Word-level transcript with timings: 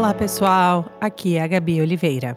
Olá, 0.00 0.14
pessoal. 0.14 0.90
Aqui 0.98 1.36
é 1.36 1.42
a 1.42 1.46
Gabi 1.46 1.78
Oliveira. 1.78 2.34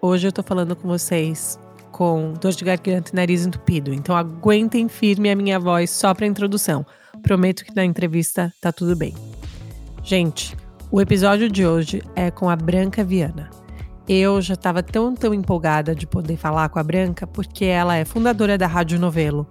Hoje 0.00 0.28
eu 0.28 0.32
tô 0.32 0.42
falando 0.42 0.74
com 0.74 0.88
vocês 0.88 1.58
com 1.92 2.32
dor 2.40 2.52
de 2.52 2.64
garganta 2.64 3.10
e 3.12 3.14
nariz 3.14 3.44
entupido, 3.44 3.92
então 3.92 4.16
aguentem 4.16 4.88
firme 4.88 5.30
a 5.30 5.36
minha 5.36 5.60
voz 5.60 5.90
só 5.90 6.14
para 6.14 6.26
introdução. 6.26 6.86
Prometo 7.22 7.66
que 7.66 7.76
na 7.76 7.84
entrevista 7.84 8.50
tá 8.62 8.72
tudo 8.72 8.96
bem. 8.96 9.14
Gente, 10.02 10.56
o 10.90 10.98
episódio 10.98 11.50
de 11.50 11.66
hoje 11.66 12.02
é 12.16 12.30
com 12.30 12.48
a 12.48 12.56
Branca 12.56 13.04
Viana. 13.04 13.50
Eu 14.08 14.40
já 14.40 14.54
estava 14.54 14.82
tão, 14.82 15.14
tão 15.14 15.34
empolgada 15.34 15.94
de 15.94 16.06
poder 16.06 16.38
falar 16.38 16.70
com 16.70 16.78
a 16.78 16.82
Branca 16.82 17.26
porque 17.26 17.66
ela 17.66 17.94
é 17.94 18.06
fundadora 18.06 18.56
da 18.56 18.66
Rádio 18.66 18.98
Novelo 18.98 19.46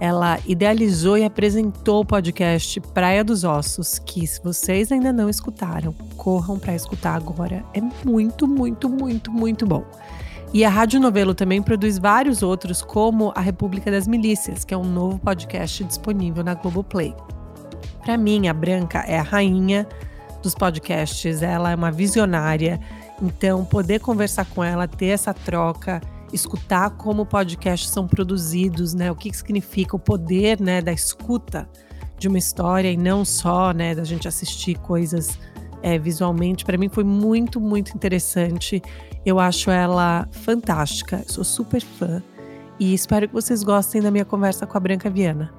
ela 0.00 0.38
idealizou 0.46 1.18
e 1.18 1.24
apresentou 1.24 2.00
o 2.00 2.04
podcast 2.06 2.80
Praia 2.80 3.22
dos 3.22 3.44
Ossos, 3.44 3.98
que 3.98 4.26
se 4.26 4.42
vocês 4.42 4.90
ainda 4.90 5.12
não 5.12 5.28
escutaram, 5.28 5.92
corram 6.16 6.58
para 6.58 6.74
escutar 6.74 7.14
agora. 7.14 7.62
É 7.74 7.82
muito, 8.02 8.48
muito, 8.48 8.88
muito, 8.88 9.30
muito 9.30 9.66
bom. 9.66 9.84
E 10.54 10.64
a 10.64 10.70
Rádio 10.70 10.98
Novelo 10.98 11.34
também 11.34 11.62
produz 11.62 11.98
vários 11.98 12.42
outros, 12.42 12.80
como 12.80 13.30
A 13.36 13.40
República 13.40 13.90
das 13.90 14.08
Milícias, 14.08 14.64
que 14.64 14.72
é 14.72 14.76
um 14.76 14.84
novo 14.84 15.18
podcast 15.18 15.84
disponível 15.84 16.42
na 16.42 16.54
Globoplay. 16.54 17.14
Para 18.02 18.16
mim, 18.16 18.48
a 18.48 18.54
Branca 18.54 19.04
é 19.06 19.18
a 19.18 19.22
rainha 19.22 19.86
dos 20.42 20.54
podcasts, 20.54 21.42
ela 21.42 21.70
é 21.70 21.74
uma 21.74 21.92
visionária, 21.92 22.80
então 23.20 23.66
poder 23.66 24.00
conversar 24.00 24.46
com 24.46 24.64
ela, 24.64 24.88
ter 24.88 25.08
essa 25.08 25.34
troca 25.34 26.00
escutar 26.32 26.90
como 26.90 27.26
podcasts 27.26 27.90
são 27.90 28.06
produzidos, 28.06 28.94
né? 28.94 29.10
O 29.10 29.14
que, 29.14 29.30
que 29.30 29.36
significa 29.36 29.96
o 29.96 29.98
poder, 29.98 30.60
né, 30.60 30.80
da 30.80 30.92
escuta 30.92 31.68
de 32.18 32.28
uma 32.28 32.38
história 32.38 32.90
e 32.90 32.96
não 32.96 33.24
só, 33.24 33.72
né, 33.72 33.94
da 33.94 34.04
gente 34.04 34.28
assistir 34.28 34.78
coisas 34.78 35.38
é, 35.82 35.98
visualmente. 35.98 36.64
Para 36.64 36.76
mim 36.76 36.88
foi 36.88 37.04
muito, 37.04 37.60
muito 37.60 37.92
interessante. 37.94 38.82
Eu 39.24 39.38
acho 39.38 39.70
ela 39.70 40.28
fantástica. 40.30 41.22
sou 41.26 41.44
super 41.44 41.80
fã 41.80 42.22
e 42.78 42.94
espero 42.94 43.28
que 43.28 43.34
vocês 43.34 43.62
gostem 43.62 44.02
da 44.02 44.10
minha 44.10 44.24
conversa 44.24 44.66
com 44.66 44.76
a 44.76 44.80
Branca 44.80 45.08
Viana. 45.10 45.52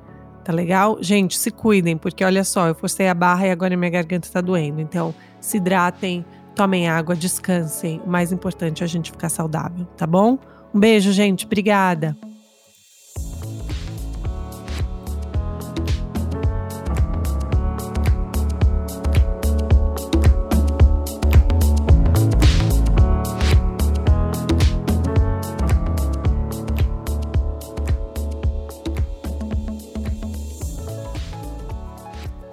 Tá 0.44 0.52
legal? 0.52 0.98
Gente, 1.02 1.38
se 1.38 1.52
cuidem, 1.52 1.96
porque 1.96 2.24
olha 2.24 2.44
só, 2.44 2.68
eu 2.68 2.76
forcei 2.76 3.08
a 3.08 3.14
barra 3.14 3.48
e 3.48 3.52
agora 3.52 3.78
minha 3.78 3.92
garganta 3.92 4.28
tá 4.31 4.42
doendo. 4.42 4.81
Então, 4.81 5.14
se 5.40 5.58
hidratem, 5.58 6.26
tomem 6.56 6.90
água, 6.90 7.16
descansem. 7.16 8.02
O 8.03 8.09
mais 8.09 8.31
importante 8.31 8.81
é 8.81 8.86
a 8.86 8.88
gente 8.88 9.12
ficar 9.12 9.30
saudável, 9.30 9.86
tá 9.98 10.08
bom? 10.08 10.40
Um 10.74 10.80
beijo, 10.80 11.12
gente. 11.12 11.46
Obrigada. 11.46 12.16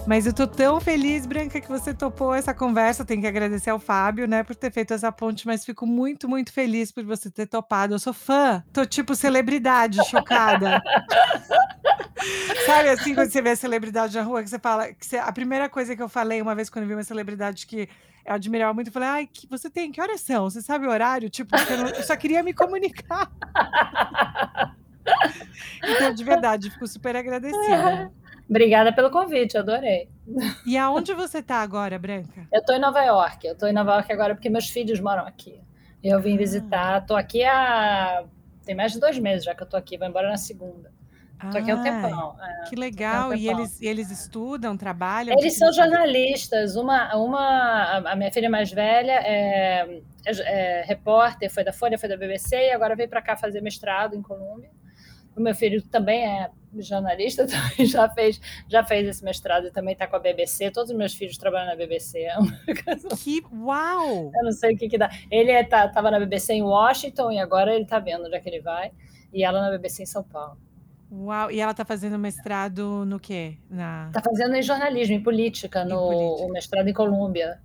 Mas 0.08 0.24
eu 0.24 0.32
tô 0.32 0.46
tão 0.46 0.80
feliz, 0.80 1.26
Branca, 1.26 1.60
que 1.60 1.68
você 1.68 1.92
topou 1.92 2.32
essa 2.32 2.54
conversa. 2.54 3.04
Tenho 3.04 3.20
que 3.20 3.26
agradecer 3.26 3.68
ao 3.68 3.78
Fábio, 3.78 4.26
né, 4.26 4.42
por 4.42 4.56
ter 4.56 4.72
feito 4.72 4.94
essa 4.94 5.12
ponte, 5.12 5.46
mas 5.46 5.66
fico 5.66 5.86
muito, 5.86 6.26
muito 6.26 6.50
feliz 6.50 6.90
por 6.90 7.04
você 7.04 7.30
ter 7.30 7.44
topado. 7.44 7.92
Eu 7.92 7.98
sou 7.98 8.14
fã. 8.14 8.64
Tô 8.72 8.86
tipo 8.86 9.14
celebridade, 9.14 9.98
chocada. 10.08 10.82
Sabe 12.64 12.88
assim, 12.88 13.14
quando 13.14 13.30
você 13.30 13.42
vê 13.42 13.50
a 13.50 13.56
celebridade 13.56 14.16
na 14.16 14.22
rua, 14.22 14.42
que 14.42 14.48
você 14.48 14.58
fala. 14.58 14.94
Que 14.94 15.04
você, 15.04 15.18
a 15.18 15.30
primeira 15.30 15.68
coisa 15.68 15.94
que 15.94 16.02
eu 16.02 16.08
falei 16.08 16.40
uma 16.40 16.54
vez 16.54 16.70
quando 16.70 16.84
eu 16.84 16.88
vi 16.88 16.94
uma 16.94 17.04
celebridade 17.04 17.66
que 17.66 17.86
eu 18.24 18.32
admirava 18.32 18.72
muito, 18.72 18.86
eu 18.86 18.92
falei, 18.94 19.08
ai, 19.10 19.26
que, 19.30 19.46
você 19.46 19.68
tem, 19.68 19.92
que 19.92 20.00
horas 20.00 20.22
são? 20.22 20.48
Você 20.48 20.62
sabe 20.62 20.86
o 20.86 20.90
horário? 20.90 21.28
Tipo, 21.28 21.54
eu, 21.54 21.76
não, 21.76 21.88
eu 21.88 22.02
só 22.02 22.16
queria 22.16 22.42
me 22.42 22.54
comunicar. 22.54 23.30
então, 25.84 26.14
de 26.14 26.24
verdade, 26.24 26.70
fico 26.70 26.86
super 26.86 27.14
agradecida. 27.14 28.10
Obrigada 28.48 28.92
pelo 28.92 29.10
convite, 29.10 29.58
adorei. 29.58 30.08
E 30.64 30.76
aonde 30.78 31.12
você 31.12 31.38
está 31.38 31.56
agora, 31.56 31.98
Branca? 31.98 32.46
Eu 32.50 32.60
estou 32.60 32.74
em 32.74 32.80
Nova 32.80 33.02
York. 33.02 33.46
Eu 33.46 33.52
estou 33.52 33.68
em 33.68 33.72
Nova 33.72 33.92
York 33.94 34.12
agora 34.12 34.34
porque 34.34 34.48
meus 34.48 34.68
filhos 34.68 35.00
moram 35.00 35.26
aqui. 35.26 35.60
Eu 36.02 36.20
vim 36.20 36.34
ah. 36.34 36.38
visitar. 36.38 37.02
Estou 37.02 37.16
aqui 37.16 37.44
há. 37.44 38.24
Tem 38.64 38.74
mais 38.74 38.92
de 38.92 39.00
dois 39.00 39.18
meses 39.18 39.44
já 39.44 39.54
que 39.54 39.62
eu 39.62 39.66
estou 39.66 39.78
aqui. 39.78 39.98
Vou 39.98 40.08
embora 40.08 40.28
na 40.28 40.38
segunda. 40.38 40.90
Estou 41.44 41.60
aqui 41.60 41.70
há 41.70 41.76
um 41.76 41.82
tempão. 41.82 42.36
É, 42.40 42.68
que 42.68 42.74
legal. 42.74 43.30
Um 43.30 43.34
e 43.34 43.48
eles, 43.48 43.80
eles 43.80 44.10
estudam, 44.10 44.76
trabalham? 44.76 45.38
Eles 45.38 45.56
são 45.56 45.72
jornalistas. 45.72 46.74
Uma, 46.74 47.14
uma, 47.16 47.98
a 48.10 48.16
minha 48.16 48.32
filha 48.32 48.50
mais 48.50 48.72
velha 48.72 49.12
é, 49.12 50.00
é, 50.26 50.80
é 50.80 50.82
repórter, 50.84 51.52
foi 51.52 51.62
da 51.62 51.72
Folha, 51.72 51.98
foi 51.98 52.08
da 52.08 52.16
BBC 52.16 52.56
e 52.56 52.72
agora 52.72 52.96
veio 52.96 53.08
para 53.08 53.22
cá 53.22 53.36
fazer 53.36 53.60
mestrado 53.60 54.16
em 54.16 54.22
Colômbia. 54.22 54.70
O 55.38 55.40
meu 55.40 55.54
filho 55.54 55.80
também 55.82 56.26
é 56.26 56.50
jornalista, 56.76 57.46
também 57.48 57.86
já 57.86 58.08
fez, 58.08 58.40
já 58.68 58.84
fez 58.84 59.08
esse 59.08 59.24
mestrado 59.24 59.68
e 59.68 59.70
também 59.70 59.92
está 59.92 60.06
com 60.06 60.16
a 60.16 60.18
BBC. 60.18 60.70
Todos 60.70 60.90
os 60.90 60.96
meus 60.96 61.14
filhos 61.14 61.38
trabalham 61.38 61.68
na 61.68 61.76
BBC. 61.76 62.24
É 62.24 62.36
que 63.16 63.42
uau! 63.52 64.32
Eu 64.34 64.44
não 64.44 64.52
sei 64.52 64.74
o 64.74 64.76
que, 64.76 64.88
que 64.88 64.98
dá. 64.98 65.10
Ele 65.30 65.52
estava 65.52 65.90
é, 65.90 65.92
tá, 65.92 66.10
na 66.10 66.18
BBC 66.18 66.54
em 66.54 66.62
Washington 66.62 67.30
e 67.32 67.38
agora 67.38 67.72
ele 67.72 67.84
está 67.84 67.98
vendo 67.98 68.26
onde 68.26 68.34
é 68.34 68.40
que 68.40 68.48
ele 68.48 68.60
vai. 68.60 68.90
E 69.32 69.44
ela 69.44 69.60
na 69.60 69.70
BBC 69.70 70.02
em 70.02 70.06
São 70.06 70.24
Paulo. 70.24 70.58
Uau! 71.10 71.50
E 71.50 71.60
ela 71.60 71.70
está 71.70 71.84
fazendo 71.84 72.18
mestrado 72.18 73.04
no 73.06 73.20
quê? 73.20 73.56
Na... 73.70 74.08
Está 74.08 74.20
fazendo 74.20 74.54
em 74.56 74.62
jornalismo, 74.62 75.14
em 75.14 75.22
política, 75.22 75.82
em 75.82 75.88
no 75.88 76.08
política. 76.08 76.44
o 76.44 76.52
mestrado 76.52 76.88
em 76.88 76.92
Colômbia. 76.92 77.60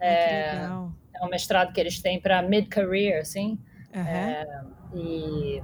É, 0.00 0.68
é 1.14 1.24
um 1.24 1.28
mestrado 1.28 1.72
que 1.72 1.80
eles 1.80 2.00
têm 2.00 2.20
para 2.20 2.42
mid-career, 2.42 3.20
assim. 3.20 3.58
Uhum. 3.94 4.02
É, 4.02 4.46
e 4.94 5.62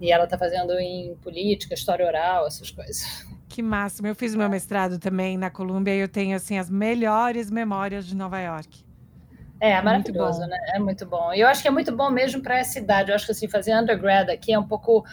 e 0.00 0.12
ela 0.12 0.24
está 0.24 0.36
fazendo 0.36 0.72
em 0.78 1.14
política, 1.16 1.74
história 1.74 2.06
oral, 2.06 2.46
essas 2.46 2.70
coisas. 2.70 3.26
Que 3.48 3.62
máximo. 3.62 4.08
Eu 4.08 4.14
fiz 4.14 4.34
o 4.34 4.38
meu 4.38 4.48
mestrado 4.48 4.98
também 4.98 5.38
na 5.38 5.50
Colômbia 5.50 5.94
e 5.94 6.00
eu 6.00 6.08
tenho 6.08 6.36
assim 6.36 6.58
as 6.58 6.68
melhores 6.68 7.50
memórias 7.50 8.06
de 8.06 8.14
Nova 8.14 8.40
York. 8.40 8.84
É, 9.60 9.70
é 9.70 9.82
maravilhoso, 9.82 10.40
né? 10.40 10.58
É 10.74 10.78
muito 10.78 11.06
bom. 11.06 11.32
E 11.32 11.40
eu 11.40 11.48
acho 11.48 11.62
que 11.62 11.68
é 11.68 11.70
muito 11.70 11.94
bom 11.94 12.10
mesmo 12.10 12.42
para 12.42 12.58
essa 12.58 12.78
idade. 12.78 13.10
Eu 13.10 13.14
acho 13.14 13.24
que 13.24 13.32
assim, 13.32 13.48
fazer 13.48 13.74
undergrad 13.74 14.28
aqui 14.28 14.52
é 14.52 14.58
um 14.58 14.66
pouco 14.66 15.04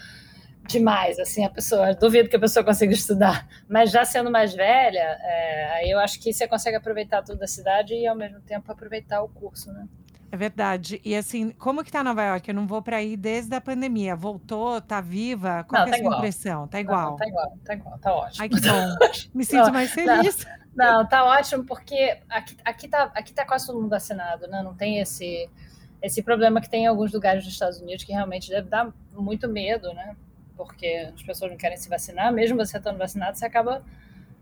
demais, 0.66 1.18
assim, 1.18 1.44
a 1.44 1.50
pessoa, 1.50 1.94
duvido 1.94 2.28
que 2.28 2.36
a 2.36 2.40
pessoa 2.40 2.64
consiga 2.64 2.92
estudar, 2.94 3.46
mas 3.68 3.90
já 3.90 4.04
sendo 4.04 4.30
mais 4.30 4.54
velha, 4.54 5.18
é, 5.20 5.92
eu 5.92 5.98
acho 5.98 6.18
que 6.20 6.32
você 6.32 6.48
consegue 6.48 6.76
aproveitar 6.76 7.22
tudo 7.22 7.38
da 7.38 7.46
cidade 7.46 7.94
e 7.94 8.06
ao 8.06 8.16
mesmo 8.16 8.40
tempo 8.40 8.70
aproveitar 8.72 9.22
o 9.22 9.28
curso, 9.28 9.70
né? 9.72 9.86
É 10.34 10.36
verdade. 10.36 11.00
E 11.04 11.14
assim, 11.14 11.52
como 11.52 11.84
que 11.84 11.92
tá 11.92 12.02
Nova 12.02 12.20
York? 12.24 12.48
Eu 12.48 12.56
não 12.56 12.66
vou 12.66 12.82
para 12.82 12.96
aí 12.96 13.16
desde 13.16 13.54
a 13.54 13.60
pandemia. 13.60 14.16
Voltou, 14.16 14.80
tá 14.80 15.00
viva? 15.00 15.62
Qual 15.62 15.80
não, 15.80 15.86
é 15.86 15.94
a 15.94 15.96
tá 15.96 16.02
sua 16.02 16.16
impressão? 16.16 16.66
Tá 16.66 16.80
igual? 16.80 17.10
Não, 17.12 17.16
tá 17.16 17.28
igual, 17.28 17.58
tá 17.64 17.74
igual, 17.74 17.98
tá 18.00 18.12
ótimo. 18.12 18.42
Ai, 18.42 18.48
que 18.48 18.60
bom. 18.60 18.96
Me 19.32 19.44
sinto 19.44 19.66
não, 19.66 19.72
mais 19.72 19.92
feliz. 19.92 20.44
Não, 20.74 21.02
não, 21.02 21.08
tá 21.08 21.24
ótimo, 21.24 21.62
porque 21.62 22.18
aqui, 22.28 22.56
aqui, 22.64 22.88
tá, 22.88 23.12
aqui 23.14 23.32
tá 23.32 23.46
quase 23.46 23.64
todo 23.68 23.80
mundo 23.80 23.90
vacinado, 23.90 24.48
né? 24.48 24.60
Não 24.60 24.74
tem 24.74 24.98
esse, 24.98 25.48
esse 26.02 26.20
problema 26.20 26.60
que 26.60 26.68
tem 26.68 26.82
em 26.82 26.86
alguns 26.88 27.12
lugares 27.12 27.44
dos 27.44 27.52
Estados 27.52 27.80
Unidos, 27.80 28.02
que 28.02 28.10
realmente 28.10 28.50
deve 28.50 28.68
dar 28.68 28.92
muito 29.12 29.48
medo, 29.48 29.94
né? 29.94 30.16
Porque 30.56 31.12
as 31.14 31.22
pessoas 31.22 31.52
não 31.52 31.56
querem 31.56 31.76
se 31.76 31.88
vacinar, 31.88 32.32
mesmo 32.32 32.56
você 32.56 32.76
estando 32.76 32.98
vacinado, 32.98 33.38
você 33.38 33.46
acaba, 33.46 33.84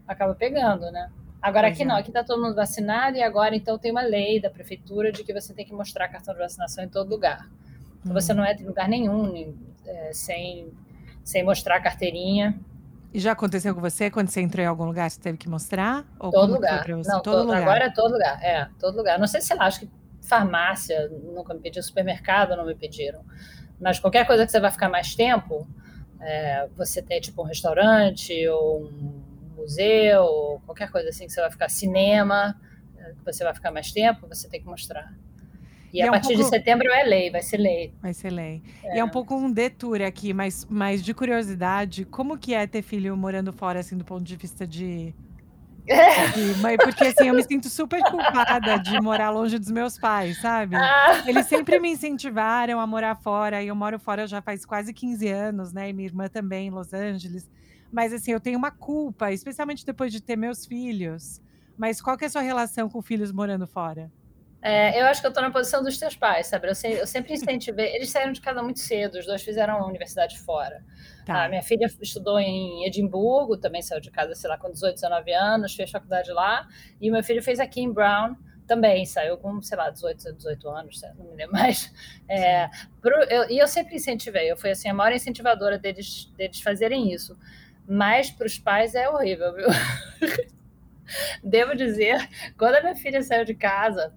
acaba 0.08 0.34
pegando, 0.34 0.90
né? 0.90 1.10
Agora 1.42 1.66
aqui 1.66 1.84
não, 1.84 1.96
uhum. 1.96 2.00
aqui 2.00 2.10
está 2.10 2.22
todo 2.22 2.40
mundo 2.40 2.54
vacinado 2.54 3.16
e 3.16 3.22
agora 3.22 3.56
então 3.56 3.76
tem 3.76 3.90
uma 3.90 4.02
lei 4.02 4.40
da 4.40 4.48
prefeitura 4.48 5.10
de 5.10 5.24
que 5.24 5.32
você 5.32 5.52
tem 5.52 5.66
que 5.66 5.72
mostrar 5.72 6.06
cartão 6.06 6.32
de 6.32 6.38
vacinação 6.38 6.84
em 6.84 6.88
todo 6.88 7.10
lugar. 7.10 7.50
Então 8.00 8.12
você 8.14 8.30
uhum. 8.30 8.38
não 8.38 8.46
entra 8.46 8.62
em 8.62 8.66
lugar 8.66 8.88
nenhum 8.88 9.52
é, 9.84 10.12
sem, 10.12 10.72
sem 11.24 11.42
mostrar 11.42 11.76
a 11.76 11.80
carteirinha. 11.80 12.56
E 13.12 13.18
já 13.18 13.32
aconteceu 13.32 13.74
com 13.74 13.80
você 13.80 14.08
quando 14.08 14.28
você 14.28 14.40
entrou 14.40 14.64
em 14.64 14.68
algum 14.68 14.84
lugar, 14.84 15.10
você 15.10 15.20
teve 15.20 15.36
que 15.36 15.48
mostrar? 15.48 16.06
Ou 16.18 16.30
todo 16.30 16.52
lugar. 16.52 16.86
Não, 16.88 17.02
todo, 17.02 17.22
todo 17.22 17.46
lugar. 17.46 17.62
Agora 17.62 17.84
é 17.86 17.90
todo 17.90 18.12
lugar, 18.12 18.42
é, 18.42 18.68
todo 18.78 18.96
lugar. 18.96 19.18
Não 19.18 19.26
sei 19.26 19.40
se 19.40 19.52
lá, 19.52 19.66
acho 19.66 19.80
que 19.80 19.90
farmácia 20.22 21.10
nunca 21.34 21.52
me 21.52 21.60
pediu, 21.60 21.82
supermercado 21.82 22.56
não 22.56 22.64
me 22.64 22.74
pediram. 22.76 23.24
Mas 23.80 23.98
qualquer 23.98 24.24
coisa 24.28 24.46
que 24.46 24.52
você 24.52 24.60
vai 24.60 24.70
ficar 24.70 24.88
mais 24.88 25.14
tempo, 25.16 25.66
é, 26.20 26.68
você 26.76 27.02
tem 27.02 27.20
tipo 27.20 27.42
um 27.42 27.44
restaurante 27.44 28.46
ou 28.48 28.84
um 28.84 29.21
museu, 29.62 30.60
qualquer 30.66 30.90
coisa 30.90 31.08
assim 31.08 31.26
que 31.26 31.32
você 31.32 31.40
vai 31.40 31.50
ficar, 31.50 31.68
cinema, 31.68 32.60
que 33.18 33.24
você 33.24 33.44
vai 33.44 33.54
ficar 33.54 33.70
mais 33.70 33.90
tempo, 33.92 34.26
você 34.28 34.48
tem 34.48 34.60
que 34.60 34.66
mostrar. 34.66 35.12
E, 35.92 35.98
e 35.98 36.02
a 36.02 36.06
é 36.06 36.08
um 36.08 36.12
partir 36.12 36.34
pouco... 36.34 36.44
de 36.44 36.48
setembro 36.48 36.90
é 36.90 37.04
lei, 37.04 37.30
vai 37.30 37.42
ser 37.42 37.58
lei. 37.58 37.92
Vai 38.00 38.14
ser 38.14 38.30
lei. 38.30 38.62
É. 38.82 38.96
E 38.96 38.98
é 38.98 39.04
um 39.04 39.08
pouco 39.08 39.34
um 39.36 39.52
detour 39.52 40.00
aqui, 40.00 40.32
mas, 40.32 40.66
mas 40.68 41.02
de 41.02 41.12
curiosidade, 41.12 42.04
como 42.04 42.38
que 42.38 42.54
é 42.54 42.66
ter 42.66 42.82
filho 42.82 43.16
morando 43.16 43.52
fora, 43.52 43.80
assim, 43.80 43.96
do 43.96 44.04
ponto 44.04 44.24
de 44.24 44.36
vista 44.36 44.66
de... 44.66 45.14
Mãe, 46.60 46.76
porque 46.76 47.04
assim, 47.04 47.26
eu 47.26 47.34
me 47.34 47.42
sinto 47.42 47.68
super 47.68 48.00
culpada 48.08 48.76
de 48.78 49.00
morar 49.00 49.30
longe 49.30 49.58
dos 49.58 49.70
meus 49.70 49.98
pais, 49.98 50.40
sabe? 50.40 50.76
Ah. 50.76 51.24
Eles 51.26 51.46
sempre 51.46 51.80
me 51.80 51.90
incentivaram 51.90 52.78
a 52.78 52.86
morar 52.86 53.16
fora, 53.16 53.60
e 53.60 53.66
eu 53.66 53.74
moro 53.74 53.98
fora 53.98 54.24
já 54.26 54.40
faz 54.40 54.64
quase 54.64 54.94
15 54.94 55.28
anos, 55.28 55.72
né? 55.72 55.90
E 55.90 55.92
minha 55.92 56.06
irmã 56.06 56.28
também 56.28 56.68
em 56.68 56.70
Los 56.70 56.94
Angeles. 56.94 57.50
Mas 57.92 58.12
assim, 58.12 58.32
eu 58.32 58.40
tenho 58.40 58.58
uma 58.58 58.70
culpa, 58.70 59.30
especialmente 59.30 59.84
depois 59.84 60.10
de 60.10 60.22
ter 60.22 60.34
meus 60.34 60.64
filhos. 60.64 61.40
Mas 61.76 62.00
qual 62.00 62.16
que 62.16 62.24
é 62.24 62.26
a 62.26 62.30
sua 62.30 62.42
relação 62.42 62.88
com 62.88 63.02
filhos 63.02 63.30
morando 63.30 63.66
fora? 63.66 64.10
É, 64.62 65.00
eu 65.00 65.06
acho 65.06 65.20
que 65.20 65.26
eu 65.26 65.30
estou 65.30 65.42
na 65.42 65.50
posição 65.50 65.82
dos 65.82 65.98
teus 65.98 66.14
pais, 66.14 66.46
sabe? 66.46 66.68
Eu, 66.68 66.90
eu, 66.90 67.06
sempre 67.06 67.34
incentivei. 67.34 67.96
Eles 67.96 68.10
saíram 68.10 68.32
de 68.32 68.40
casa 68.40 68.62
muito 68.62 68.78
cedo, 68.78 69.18
os 69.18 69.26
dois 69.26 69.42
fizeram 69.42 69.74
a 69.74 69.86
universidade 69.86 70.38
fora. 70.38 70.84
Tá. 71.26 71.44
A 71.44 71.48
minha 71.48 71.62
filha 71.62 71.86
estudou 72.00 72.38
em 72.38 72.86
Edimburgo, 72.86 73.56
também 73.56 73.82
saiu 73.82 74.00
de 74.00 74.10
casa, 74.10 74.36
sei 74.36 74.48
lá, 74.48 74.56
com 74.56 74.70
18, 74.70 74.94
19 74.94 75.32
anos, 75.32 75.74
fez 75.74 75.90
faculdade 75.90 76.30
lá. 76.30 76.68
E 77.00 77.10
o 77.10 77.12
meu 77.12 77.24
filho 77.24 77.42
fez 77.42 77.58
aqui 77.58 77.80
em 77.80 77.92
Brown, 77.92 78.36
também 78.64 79.04
saiu 79.04 79.36
com, 79.36 79.60
sei 79.60 79.76
lá, 79.76 79.90
18, 79.90 80.32
18 80.34 80.68
anos, 80.68 81.02
não 81.18 81.26
me 81.26 81.36
lembro 81.36 81.52
mais. 81.52 81.92
É, 82.28 82.70
pro, 83.00 83.14
eu, 83.24 83.50
e 83.50 83.58
eu 83.58 83.66
sempre 83.66 83.96
incentivei, 83.96 84.50
eu 84.50 84.56
fui 84.56 84.70
assim, 84.70 84.88
a 84.88 84.94
maior 84.94 85.12
incentivadora 85.12 85.76
deles, 85.76 86.32
deles 86.36 86.60
fazerem 86.60 87.12
isso. 87.12 87.36
Mas 87.86 88.30
para 88.30 88.46
os 88.46 88.58
pais 88.58 88.94
é 88.94 89.08
horrível, 89.08 89.54
viu? 89.54 89.66
Devo 91.42 91.74
dizer, 91.76 92.28
quando 92.56 92.76
a 92.76 92.80
minha 92.80 92.94
filha 92.94 93.22
saiu 93.22 93.44
de 93.44 93.54
casa, 93.54 94.14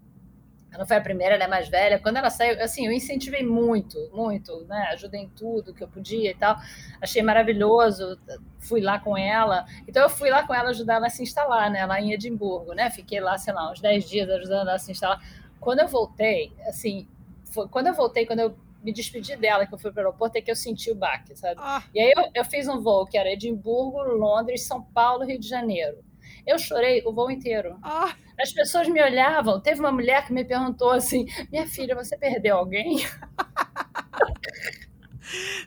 ela 0.75 0.85
foi 0.85 0.97
a 0.97 1.01
primeira, 1.01 1.35
ela 1.35 1.45
é 1.45 1.47
mais 1.47 1.69
velha. 1.69 1.99
Quando 1.99 2.17
ela 2.17 2.29
saiu, 2.29 2.61
assim, 2.61 2.85
eu 2.85 2.91
incentivei 2.91 3.43
muito, 3.43 3.97
muito, 4.13 4.65
né? 4.65 4.89
Ajudei 4.91 5.21
em 5.21 5.29
tudo 5.29 5.73
que 5.73 5.81
eu 5.81 5.87
podia 5.87 6.31
e 6.31 6.35
tal. 6.35 6.57
Achei 7.01 7.21
maravilhoso. 7.21 8.19
Fui 8.59 8.81
lá 8.81 8.99
com 8.99 9.17
ela. 9.17 9.65
Então, 9.87 10.03
eu 10.03 10.09
fui 10.09 10.29
lá 10.29 10.45
com 10.45 10.53
ela 10.53 10.69
ajudar 10.71 10.95
ela 10.95 11.07
a 11.07 11.09
se 11.09 11.23
instalar, 11.23 11.71
né? 11.71 11.85
Lá 11.85 12.01
em 12.01 12.11
Edimburgo, 12.11 12.73
né? 12.73 12.89
Fiquei 12.89 13.21
lá, 13.21 13.37
sei 13.37 13.53
lá, 13.53 13.71
uns 13.71 13.79
10 13.79 14.09
dias 14.09 14.29
ajudando 14.29 14.67
ela 14.67 14.75
a 14.75 14.79
se 14.79 14.91
instalar. 14.91 15.21
Quando 15.61 15.79
eu 15.79 15.87
voltei, 15.87 16.51
assim, 16.67 17.07
foi, 17.45 17.69
quando 17.69 17.87
eu 17.87 17.93
voltei, 17.93 18.25
quando 18.25 18.39
eu 18.39 18.57
me 18.85 18.93
despedi 18.93 19.35
dela, 19.35 19.65
que 19.65 19.73
eu 19.73 19.79
fui 19.79 19.91
para 19.91 20.03
o 20.03 20.05
aeroporto, 20.05 20.37
é 20.37 20.41
que 20.41 20.51
eu 20.51 20.55
senti 20.55 20.91
o 20.91 20.95
baque, 20.95 21.35
sabe? 21.35 21.55
Ah. 21.57 21.83
E 21.91 21.99
aí 21.99 22.13
eu, 22.15 22.29
eu 22.35 22.45
fiz 22.45 22.67
um 22.67 22.79
voo 22.79 23.07
que 23.07 23.17
era 23.17 23.31
Edimburgo, 23.31 24.03
Londres, 24.03 24.67
São 24.67 24.83
Paulo, 24.83 25.25
Rio 25.25 25.39
de 25.39 25.47
Janeiro. 25.47 25.97
Eu 26.45 26.59
chorei 26.59 27.01
o 27.03 27.11
voo 27.11 27.31
inteiro. 27.31 27.79
Ah. 27.81 28.13
As 28.39 28.51
pessoas 28.51 28.87
me 28.87 29.01
olhavam. 29.01 29.59
Teve 29.59 29.79
uma 29.79 29.91
mulher 29.91 30.27
que 30.27 30.33
me 30.33 30.45
perguntou 30.45 30.91
assim: 30.91 31.25
Minha 31.51 31.65
filha, 31.65 31.95
você 31.95 32.15
perdeu 32.15 32.57
alguém? 32.57 32.97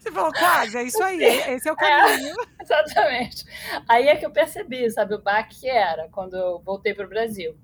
Você 0.01 0.13
falou, 0.13 0.33
quase, 0.33 0.79
é 0.79 0.85
isso 0.85 1.03
aí, 1.03 1.21
esse 1.21 1.69
é 1.69 1.73
o 1.73 1.77
caminho. 1.77 2.37
É, 2.41 2.63
exatamente. 2.63 3.45
Aí 3.89 4.07
é 4.07 4.15
que 4.15 4.25
eu 4.25 4.31
percebi, 4.31 4.89
sabe, 4.89 5.15
o 5.15 5.21
baque 5.21 5.61
que 5.61 5.69
era 5.69 6.09
quando 6.11 6.37
eu 6.37 6.61
voltei 6.61 6.95
para 6.95 7.05
o 7.05 7.09
Brasil. 7.09 7.59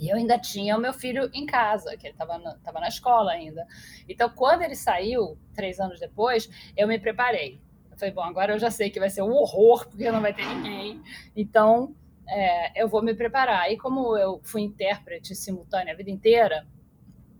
E 0.00 0.08
eu 0.08 0.16
ainda 0.16 0.38
tinha 0.38 0.78
o 0.78 0.80
meu 0.80 0.94
filho 0.94 1.28
em 1.34 1.44
casa, 1.44 1.94
que 1.94 2.06
ele 2.06 2.14
estava 2.14 2.38
na, 2.38 2.54
tava 2.64 2.80
na 2.80 2.88
escola 2.88 3.32
ainda. 3.32 3.66
Então, 4.08 4.30
quando 4.30 4.62
ele 4.62 4.74
saiu, 4.74 5.38
três 5.54 5.78
anos 5.78 6.00
depois, 6.00 6.48
eu 6.74 6.88
me 6.88 6.98
preparei. 6.98 7.60
Eu 7.90 7.98
falei, 7.98 8.14
bom, 8.14 8.22
agora 8.22 8.54
eu 8.54 8.58
já 8.58 8.70
sei 8.70 8.88
que 8.88 8.98
vai 8.98 9.10
ser 9.10 9.20
um 9.20 9.30
horror, 9.30 9.86
porque 9.86 10.10
não 10.10 10.22
vai 10.22 10.32
ter 10.32 10.46
ninguém. 10.46 11.02
Então, 11.36 11.94
é, 12.26 12.82
eu 12.82 12.88
vou 12.88 13.02
me 13.02 13.12
preparar. 13.14 13.70
E 13.70 13.76
como 13.76 14.16
eu 14.16 14.40
fui 14.42 14.62
intérprete 14.62 15.34
simultânea 15.34 15.92
a 15.92 15.96
vida 15.96 16.10
inteira, 16.10 16.66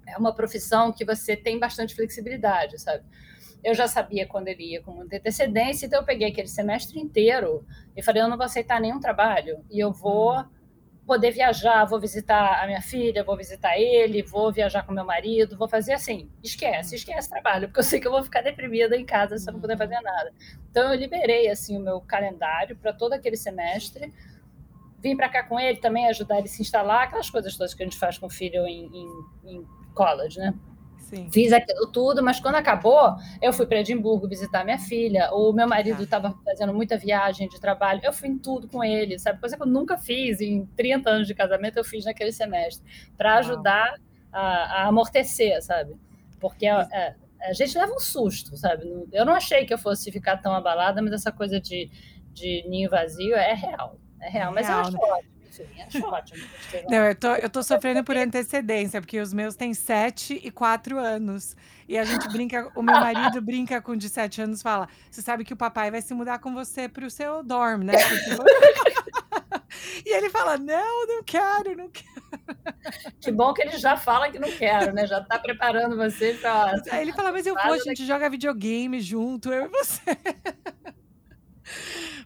é 0.07 0.19
uma 0.19 0.35
profissão 0.35 0.93
que 0.93 1.03
você 1.03 1.35
tem 1.35 1.59
bastante 1.59 1.95
flexibilidade, 1.95 2.79
sabe? 2.79 3.05
Eu 3.65 3.75
já 3.75 3.89
sabia 3.89 4.27
quando 4.27 4.49
ele 4.49 4.73
ia 4.73 4.83
com 4.83 4.93
muita 4.93 5.17
antecedência, 5.17 5.87
então 5.87 6.01
eu 6.01 6.05
peguei 6.05 6.29
aquele 6.29 6.49
semestre 6.49 7.01
inteiro 7.01 7.65
e 7.97 8.03
falei: 8.03 8.23
eu 8.23 8.29
não 8.29 8.37
vou 8.37 8.45
aceitar 8.45 8.81
nenhum 8.81 9.01
trabalho 9.01 9.65
e 9.71 9.79
eu 9.79 9.93
vou 9.93 10.35
uhum. 10.35 10.60
Poder 11.11 11.33
viajar, 11.33 11.85
vou 11.87 11.99
visitar 11.99 12.62
a 12.62 12.67
minha 12.69 12.81
filha, 12.81 13.25
vou 13.25 13.37
visitar 13.37 13.77
ele, 13.77 14.23
vou 14.23 14.53
viajar 14.53 14.85
com 14.85 14.93
meu 14.93 15.05
marido, 15.05 15.57
vou 15.57 15.67
fazer 15.67 15.95
assim. 15.95 16.31
Esquece, 16.41 16.95
esquece 16.95 17.29
trabalho, 17.29 17.67
porque 17.67 17.81
eu 17.81 17.85
sei 17.85 17.99
que 17.99 18.07
eu 18.07 18.12
vou 18.12 18.23
ficar 18.23 18.43
deprimida 18.43 18.97
em 18.97 19.05
casa 19.05 19.37
se 19.37 19.51
eu 19.51 19.55
não 19.55 19.61
puder 19.61 19.77
fazer 19.77 19.97
uhum. 19.97 20.03
nada. 20.05 20.33
Então 20.71 20.95
eu 20.95 21.01
liberei 21.01 21.49
assim 21.49 21.77
o 21.77 21.81
meu 21.81 22.01
calendário 22.01 22.77
para 22.77 22.93
todo 22.93 23.12
aquele 23.15 23.37
semestre 23.37 24.12
vim 25.03 25.17
para 25.17 25.29
cá 25.29 25.43
com 25.43 25.59
ele 25.59 25.79
também 25.79 26.07
ajudar 26.09 26.39
ele 26.39 26.47
a 26.47 26.51
se 26.51 26.62
instalar, 26.62 27.05
aquelas 27.05 27.29
coisas 27.29 27.57
todas 27.57 27.75
que 27.75 27.83
a 27.83 27.87
gente 27.87 27.99
faz 27.99 28.17
com 28.17 28.27
o 28.27 28.31
filho 28.31 28.65
em, 28.67 28.87
em, 28.95 29.57
em 29.57 29.67
college, 29.95 30.39
né? 30.39 30.55
Sim. 31.11 31.29
Fiz 31.29 31.53
aquilo 31.53 31.89
tudo, 31.89 32.23
mas 32.23 32.39
quando 32.39 32.55
acabou, 32.55 33.17
eu 33.43 33.53
fui 33.53 33.67
para 33.67 33.81
Edimburgo 33.81 34.29
visitar 34.29 34.65
minha 34.65 34.79
filha. 34.79 35.29
O 35.33 35.53
meu 35.53 35.67
marido 35.67 36.05
estava 36.05 36.33
fazendo 36.45 36.73
muita 36.73 36.97
viagem 36.97 37.49
de 37.49 37.61
trabalho. 37.61 38.01
Eu 38.05 38.12
fui 38.12 38.29
em 38.29 38.39
tudo 38.39 38.69
com 38.69 38.85
ele, 38.85 39.19
sabe? 39.19 39.41
Coisa 39.41 39.57
que 39.57 39.62
eu 39.62 39.67
nunca 39.67 39.99
fiz. 39.99 40.41
Em 40.41 40.65
30 40.77 41.11
anos 41.11 41.27
de 41.27 41.35
casamento, 41.35 41.77
eu 41.77 41.85
fiz 41.85 42.05
naquele 42.05 42.31
semestre, 42.31 42.87
para 43.17 43.39
ajudar 43.39 43.93
a, 44.33 44.41
a, 44.41 44.87
amortecer, 44.87 45.61
sabe? 45.62 45.97
Porque 46.39 46.67
a, 46.69 46.83
a, 46.83 47.15
a, 47.49 47.53
gente 47.55 47.77
leva 47.77 47.93
um 47.93 47.99
susto, 47.99 48.57
sabe? 48.57 48.85
Eu 49.12 49.25
não 49.25 49.35
achei 49.35 49.67
que 49.67 49.75
eu 49.75 49.79
fosse 49.79 50.12
ficar 50.12 50.37
tão 50.37 50.55
abalada, 50.55 51.03
mas 51.03 51.12
essa 51.12 51.33
coisa 51.33 51.61
de, 51.61 51.91
de 52.33 52.65
ninho 52.69 52.89
vazio 52.89 53.35
é 53.35 53.53
real. 53.53 53.97
É 54.21 54.29
real, 54.29 54.53
mas 54.53 54.69
real, 54.69 54.79
eu 54.79 54.87
acho 54.87 54.93
né? 54.93 54.99
ótimo. 55.03 55.39
Acho 55.87 56.07
ótimo. 56.07 56.43
Não, 56.89 57.05
eu 57.05 57.15
tô, 57.15 57.35
eu 57.35 57.51
tô 57.51 57.62
sofrendo 57.62 58.05
por 58.05 58.17
antecedência, 58.17 59.01
porque 59.01 59.21
os 59.21 59.33
meus 59.33 59.57
têm 59.57 59.75
7 59.75 60.41
e 60.43 60.51
4 60.51 60.99
anos. 60.99 61.57
E 61.89 61.99
a 61.99 62.05
gente 62.05 62.29
brinca, 62.29 62.71
o 62.77 62.83
meu 62.83 62.95
marido 62.95 63.41
brinca 63.43 63.81
com 63.81 63.97
de 63.97 64.09
7 64.09 64.43
anos 64.43 64.62
fala: 64.62 64.89
Você 65.11 65.21
sabe 65.21 65.45
que 65.45 65.53
o 65.53 65.57
papai 65.57 65.91
vai 65.91 66.01
se 66.01 66.15
mudar 66.15 66.39
com 66.39 66.55
você 66.55 66.89
pro 66.89 67.11
seu 67.11 67.43
dorm, 67.43 67.83
né? 67.83 67.95
e 70.07 70.17
ele 70.17 70.31
fala: 70.31 70.57
Não, 70.57 71.07
não 71.07 71.23
quero, 71.25 71.77
não 71.77 71.91
quero. 71.91 72.21
Que 73.21 73.33
bom 73.33 73.53
que 73.53 73.62
ele 73.62 73.77
já 73.77 73.97
fala 73.97 74.31
que 74.31 74.39
não 74.39 74.51
quero, 74.51 74.93
né? 74.93 75.07
Já 75.07 75.21
tá 75.21 75.39
preparando 75.39 75.97
você 75.97 76.35
para. 76.35 76.81
Aí 76.93 77.03
ele 77.03 77.12
fala: 77.12 77.33
Mas 77.33 77.47
eu 77.47 77.55
vou, 77.55 77.73
a 77.73 77.79
gente 77.79 78.07
joga 78.07 78.31
videogame 78.31 79.01
junto, 79.01 79.53
eu 79.53 79.67
e 79.67 79.69
você. 79.69 80.17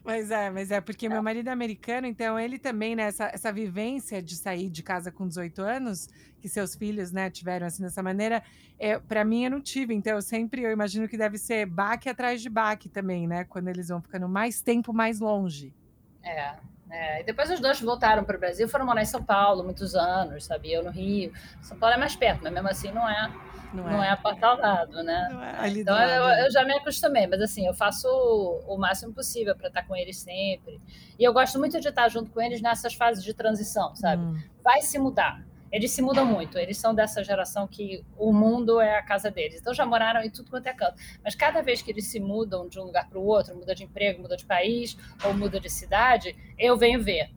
Mas 0.05 0.29
é, 0.29 0.51
mas 0.51 0.69
é 0.69 0.79
porque 0.79 1.09
meu 1.09 1.23
marido 1.23 1.49
é 1.49 1.51
americano, 1.51 2.05
então 2.05 2.39
ele 2.39 2.59
também, 2.59 2.95
né, 2.95 3.03
essa, 3.03 3.25
essa 3.25 3.51
vivência 3.51 4.21
de 4.21 4.35
sair 4.35 4.69
de 4.69 4.83
casa 4.83 5.11
com 5.11 5.27
18 5.27 5.59
anos, 5.63 6.07
que 6.39 6.47
seus 6.47 6.75
filhos, 6.75 7.11
né, 7.11 7.27
tiveram 7.31 7.65
assim 7.65 7.81
dessa 7.81 8.03
maneira, 8.03 8.43
é, 8.77 8.99
para 8.99 9.25
mim 9.25 9.45
eu 9.45 9.49
não 9.49 9.59
tive. 9.59 9.95
Então 9.95 10.13
eu 10.13 10.21
sempre, 10.21 10.61
eu 10.61 10.71
imagino 10.71 11.07
que 11.07 11.17
deve 11.17 11.39
ser 11.39 11.65
baque 11.65 12.07
atrás 12.07 12.39
de 12.39 12.49
baque 12.49 12.87
também, 12.87 13.25
né, 13.25 13.45
quando 13.45 13.67
eles 13.67 13.87
vão 13.87 13.99
ficando 13.99 14.29
mais 14.29 14.61
tempo 14.61 14.93
mais 14.93 15.19
longe. 15.19 15.73
É, 16.21 16.53
é, 16.91 17.21
e 17.21 17.23
depois 17.23 17.49
os 17.49 17.59
dois 17.59 17.81
voltaram 17.81 18.23
para 18.23 18.37
o 18.37 18.39
Brasil, 18.39 18.69
foram 18.69 18.85
morar 18.85 19.01
em 19.01 19.05
São 19.05 19.23
Paulo 19.23 19.63
muitos 19.63 19.95
anos, 19.95 20.45
sabe? 20.45 20.71
Eu 20.71 20.83
no 20.83 20.91
Rio. 20.91 21.33
São 21.63 21.77
Paulo 21.79 21.95
é 21.95 21.97
mais 21.97 22.15
perto, 22.15 22.43
mas 22.43 22.53
mesmo 22.53 22.69
assim 22.69 22.91
não 22.91 23.09
é 23.09 23.31
não, 23.75 23.83
não 23.83 24.03
é. 24.03 24.07
é 24.07 24.09
a 24.11 24.17
porta 24.17 24.47
ao 24.47 24.57
lado, 24.57 25.03
né? 25.03 25.57
É 25.61 25.69
então 25.69 25.97
eu, 25.99 26.45
eu, 26.45 26.51
já 26.51 26.63
me 26.63 26.73
acostumei, 26.73 27.27
mas 27.27 27.41
assim, 27.41 27.67
eu 27.67 27.73
faço 27.73 28.07
o, 28.07 28.75
o 28.75 28.77
máximo 28.77 29.13
possível 29.13 29.55
para 29.55 29.67
estar 29.67 29.83
com 29.83 29.95
eles 29.95 30.17
sempre. 30.17 30.81
E 31.19 31.23
eu 31.23 31.33
gosto 31.33 31.59
muito 31.59 31.79
de 31.79 31.87
estar 31.87 32.07
junto 32.09 32.31
com 32.31 32.41
eles 32.41 32.61
nessas 32.61 32.93
fases 32.93 33.23
de 33.23 33.33
transição, 33.33 33.95
sabe? 33.95 34.23
Hum. 34.23 34.37
Vai 34.63 34.81
se 34.81 34.97
mudar. 34.97 35.43
Eles 35.71 35.91
se 35.91 36.01
mudam 36.01 36.25
muito, 36.25 36.57
eles 36.57 36.77
são 36.77 36.95
dessa 36.95 37.21
geração 37.21 37.67
que 37.67 38.05
o 38.17 38.31
mundo 38.31 38.79
é 38.79 38.97
a 38.97 39.03
casa 39.03 39.29
deles. 39.29 39.59
Então 39.59 39.73
já 39.73 39.85
moraram 39.85 40.21
em 40.21 40.29
tudo 40.29 40.49
quanto 40.49 40.67
é 40.67 40.73
canto. 40.73 40.95
Mas 41.21 41.35
cada 41.35 41.61
vez 41.61 41.81
que 41.81 41.91
eles 41.91 42.05
se 42.05 42.17
mudam 42.17 42.67
de 42.69 42.79
um 42.79 42.83
lugar 42.83 43.09
para 43.09 43.19
o 43.19 43.25
outro, 43.25 43.53
muda 43.55 43.75
de 43.75 43.83
emprego, 43.83 44.21
muda 44.21 44.37
de 44.37 44.45
país 44.45 44.95
ou 45.23 45.33
muda 45.33 45.59
de 45.59 45.69
cidade, 45.69 46.33
eu 46.57 46.77
venho 46.77 47.03
ver. 47.03 47.29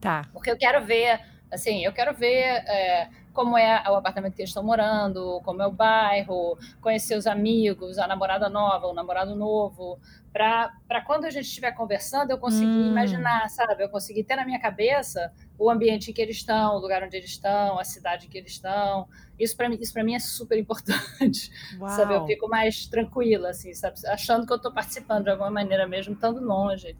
Tá. 0.00 0.28
Porque 0.32 0.50
eu 0.50 0.56
quero 0.56 0.84
ver, 0.84 1.20
assim, 1.52 1.84
eu 1.84 1.92
quero 1.92 2.14
ver. 2.14 2.64
É, 2.66 3.08
como 3.32 3.56
é 3.56 3.82
o 3.88 3.94
apartamento 3.94 4.34
que 4.34 4.42
eles 4.42 4.50
estão 4.50 4.62
morando, 4.62 5.40
como 5.42 5.62
é 5.62 5.66
o 5.66 5.72
bairro, 5.72 6.58
conhecer 6.80 7.16
os 7.16 7.26
amigos, 7.26 7.98
a 7.98 8.06
namorada 8.06 8.48
nova, 8.48 8.86
o 8.86 8.94
namorado 8.94 9.34
novo, 9.34 9.98
para 10.32 11.00
quando 11.06 11.24
a 11.24 11.30
gente 11.30 11.46
estiver 11.46 11.72
conversando, 11.72 12.30
eu 12.30 12.38
conseguir 12.38 12.66
hum. 12.66 12.90
imaginar, 12.90 13.48
sabe? 13.48 13.84
Eu 13.84 13.88
conseguir 13.88 14.24
ter 14.24 14.36
na 14.36 14.44
minha 14.44 14.58
cabeça 14.58 15.32
o 15.58 15.70
ambiente 15.70 16.10
em 16.10 16.14
que 16.14 16.20
eles 16.20 16.36
estão, 16.36 16.76
o 16.76 16.78
lugar 16.78 17.02
onde 17.02 17.16
eles 17.16 17.30
estão, 17.30 17.78
a 17.78 17.84
cidade 17.84 18.26
em 18.26 18.30
que 18.30 18.38
eles 18.38 18.52
estão. 18.52 19.08
Isso 19.38 19.56
para 19.56 19.68
mim, 19.68 19.78
isso 19.80 19.92
para 19.92 20.04
mim 20.04 20.14
é 20.14 20.18
super 20.18 20.58
importante. 20.58 21.50
Uau. 21.78 21.88
Sabe? 21.96 22.14
Eu 22.14 22.26
fico 22.26 22.48
mais 22.48 22.86
tranquila 22.86 23.50
assim, 23.50 23.74
sabe? 23.74 23.96
Achando 24.06 24.46
que 24.46 24.52
eu 24.52 24.56
estou 24.56 24.72
participando 24.72 25.24
de 25.24 25.30
alguma 25.30 25.50
maneira 25.50 25.86
mesmo 25.86 26.14
estando 26.14 26.42
longe. 26.42 26.96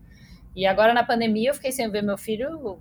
E 0.55 0.67
agora 0.67 0.93
na 0.93 1.05
pandemia 1.05 1.51
eu 1.51 1.55
fiquei 1.55 1.73
sem 1.73 1.91
ver 1.91 2.03
meu 2.03 2.19
filho 2.19 2.81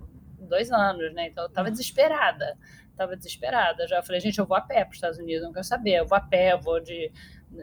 dois 0.52 0.70
anos, 0.70 1.12
né? 1.14 1.28
Então 1.28 1.44
eu 1.44 1.48
estava 1.48 1.68
hum. 1.68 1.72
desesperada 1.72 2.56
estava 2.92 3.16
desesperada. 3.16 3.86
Já 3.88 4.02
falei, 4.02 4.20
gente, 4.20 4.38
eu 4.38 4.46
vou 4.46 4.56
a 4.56 4.60
pé 4.60 4.84
para 4.84 4.90
os 4.90 4.96
Estados 4.96 5.18
Unidos, 5.18 5.42
não 5.42 5.52
quero 5.52 5.64
saber. 5.64 6.00
Eu 6.00 6.06
vou 6.06 6.16
a 6.16 6.20
pé, 6.20 6.52
eu 6.52 6.60
vou 6.60 6.80
de, 6.80 7.10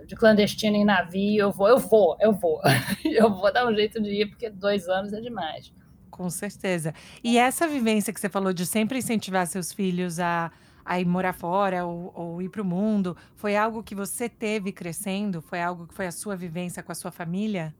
de 0.05 0.15
clandestino 0.15 0.75
em 0.75 0.85
navio, 0.85 1.39
eu 1.39 1.51
vou, 1.51 1.69
eu 1.69 1.77
vou, 1.77 2.17
eu 2.19 2.33
vou. 2.33 2.61
eu 3.05 3.33
vou 3.33 3.51
dar 3.51 3.67
um 3.67 3.73
jeito 3.73 4.01
de 4.01 4.09
ir, 4.09 4.25
porque 4.27 4.49
dois 4.49 4.87
anos 4.87 5.13
é 5.13 5.21
demais. 5.21 5.73
Com 6.09 6.29
certeza. 6.29 6.93
E 7.23 7.37
essa 7.37 7.67
vivência 7.67 8.11
que 8.11 8.19
você 8.19 8.29
falou 8.29 8.51
de 8.51 8.65
sempre 8.65 8.99
incentivar 8.99 9.47
seus 9.47 9.71
filhos 9.71 10.19
a, 10.19 10.51
a 10.83 10.99
ir 10.99 11.05
morar 11.05 11.33
fora 11.33 11.85
ou, 11.85 12.11
ou 12.13 12.41
ir 12.41 12.49
para 12.49 12.61
o 12.61 12.65
mundo, 12.65 13.15
foi 13.35 13.55
algo 13.55 13.83
que 13.83 13.95
você 13.95 14.27
teve 14.27 14.71
crescendo? 14.71 15.41
Foi 15.41 15.61
algo 15.61 15.87
que 15.87 15.93
foi 15.93 16.07
a 16.07 16.11
sua 16.11 16.35
vivência 16.35 16.83
com 16.83 16.91
a 16.91 16.95
sua 16.95 17.11
família? 17.11 17.73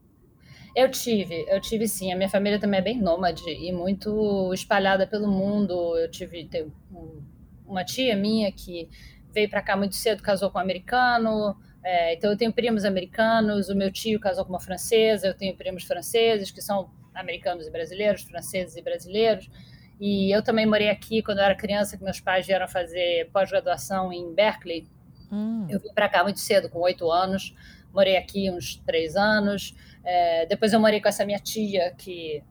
Eu 0.76 0.90
tive, 0.90 1.46
eu 1.48 1.60
tive 1.60 1.88
sim. 1.88 2.12
A 2.12 2.16
minha 2.16 2.30
família 2.30 2.60
também 2.60 2.80
é 2.80 2.84
bem 2.84 3.00
nômade 3.00 3.44
e 3.50 3.72
muito 3.72 4.54
espalhada 4.54 5.08
pelo 5.08 5.28
mundo. 5.28 5.98
Eu 5.98 6.10
tive 6.10 6.48
um 6.92 7.22
uma 7.70 7.86
tia 7.86 8.16
minha 8.16 8.52
que 8.52 8.90
veio 9.32 9.50
para 9.50 9.62
cá 9.62 9.78
muito 9.78 9.96
cedo, 9.96 10.24
casou 10.24 10.50
com 10.50 10.58
um 10.58 10.62
americano. 10.62 11.56
É, 11.84 12.16
então 12.16 12.32
eu 12.32 12.38
tenho 12.38 12.52
primos 12.52 12.84
americanos, 12.84 13.70
o 13.70 13.76
meu 13.76 13.92
tio 13.92 14.20
casou 14.20 14.44
com 14.44 14.52
uma 14.52 14.60
francesa, 14.60 15.28
eu 15.28 15.34
tenho 15.34 15.56
primos 15.56 15.84
franceses 15.84 16.52
que 16.52 16.62
são 16.62 16.90
americanos 17.14 17.68
e 17.68 17.72
brasileiros, 17.72 18.24
franceses 18.24 18.76
e 18.76 18.82
brasileiros. 18.82 19.50
E 20.00 20.34
eu 20.36 20.42
também 20.42 20.66
morei 20.66 20.90
aqui 20.90 21.22
quando 21.22 21.40
eu 21.40 21.44
era 21.44 21.56
criança, 21.56 21.98
que 21.98 22.04
meus 22.04 22.20
pais 22.20 22.46
vieram 22.48 22.68
fazer 22.68 23.30
pós-graduação 23.32 24.12
em 24.12 24.34
Berkeley. 24.34 24.88
Hum. 25.32 25.68
Eu 25.70 25.80
vim 25.80 25.94
para 25.94 26.10
cá 26.10 26.24
muito 26.24 26.40
cedo, 26.40 26.70
com 26.70 26.80
oito 26.80 27.10
anos. 27.12 27.54
Morei 27.94 28.18
aqui 28.18 28.50
uns 28.50 28.76
três 28.86 29.16
anos. 29.16 29.76
É, 30.04 30.46
depois 30.46 30.74
eu 30.74 30.80
morei 30.80 31.02
com 31.02 31.08
essa 31.08 31.26
minha 31.26 31.40
tia, 31.40 31.94
que, 31.98 32.44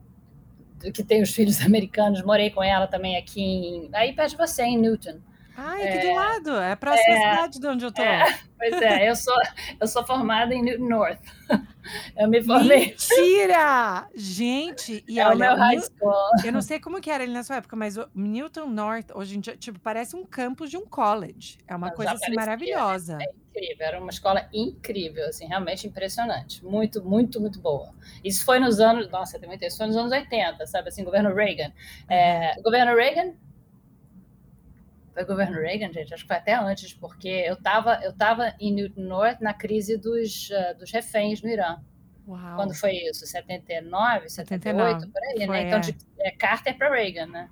que 0.93 1.03
tem 1.03 1.21
os 1.21 1.31
filhos 1.31 1.61
americanos. 1.65 2.23
Morei 2.23 2.49
com 2.49 2.63
ela 2.63 2.87
também 2.87 3.17
aqui, 3.17 3.41
em, 3.41 3.89
aí 3.93 4.13
perto 4.13 4.31
de 4.31 4.37
você, 4.37 4.63
em 4.63 4.77
Newton. 4.77 5.19
Aqui 5.59 5.83
é, 5.83 6.07
do 6.07 6.15
lado, 6.15 6.55
é 6.57 6.71
a 6.71 6.77
próxima 6.77 7.15
é, 7.15 7.17
cidade 7.17 7.59
de 7.59 7.67
onde 7.67 7.85
eu 7.85 7.91
tô. 7.91 8.01
É, 8.01 8.39
pois 8.57 8.81
é, 8.81 9.09
eu 9.09 9.15
sou, 9.15 9.35
eu 9.79 9.87
sou 9.87 10.05
formada 10.05 10.53
em 10.53 10.61
Newton 10.61 10.87
North. 10.87 11.21
Eu 12.15 12.27
me 12.29 12.43
formei. 12.43 12.87
Mentira! 12.89 14.07
Gente, 14.13 15.03
e 15.07 15.19
é 15.19 15.25
olha, 15.25 15.35
o 15.35 15.39
meu 15.39 15.55
high 15.55 15.79
school. 15.79 16.13
eu 16.45 16.51
não 16.51 16.61
sei 16.61 16.79
como 16.79 17.01
que 17.01 17.09
era 17.09 17.23
ele 17.23 17.33
na 17.33 17.43
sua 17.43 17.57
época, 17.57 17.75
mas 17.75 17.97
o 17.97 18.07
Newton 18.13 18.67
North, 18.67 19.07
hoje 19.13 19.37
em 19.37 19.39
dia, 19.39 19.57
tipo, 19.57 19.79
parece 19.79 20.15
um 20.15 20.23
campus 20.23 20.69
de 20.69 20.77
um 20.77 20.85
college. 20.85 21.57
É 21.67 21.75
uma 21.75 21.91
coisa 21.91 22.11
assim 22.11 22.33
maravilhosa. 22.33 23.17
É, 23.19 23.25
incrível, 23.49 23.85
era 23.85 23.99
uma 23.99 24.11
escola 24.11 24.47
incrível, 24.53 25.25
assim, 25.27 25.47
realmente 25.47 25.87
impressionante. 25.87 26.63
Muito, 26.63 27.03
muito, 27.03 27.39
muito 27.39 27.59
boa. 27.59 27.93
Isso 28.23 28.45
foi 28.45 28.59
nos 28.59 28.79
anos, 28.79 29.09
nossa, 29.09 29.39
tem 29.39 29.49
muito 29.49 29.65
isso 29.65 29.77
foi 29.77 29.87
nos 29.87 29.97
anos 29.97 30.11
80, 30.11 30.65
sabe, 30.67 30.89
assim, 30.89 31.03
governo 31.03 31.33
Reagan. 31.33 31.71
É, 32.07 32.61
governo 32.61 32.95
Reagan 32.95 33.33
foi 35.19 35.23
o 35.23 35.27
governo 35.27 35.59
Reagan, 35.59 35.91
gente, 35.91 36.13
acho 36.13 36.23
que 36.23 36.27
foi 36.27 36.37
até 36.37 36.53
antes, 36.53 36.93
porque 36.93 37.27
eu 37.27 37.55
estava 37.55 37.99
eu 38.03 38.13
tava 38.13 38.55
em 38.59 38.71
Newton 38.71 39.01
North 39.01 39.41
na 39.41 39.53
crise 39.53 39.97
dos, 39.97 40.49
uh, 40.49 40.77
dos 40.77 40.91
reféns 40.91 41.41
no 41.41 41.49
Irã. 41.49 41.77
Uau. 42.27 42.55
Quando 42.55 42.73
foi 42.73 42.93
isso? 42.93 43.25
79, 43.25 44.29
78, 44.29 45.01
79. 45.01 45.11
por 45.11 45.23
aí, 45.23 45.39
né? 45.39 45.45
foi, 45.45 45.57
né? 45.57 45.67
Então, 45.67 45.79
de 45.79 45.97
é, 46.19 46.31
Carter 46.31 46.77
para 46.77 46.89
Reagan, 46.89 47.25
né? 47.27 47.49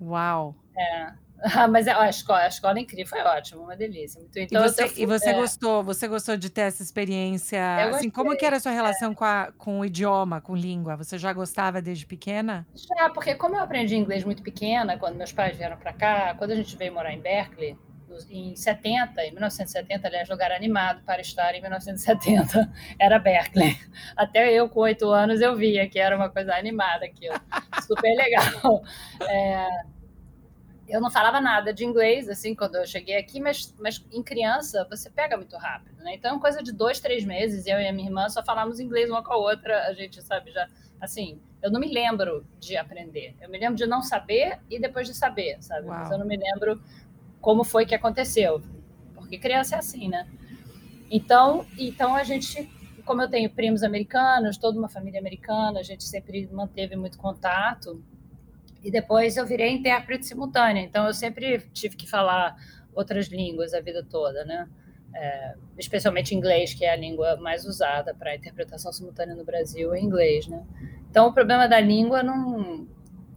Uau! 0.00 0.54
É. 0.76 1.12
Ah, 1.42 1.66
mas 1.66 1.88
a 1.88 2.08
escola, 2.08 2.40
a 2.40 2.48
escola 2.48 2.78
é 2.78 2.82
incrível, 2.82 3.06
foi 3.06 3.20
ótimo, 3.20 3.62
uma 3.62 3.76
delícia. 3.76 4.20
Então, 4.20 4.42
e 4.42 4.68
você, 4.68 4.88
fui, 4.88 5.02
e 5.02 5.06
você 5.06 5.30
é... 5.30 5.34
gostou? 5.34 5.82
Você 5.84 6.06
gostou 6.06 6.36
de 6.36 6.50
ter 6.50 6.62
essa 6.62 6.82
experiência? 6.82 7.60
assim, 7.88 8.10
como 8.10 8.36
que 8.36 8.44
era 8.44 8.56
a 8.56 8.60
sua 8.60 8.72
relação 8.72 9.12
é. 9.12 9.14
com, 9.14 9.24
a, 9.24 9.52
com 9.56 9.80
o 9.80 9.84
idioma, 9.84 10.40
com 10.40 10.54
língua? 10.54 10.96
Você 10.96 11.18
já 11.18 11.32
gostava 11.32 11.80
desde 11.80 12.06
pequena? 12.06 12.66
Já, 12.74 13.10
porque 13.10 13.34
como 13.34 13.56
eu 13.56 13.62
aprendi 13.62 13.96
inglês 13.96 14.24
muito 14.24 14.42
pequena, 14.42 14.98
quando 14.98 15.16
meus 15.16 15.32
pais 15.32 15.56
vieram 15.56 15.76
para 15.76 15.92
cá, 15.92 16.34
quando 16.36 16.50
a 16.50 16.56
gente 16.56 16.76
veio 16.76 16.92
morar 16.92 17.12
em 17.12 17.20
Berkeley, 17.20 17.76
em 18.28 18.56
70, 18.56 19.22
em 19.22 19.30
1970, 19.30 20.06
aliás, 20.06 20.28
lugar 20.28 20.50
animado 20.52 21.02
para 21.04 21.20
estar 21.20 21.54
em 21.54 21.60
1970 21.60 22.70
era 22.98 23.18
Berkeley. 23.18 23.78
Até 24.16 24.52
eu, 24.52 24.68
com 24.68 24.80
oito 24.80 25.08
anos, 25.10 25.40
eu 25.40 25.56
via 25.56 25.88
que 25.88 25.98
era 25.98 26.16
uma 26.16 26.28
coisa 26.28 26.54
animada 26.54 27.06
aquilo, 27.06 27.34
super 27.86 28.14
legal. 28.16 28.82
É, 29.22 29.68
eu 30.90 31.00
não 31.00 31.10
falava 31.10 31.40
nada 31.40 31.72
de 31.72 31.84
inglês, 31.84 32.28
assim, 32.28 32.54
quando 32.54 32.76
eu 32.76 32.86
cheguei 32.86 33.16
aqui, 33.16 33.40
mas, 33.40 33.74
mas 33.78 34.04
em 34.12 34.22
criança 34.22 34.86
você 34.90 35.08
pega 35.08 35.36
muito 35.36 35.56
rápido, 35.56 36.02
né? 36.02 36.14
Então, 36.14 36.38
coisa 36.40 36.62
de 36.62 36.72
dois, 36.72 36.98
três 37.00 37.24
meses, 37.24 37.66
eu 37.66 37.80
e 37.80 37.86
a 37.86 37.92
minha 37.92 38.08
irmã 38.08 38.28
só 38.28 38.42
falávamos 38.42 38.80
inglês 38.80 39.08
uma 39.08 39.22
com 39.22 39.32
a 39.32 39.36
outra, 39.36 39.86
a 39.86 39.92
gente 39.92 40.20
sabe 40.22 40.50
já, 40.50 40.68
assim, 41.00 41.40
eu 41.62 41.70
não 41.70 41.78
me 41.78 41.92
lembro 41.92 42.44
de 42.58 42.76
aprender, 42.76 43.36
eu 43.40 43.48
me 43.48 43.58
lembro 43.58 43.76
de 43.76 43.86
não 43.86 44.02
saber 44.02 44.58
e 44.68 44.80
depois 44.80 45.06
de 45.06 45.14
saber, 45.14 45.56
sabe? 45.62 45.86
Uau. 45.86 45.98
Mas 45.98 46.10
eu 46.10 46.18
não 46.18 46.26
me 46.26 46.36
lembro 46.36 46.82
como 47.40 47.62
foi 47.62 47.86
que 47.86 47.94
aconteceu, 47.94 48.60
porque 49.14 49.38
criança 49.38 49.76
é 49.76 49.78
assim, 49.78 50.08
né? 50.08 50.26
Então, 51.10 51.66
então 51.78 52.14
a 52.14 52.24
gente, 52.24 52.68
como 53.04 53.22
eu 53.22 53.28
tenho 53.28 53.50
primos 53.50 53.82
americanos, 53.82 54.56
toda 54.56 54.78
uma 54.78 54.88
família 54.88 55.20
americana, 55.20 55.80
a 55.80 55.82
gente 55.82 56.04
sempre 56.04 56.48
manteve 56.52 56.96
muito 56.96 57.18
contato, 57.18 58.02
e 58.82 58.90
depois 58.90 59.36
eu 59.36 59.46
virei 59.46 59.70
intérprete 59.70 60.26
simultânea, 60.26 60.80
então 60.80 61.06
eu 61.06 61.14
sempre 61.14 61.60
tive 61.72 61.96
que 61.96 62.08
falar 62.08 62.56
outras 62.94 63.28
línguas 63.28 63.74
a 63.74 63.80
vida 63.80 64.04
toda, 64.08 64.44
né? 64.44 64.68
É, 65.12 65.54
especialmente 65.76 66.34
inglês, 66.34 66.72
que 66.72 66.84
é 66.84 66.92
a 66.92 66.96
língua 66.96 67.36
mais 67.36 67.64
usada 67.64 68.14
para 68.14 68.34
interpretação 68.34 68.92
simultânea 68.92 69.34
no 69.34 69.44
Brasil, 69.44 69.92
é 69.92 70.00
inglês, 70.00 70.46
né? 70.46 70.62
Então 71.10 71.26
o 71.26 71.32
problema 71.32 71.66
da 71.66 71.80
língua 71.80 72.22
não, 72.22 72.86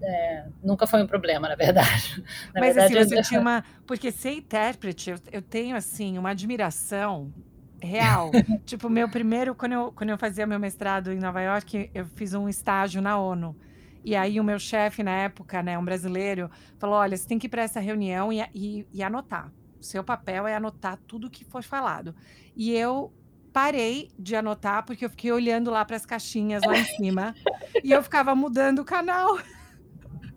é, 0.01 0.45
nunca 0.63 0.85
foi 0.85 1.01
um 1.01 1.07
problema, 1.07 1.47
na 1.47 1.55
verdade. 1.55 2.23
Na 2.53 2.59
Mas 2.59 2.77
assim, 2.77 2.93
verdade, 2.93 2.97
assim, 2.97 3.09
você 3.09 3.19
eu... 3.19 3.23
tinha 3.23 3.39
uma. 3.39 3.63
Porque 3.87 4.11
ser 4.11 4.33
intérprete, 4.33 5.09
eu, 5.09 5.17
eu 5.31 5.41
tenho 5.41 5.75
assim 5.75 6.17
uma 6.17 6.29
admiração 6.31 7.33
real. 7.81 8.31
tipo, 8.65 8.89
meu 8.89 9.09
primeiro, 9.09 9.55
quando 9.55 9.73
eu, 9.73 9.91
quando 9.91 10.09
eu 10.09 10.17
fazia 10.17 10.45
meu 10.45 10.59
mestrado 10.59 11.11
em 11.11 11.19
Nova 11.19 11.41
York, 11.41 11.89
eu 11.93 12.05
fiz 12.05 12.33
um 12.33 12.47
estágio 12.47 13.01
na 13.01 13.17
ONU. 13.17 13.55
E 14.03 14.15
aí 14.15 14.39
o 14.39 14.43
meu 14.43 14.59
chefe 14.59 15.01
na 15.01 15.11
época, 15.11 15.63
né, 15.63 15.77
um 15.77 15.85
brasileiro, 15.85 16.49
falou: 16.77 16.95
olha, 16.95 17.15
você 17.15 17.27
tem 17.27 17.39
que 17.39 17.47
ir 17.47 17.49
para 17.49 17.63
essa 17.63 17.79
reunião 17.79 18.31
e, 18.31 18.41
e, 18.53 18.87
e 18.91 19.03
anotar. 19.03 19.51
O 19.79 19.83
seu 19.83 20.03
papel 20.03 20.47
é 20.47 20.55
anotar 20.55 20.97
tudo 21.07 21.29
que 21.29 21.43
foi 21.45 21.61
falado. 21.61 22.15
E 22.55 22.71
eu 22.71 23.13
parei 23.51 24.09
de 24.17 24.35
anotar 24.35 24.83
porque 24.83 25.05
eu 25.05 25.09
fiquei 25.09 25.31
olhando 25.31 25.69
lá 25.69 25.85
para 25.85 25.95
as 25.95 26.05
caixinhas 26.05 26.63
lá 26.65 26.75
em 26.77 26.85
cima 26.85 27.35
e 27.83 27.91
eu 27.91 28.01
ficava 28.01 28.33
mudando 28.33 28.79
o 28.79 28.85
canal. 28.85 29.37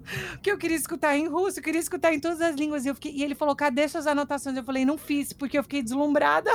que 0.42 0.50
eu 0.50 0.58
queria 0.58 0.76
escutar 0.76 1.16
em 1.16 1.26
russo, 1.26 1.58
eu 1.58 1.62
queria 1.62 1.80
escutar 1.80 2.12
em 2.12 2.20
todas 2.20 2.40
as 2.40 2.54
línguas. 2.56 2.84
E, 2.84 2.88
eu 2.88 2.94
fiquei, 2.94 3.12
e 3.12 3.22
ele 3.22 3.34
falou: 3.34 3.56
cadê 3.56 3.88
suas 3.88 4.06
anotações? 4.06 4.56
Eu 4.56 4.64
falei: 4.64 4.84
não 4.84 4.98
fiz, 4.98 5.32
porque 5.32 5.58
eu 5.58 5.62
fiquei 5.62 5.82
deslumbrada. 5.82 6.50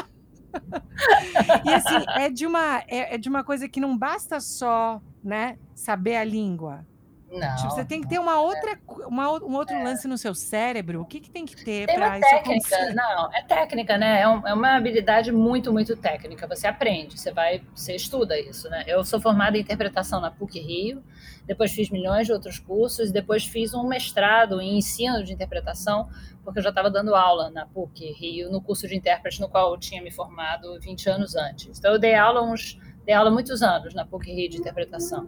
e 1.65 1.73
assim, 1.73 2.05
é 2.15 2.29
de, 2.29 2.45
uma, 2.45 2.79
é, 2.87 3.15
é 3.15 3.17
de 3.17 3.29
uma 3.29 3.43
coisa 3.43 3.69
que 3.69 3.79
não 3.79 3.97
basta 3.97 4.39
só 4.39 5.01
né, 5.23 5.57
saber 5.73 6.17
a 6.17 6.23
língua. 6.23 6.85
Não. 7.31 7.55
Tipo, 7.55 7.69
você 7.69 7.85
tem 7.85 8.01
que 8.01 8.09
ter 8.09 8.19
uma 8.19 8.41
outra, 8.41 8.77
uma, 9.07 9.31
um 9.31 9.55
outro 9.55 9.73
é. 9.73 9.83
lance 9.83 10.05
no 10.05 10.17
seu 10.17 10.35
cérebro. 10.35 11.01
O 11.01 11.05
que, 11.05 11.21
que 11.21 11.29
tem 11.29 11.45
que 11.45 11.55
ter 11.63 11.85
para 11.87 12.19
isso 12.19 12.35
acontecer? 12.35 12.93
Não, 12.93 13.33
é 13.33 13.41
técnica, 13.41 13.97
né? 13.97 14.21
É, 14.21 14.27
um, 14.27 14.45
é, 14.45 14.53
uma 14.53 14.75
habilidade 14.75 15.31
muito, 15.31 15.71
muito 15.71 15.95
técnica. 15.95 16.45
Você 16.45 16.67
aprende, 16.67 17.17
você 17.17 17.31
vai, 17.31 17.61
você 17.73 17.95
estuda 17.95 18.37
isso, 18.37 18.69
né? 18.69 18.83
Eu 18.85 19.05
sou 19.05 19.21
formada 19.21 19.57
em 19.57 19.61
interpretação 19.61 20.19
na 20.19 20.29
PUC 20.29 20.59
Rio, 20.59 21.01
depois 21.47 21.71
fiz 21.71 21.89
milhões 21.89 22.27
de 22.27 22.33
outros 22.33 22.59
cursos, 22.59 23.11
depois 23.11 23.45
fiz 23.45 23.73
um 23.73 23.87
mestrado 23.87 24.59
em 24.59 24.77
ensino 24.77 25.23
de 25.23 25.31
interpretação, 25.31 26.09
porque 26.43 26.59
eu 26.59 26.63
já 26.63 26.69
estava 26.69 26.89
dando 26.89 27.15
aula 27.15 27.49
na 27.49 27.65
PUC 27.65 28.11
Rio, 28.11 28.51
no 28.51 28.61
curso 28.61 28.89
de 28.89 28.95
intérprete 28.95 29.39
no 29.39 29.47
qual 29.47 29.73
eu 29.73 29.79
tinha 29.79 30.01
me 30.01 30.11
formado 30.11 30.77
20 30.81 31.09
anos 31.09 31.35
antes. 31.35 31.79
Então 31.79 31.93
eu 31.93 31.99
dei 31.99 32.13
aula 32.13 32.41
uns 32.41 32.77
Dei 33.05 33.15
aula 33.15 33.31
muitos 33.31 33.63
anos 33.63 33.93
na 33.93 34.05
PUC 34.05 34.31
Rio 34.31 34.49
de 34.49 34.57
interpretação. 34.57 35.27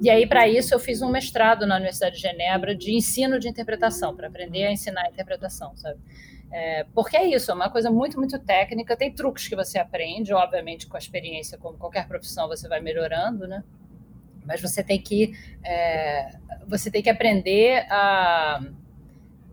E 0.00 0.10
aí, 0.10 0.26
para 0.26 0.46
isso, 0.46 0.74
eu 0.74 0.78
fiz 0.78 1.02
um 1.02 1.08
mestrado 1.08 1.66
na 1.66 1.76
Universidade 1.76 2.16
de 2.16 2.22
Genebra 2.22 2.74
de 2.74 2.94
ensino 2.94 3.38
de 3.38 3.48
interpretação, 3.48 4.14
para 4.14 4.28
aprender 4.28 4.64
a 4.64 4.72
ensinar 4.72 5.02
a 5.06 5.08
interpretação, 5.08 5.76
sabe? 5.76 5.98
É, 6.50 6.86
porque 6.94 7.16
é 7.16 7.26
isso, 7.26 7.50
é 7.50 7.54
uma 7.54 7.68
coisa 7.70 7.90
muito, 7.90 8.18
muito 8.18 8.38
técnica. 8.38 8.96
Tem 8.96 9.12
truques 9.12 9.48
que 9.48 9.56
você 9.56 9.78
aprende, 9.78 10.32
obviamente, 10.32 10.86
com 10.86 10.96
a 10.96 10.98
experiência, 10.98 11.58
como 11.58 11.76
qualquer 11.76 12.06
profissão, 12.06 12.48
você 12.48 12.68
vai 12.68 12.80
melhorando, 12.80 13.46
né? 13.46 13.64
Mas 14.44 14.60
você 14.60 14.82
tem 14.82 15.00
que, 15.00 15.32
é, 15.62 16.30
você 16.66 16.90
tem 16.90 17.02
que 17.02 17.10
aprender 17.10 17.86
a, 17.90 18.62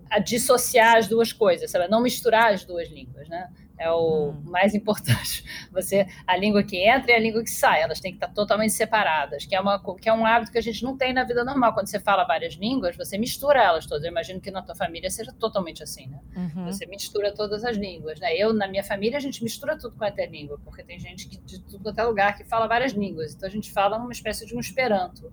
a 0.09 0.19
dissociar 0.19 0.97
as 0.97 1.07
duas 1.07 1.33
coisas, 1.33 1.69
sabe? 1.69 1.89
Não 1.89 2.01
misturar 2.01 2.53
as 2.53 2.63
duas 2.63 2.89
línguas, 2.89 3.27
né? 3.27 3.49
É 3.77 3.91
o 3.91 4.29
hum. 4.29 4.41
mais 4.45 4.73
importante. 4.73 5.43
Você, 5.71 6.07
a 6.25 6.37
língua 6.37 6.63
que 6.63 6.77
entra 6.77 7.11
e 7.11 7.15
a 7.15 7.19
língua 7.19 7.43
que 7.43 7.49
sai, 7.49 7.81
elas 7.81 7.99
têm 7.99 8.11
que 8.11 8.17
estar 8.17 8.33
totalmente 8.33 8.71
separadas, 8.71 9.45
que 9.45 9.55
é, 9.55 9.59
uma, 9.59 9.81
que 9.95 10.07
é 10.07 10.13
um 10.13 10.25
hábito 10.25 10.51
que 10.51 10.57
a 10.57 10.61
gente 10.61 10.83
não 10.83 10.95
tem 10.97 11.13
na 11.13 11.23
vida 11.23 11.43
normal. 11.43 11.73
Quando 11.73 11.87
você 11.87 11.99
fala 11.99 12.23
várias 12.23 12.53
línguas, 12.53 12.95
você 12.95 13.17
mistura 13.17 13.61
elas 13.61 13.85
todas. 13.85 14.03
Eu 14.03 14.11
imagino 14.11 14.39
que 14.39 14.49
na 14.49 14.61
tua 14.61 14.75
família 14.75 15.09
seja 15.09 15.33
totalmente 15.33 15.83
assim, 15.83 16.07
né? 16.07 16.19
Uhum. 16.35 16.65
Você 16.65 16.85
mistura 16.85 17.33
todas 17.33 17.63
as 17.65 17.75
línguas, 17.75 18.19
né? 18.19 18.35
Eu, 18.35 18.53
na 18.53 18.67
minha 18.67 18.83
família, 18.83 19.17
a 19.17 19.21
gente 19.21 19.43
mistura 19.43 19.77
tudo 19.77 19.95
com 19.97 20.05
a 20.05 20.09
língua, 20.09 20.59
porque 20.63 20.83
tem 20.83 20.97
gente 20.99 21.27
que, 21.27 21.37
de 21.37 21.61
tudo 21.61 21.83
quanto 21.83 21.99
é 21.99 22.03
lugar 22.03 22.37
que 22.37 22.43
fala 22.43 22.67
várias 22.67 22.93
línguas. 22.93 23.33
Então 23.33 23.47
a 23.47 23.51
gente 23.51 23.71
fala 23.71 23.97
numa 23.99 24.11
espécie 24.11 24.45
de 24.45 24.55
um 24.55 24.59
esperanto. 24.59 25.31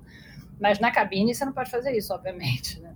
Mas 0.61 0.78
na 0.78 0.90
cabine 0.90 1.34
você 1.34 1.44
não 1.44 1.52
pode 1.52 1.70
fazer 1.70 1.96
isso, 1.96 2.12
obviamente, 2.14 2.80
né? 2.80 2.94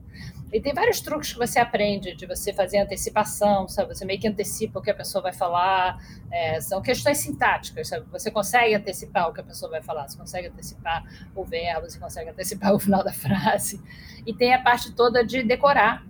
E 0.52 0.60
tem 0.60 0.72
vários 0.72 1.00
truques 1.00 1.32
que 1.32 1.38
você 1.38 1.58
aprende 1.58 2.14
de 2.14 2.24
você 2.24 2.52
fazer 2.52 2.78
antecipação, 2.78 3.66
sabe? 3.68 3.94
Você 3.94 4.04
meio 4.04 4.20
que 4.20 4.28
antecipa 4.28 4.78
o 4.78 4.82
que 4.82 4.90
a 4.90 4.94
pessoa 4.94 5.20
vai 5.20 5.32
falar. 5.32 5.98
É, 6.30 6.60
são 6.60 6.80
questões 6.80 7.18
sintáticas, 7.18 7.88
sabe? 7.88 8.06
Você 8.12 8.30
consegue 8.30 8.74
antecipar 8.74 9.28
o 9.28 9.32
que 9.32 9.40
a 9.40 9.44
pessoa 9.44 9.70
vai 9.70 9.82
falar, 9.82 10.08
você 10.08 10.16
consegue 10.16 10.48
antecipar 10.48 11.04
o 11.34 11.44
verbo, 11.44 11.90
você 11.90 11.98
consegue 11.98 12.30
antecipar 12.30 12.72
o 12.74 12.78
final 12.78 13.02
da 13.02 13.12
frase. 13.12 13.82
E 14.24 14.32
tem 14.32 14.54
a 14.54 14.62
parte 14.62 14.92
toda 14.92 15.24
de 15.24 15.42
decorar 15.42 16.04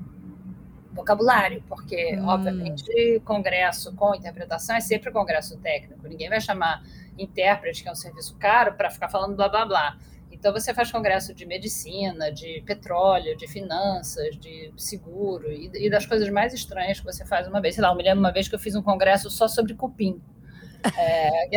vocabulário, 0.92 1.62
porque, 1.68 2.16
hum. 2.16 2.26
obviamente, 2.26 3.20
congresso 3.24 3.94
com 3.94 4.14
interpretação 4.14 4.76
é 4.76 4.80
sempre 4.80 5.10
congresso 5.10 5.56
técnico. 5.58 6.08
Ninguém 6.08 6.28
vai 6.28 6.40
chamar 6.40 6.82
intérprete, 7.18 7.82
que 7.82 7.88
é 7.88 7.92
um 7.92 7.96
serviço 7.96 8.36
caro, 8.38 8.74
para 8.74 8.90
ficar 8.90 9.08
falando 9.08 9.34
blá 9.34 9.48
blá 9.48 9.64
blá. 9.64 9.98
Então 10.38 10.52
você 10.52 10.72
faz 10.74 10.92
congresso 10.92 11.34
de 11.34 11.46
medicina, 11.46 12.30
de 12.30 12.62
petróleo, 12.66 13.36
de 13.36 13.46
finanças, 13.46 14.38
de 14.38 14.72
seguro 14.76 15.50
e, 15.50 15.70
e, 15.74 15.90
das 15.90 16.06
coisas 16.06 16.28
mais 16.28 16.52
estranhas 16.52 17.00
que 17.00 17.06
você 17.06 17.24
faz 17.24 17.48
uma 17.48 17.60
vez. 17.60 17.74
Sei 17.74 17.82
lá, 17.82 17.90
eu 17.90 17.96
me 17.96 18.02
lembro 18.02 18.20
uma 18.20 18.32
vez 18.32 18.46
que 18.48 18.54
eu 18.54 18.58
fiz 18.58 18.74
um 18.74 18.82
congresso 18.82 19.30
só 19.30 19.48
sobre 19.48 19.74
cupim. 19.74 20.20
É, 20.96 21.48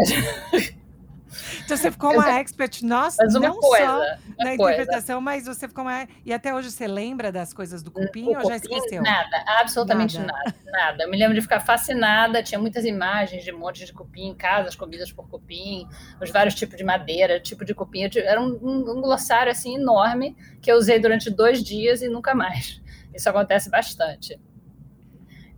Então 1.64 1.78
você 1.78 1.92
ficou 1.92 2.12
uma 2.14 2.40
expert, 2.40 2.82
nossa, 2.84 3.24
uma 3.28 3.40
não 3.40 3.60
coisa, 3.60 3.86
só 3.86 4.00
na 4.44 4.58
coisa. 4.58 4.74
interpretação, 4.74 5.22
mas 5.22 5.46
você 5.46 5.68
ficou 5.68 5.84
uma... 5.84 6.08
E 6.26 6.34
até 6.34 6.54
hoje 6.54 6.72
você 6.72 6.88
lembra 6.88 7.32
das 7.32 7.54
coisas 7.54 7.84
do 7.84 7.92
cupim 7.92 8.26
O 8.26 8.38
ou 8.38 8.46
já 8.50 8.60
cupim, 8.60 8.76
esqueceu? 8.76 9.04
Nada, 9.04 9.44
absolutamente 9.60 10.18
Nada. 10.18 10.34
nada. 10.34 10.56
nada. 10.66 11.04
Eu 11.04 11.10
me 11.12 11.18
lembro 11.18 11.36
de 11.36 11.42
ficar 11.42 11.60
fascinada, 11.60 12.42
tinha 12.42 12.60
muitas 12.60 12.84
imagens 12.86 13.44
de 13.44 13.52
montes 13.52 13.86
de 13.86 13.94
cupim, 13.94 14.34
casas 14.34 14.76
comidas 14.76 15.12
por 15.12 15.28
cupim, 15.30 15.88
os 16.22 16.30
vários 16.32 16.56
tipos 16.56 16.78
de 16.78 16.84
madeira, 16.84 17.40
tipo 17.40 17.64
de 17.64 17.74
cupim. 17.74 18.10
Era 18.16 18.42
um, 18.42 18.48
um- 18.62 18.98
um 18.98 19.02
glossário 19.02 19.52
assim 19.52 19.76
enorme 19.76 20.36
que 20.62 20.72
eu 20.72 20.78
usei 20.78 21.00
durante 21.00 21.30
dois 21.30 21.64
dias 21.64 22.02
e 22.02 22.10
nunca 22.10 22.34
mais. 22.34 22.82
Isso 23.14 23.30
acontece 23.30 23.70
bastante. 23.70 24.40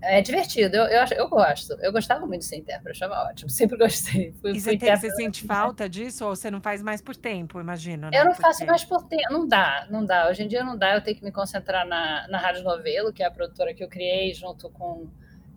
É 0.03 0.21
divertido, 0.21 0.75
eu, 0.77 0.85
eu, 0.85 1.05
eu 1.15 1.29
gosto. 1.29 1.73
Eu 1.79 1.91
gostava 1.91 2.25
muito 2.25 2.39
de 2.39 2.45
ser 2.45 2.57
intérprete, 2.57 3.03
achava 3.03 3.29
ótimo. 3.29 3.49
Sempre 3.51 3.77
gostei. 3.77 4.33
Fui, 4.41 4.51
E 4.53 4.59
você, 4.59 4.75
tem, 4.77 4.95
você 4.95 5.11
sente 5.11 5.45
falta 5.45 5.87
disso 5.87 6.25
ou 6.25 6.35
você 6.35 6.49
não 6.49 6.59
faz 6.59 6.81
mais 6.81 7.01
por 7.01 7.15
tempo, 7.15 7.59
imagino, 7.59 8.09
né? 8.09 8.19
Eu 8.19 8.25
não 8.25 8.33
faço 8.33 8.59
Porque- 8.59 8.71
mais 8.71 8.83
por 8.83 9.03
tempo, 9.07 9.31
não 9.31 9.47
dá, 9.47 9.87
não 9.89 10.03
dá. 10.05 10.27
Hoje 10.29 10.43
em 10.43 10.47
dia 10.47 10.63
não 10.63 10.75
dá, 10.77 10.95
eu 10.95 11.01
tenho 11.01 11.17
que 11.17 11.23
me 11.23 11.31
concentrar 11.31 11.85
na, 11.85 12.27
na 12.27 12.37
Rádio 12.39 12.63
Novelo, 12.63 13.13
que 13.13 13.21
é 13.21 13.27
a 13.27 13.31
produtora 13.31 13.73
que 13.73 13.83
eu 13.83 13.87
criei 13.87 14.33
junto 14.33 14.69
com 14.71 15.07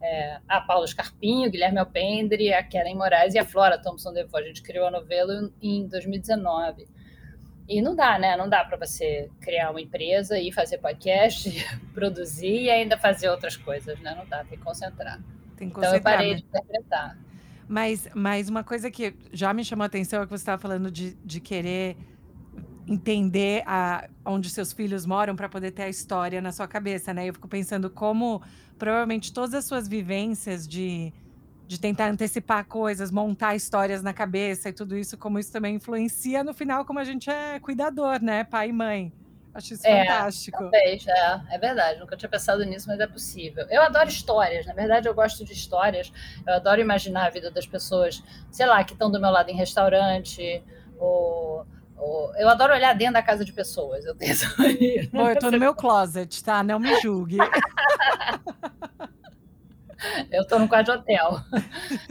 é, 0.03 0.39
a 0.47 0.61
Paula 0.61 0.87
Scarpinho, 0.87 1.51
Guilherme 1.51 1.79
Alpendre, 1.79 2.53
a 2.53 2.63
Karen 2.63 2.95
Moraes 2.95 3.33
e 3.35 3.39
a 3.39 3.45
Flora 3.47 3.79
Thompson 3.81 4.13
Devoe. 4.13 4.43
A 4.43 4.47
gente 4.47 4.63
criou 4.63 4.87
a 4.87 4.91
Novelo 4.91 5.51
em 5.63 5.87
2019. 5.89 6.87
E 7.69 7.81
não 7.81 7.95
dá, 7.95 8.19
né? 8.19 8.37
Não 8.37 8.49
dá 8.49 8.65
para 8.65 8.77
você 8.77 9.31
criar 9.41 9.71
uma 9.71 9.81
empresa 9.81 10.39
e 10.39 10.53
fazer 10.53 10.79
podcast, 10.79 11.51
produzir 11.95 12.65
e 12.65 12.71
ainda 12.71 12.99
fazer 12.99 13.29
outras 13.29 13.57
coisas, 13.57 13.99
né? 14.01 14.15
Não 14.15 14.27
dá, 14.27 14.45
tem 14.45 14.59
que 14.59 14.65
concentrar. 14.65 15.19
Tem 15.57 15.69
que 15.69 15.77
Então 15.77 15.85
eu 15.85 15.91
concentrar, 15.91 16.17
parei 16.17 16.31
né? 16.33 16.37
de 16.37 16.45
interpretar. 16.45 17.19
Mas, 17.67 18.09
mas 18.15 18.49
uma 18.51 18.63
coisa 18.63 18.91
que 18.91 19.15
já 19.33 19.55
me 19.55 19.65
chamou 19.65 19.85
a 19.85 19.87
atenção 19.87 20.23
é 20.23 20.27
que 20.27 20.31
você 20.31 20.43
estava 20.43 20.61
falando 20.61 20.91
de, 20.91 21.15
de 21.25 21.41
querer 21.41 21.97
entender 22.87 23.63
a, 23.67 24.09
onde 24.25 24.51
seus 24.51 24.73
filhos 24.73 25.07
moram 25.07 25.35
para 25.35 25.49
poder 25.49 25.71
ter 25.71 25.85
a 25.85 25.89
história 25.89 26.43
na 26.43 26.53
sua 26.53 26.69
cabeça, 26.69 27.15
né? 27.15 27.27
Eu 27.27 27.33
fico 27.33 27.49
pensando 27.49 27.89
como 27.89 28.43
provavelmente 28.79 29.33
todas 29.33 29.55
as 29.55 29.65
suas 29.65 29.89
vivências 29.89 30.69
de, 30.69 31.13
de 31.67 31.81
tentar 31.81 32.11
antecipar 32.11 32.67
coisas, 32.67 33.11
montar 33.11 33.55
histórias 33.55 34.03
na 34.03 34.13
cabeça 34.13 34.69
e 34.69 34.73
tudo 34.73 34.97
isso, 34.97 35.17
como 35.17 35.39
isso 35.39 35.51
também 35.51 35.77
influencia 35.77 36.45
no 36.45 36.53
final 36.53 36.85
como 36.85 36.99
a 36.99 37.05
gente 37.05 37.31
é 37.31 37.59
cuidador, 37.59 38.23
né? 38.23 38.45
Pai 38.45 38.69
e 38.69 38.73
mãe. 38.73 39.13
Acho 39.55 39.75
isso 39.75 39.87
É, 39.87 40.05
fantástico. 40.05 40.59
Talvez, 40.59 41.07
é, 41.07 41.41
é 41.53 41.59
verdade. 41.59 42.01
Nunca 42.01 42.17
tinha 42.17 42.29
pensado 42.29 42.65
nisso, 42.65 42.89
mas 42.89 42.99
é 42.99 43.07
possível. 43.07 43.65
Eu 43.71 43.83
adoro 43.83 44.09
histórias, 44.09 44.67
na 44.67 44.75
verdade, 44.75 45.09
eu 45.09 45.15
gosto 45.15 45.45
de 45.45 45.53
histórias. 45.53 46.13
Eu 46.47 46.55
adoro 46.55 46.81
imaginar 46.81 47.27
a 47.27 47.31
vida 47.31 47.51
das 47.51 47.67
pessoas, 47.67 48.23
sei 48.51 48.67
lá, 48.67 48.83
que 48.83 48.93
estão 48.93 49.11
do 49.11 49.21
meu 49.21 49.31
lado 49.31 49.51
em 49.51 49.55
restaurante, 49.55 50.63
ou, 50.99 51.65
eu 52.37 52.49
adoro 52.49 52.75
olhar 52.75 52.95
dentro 52.95 53.15
da 53.15 53.23
casa 53.23 53.45
de 53.45 53.53
pessoas. 53.53 54.05
Eu 54.05 54.15
tenho 54.17 54.33
essa 54.33 54.53
mania. 54.59 55.09
Eu 55.13 55.39
tô 55.39 55.51
no 55.53 55.59
meu 55.59 55.75
closet, 55.75 56.43
tá? 56.43 56.63
Não 56.63 56.81
me 56.81 57.01
julgue. 57.01 57.39
Eu 60.31 60.43
estou 60.43 60.59
no 60.59 60.69
quarto 60.69 60.87
de 60.87 60.99
hotel. 60.99 61.41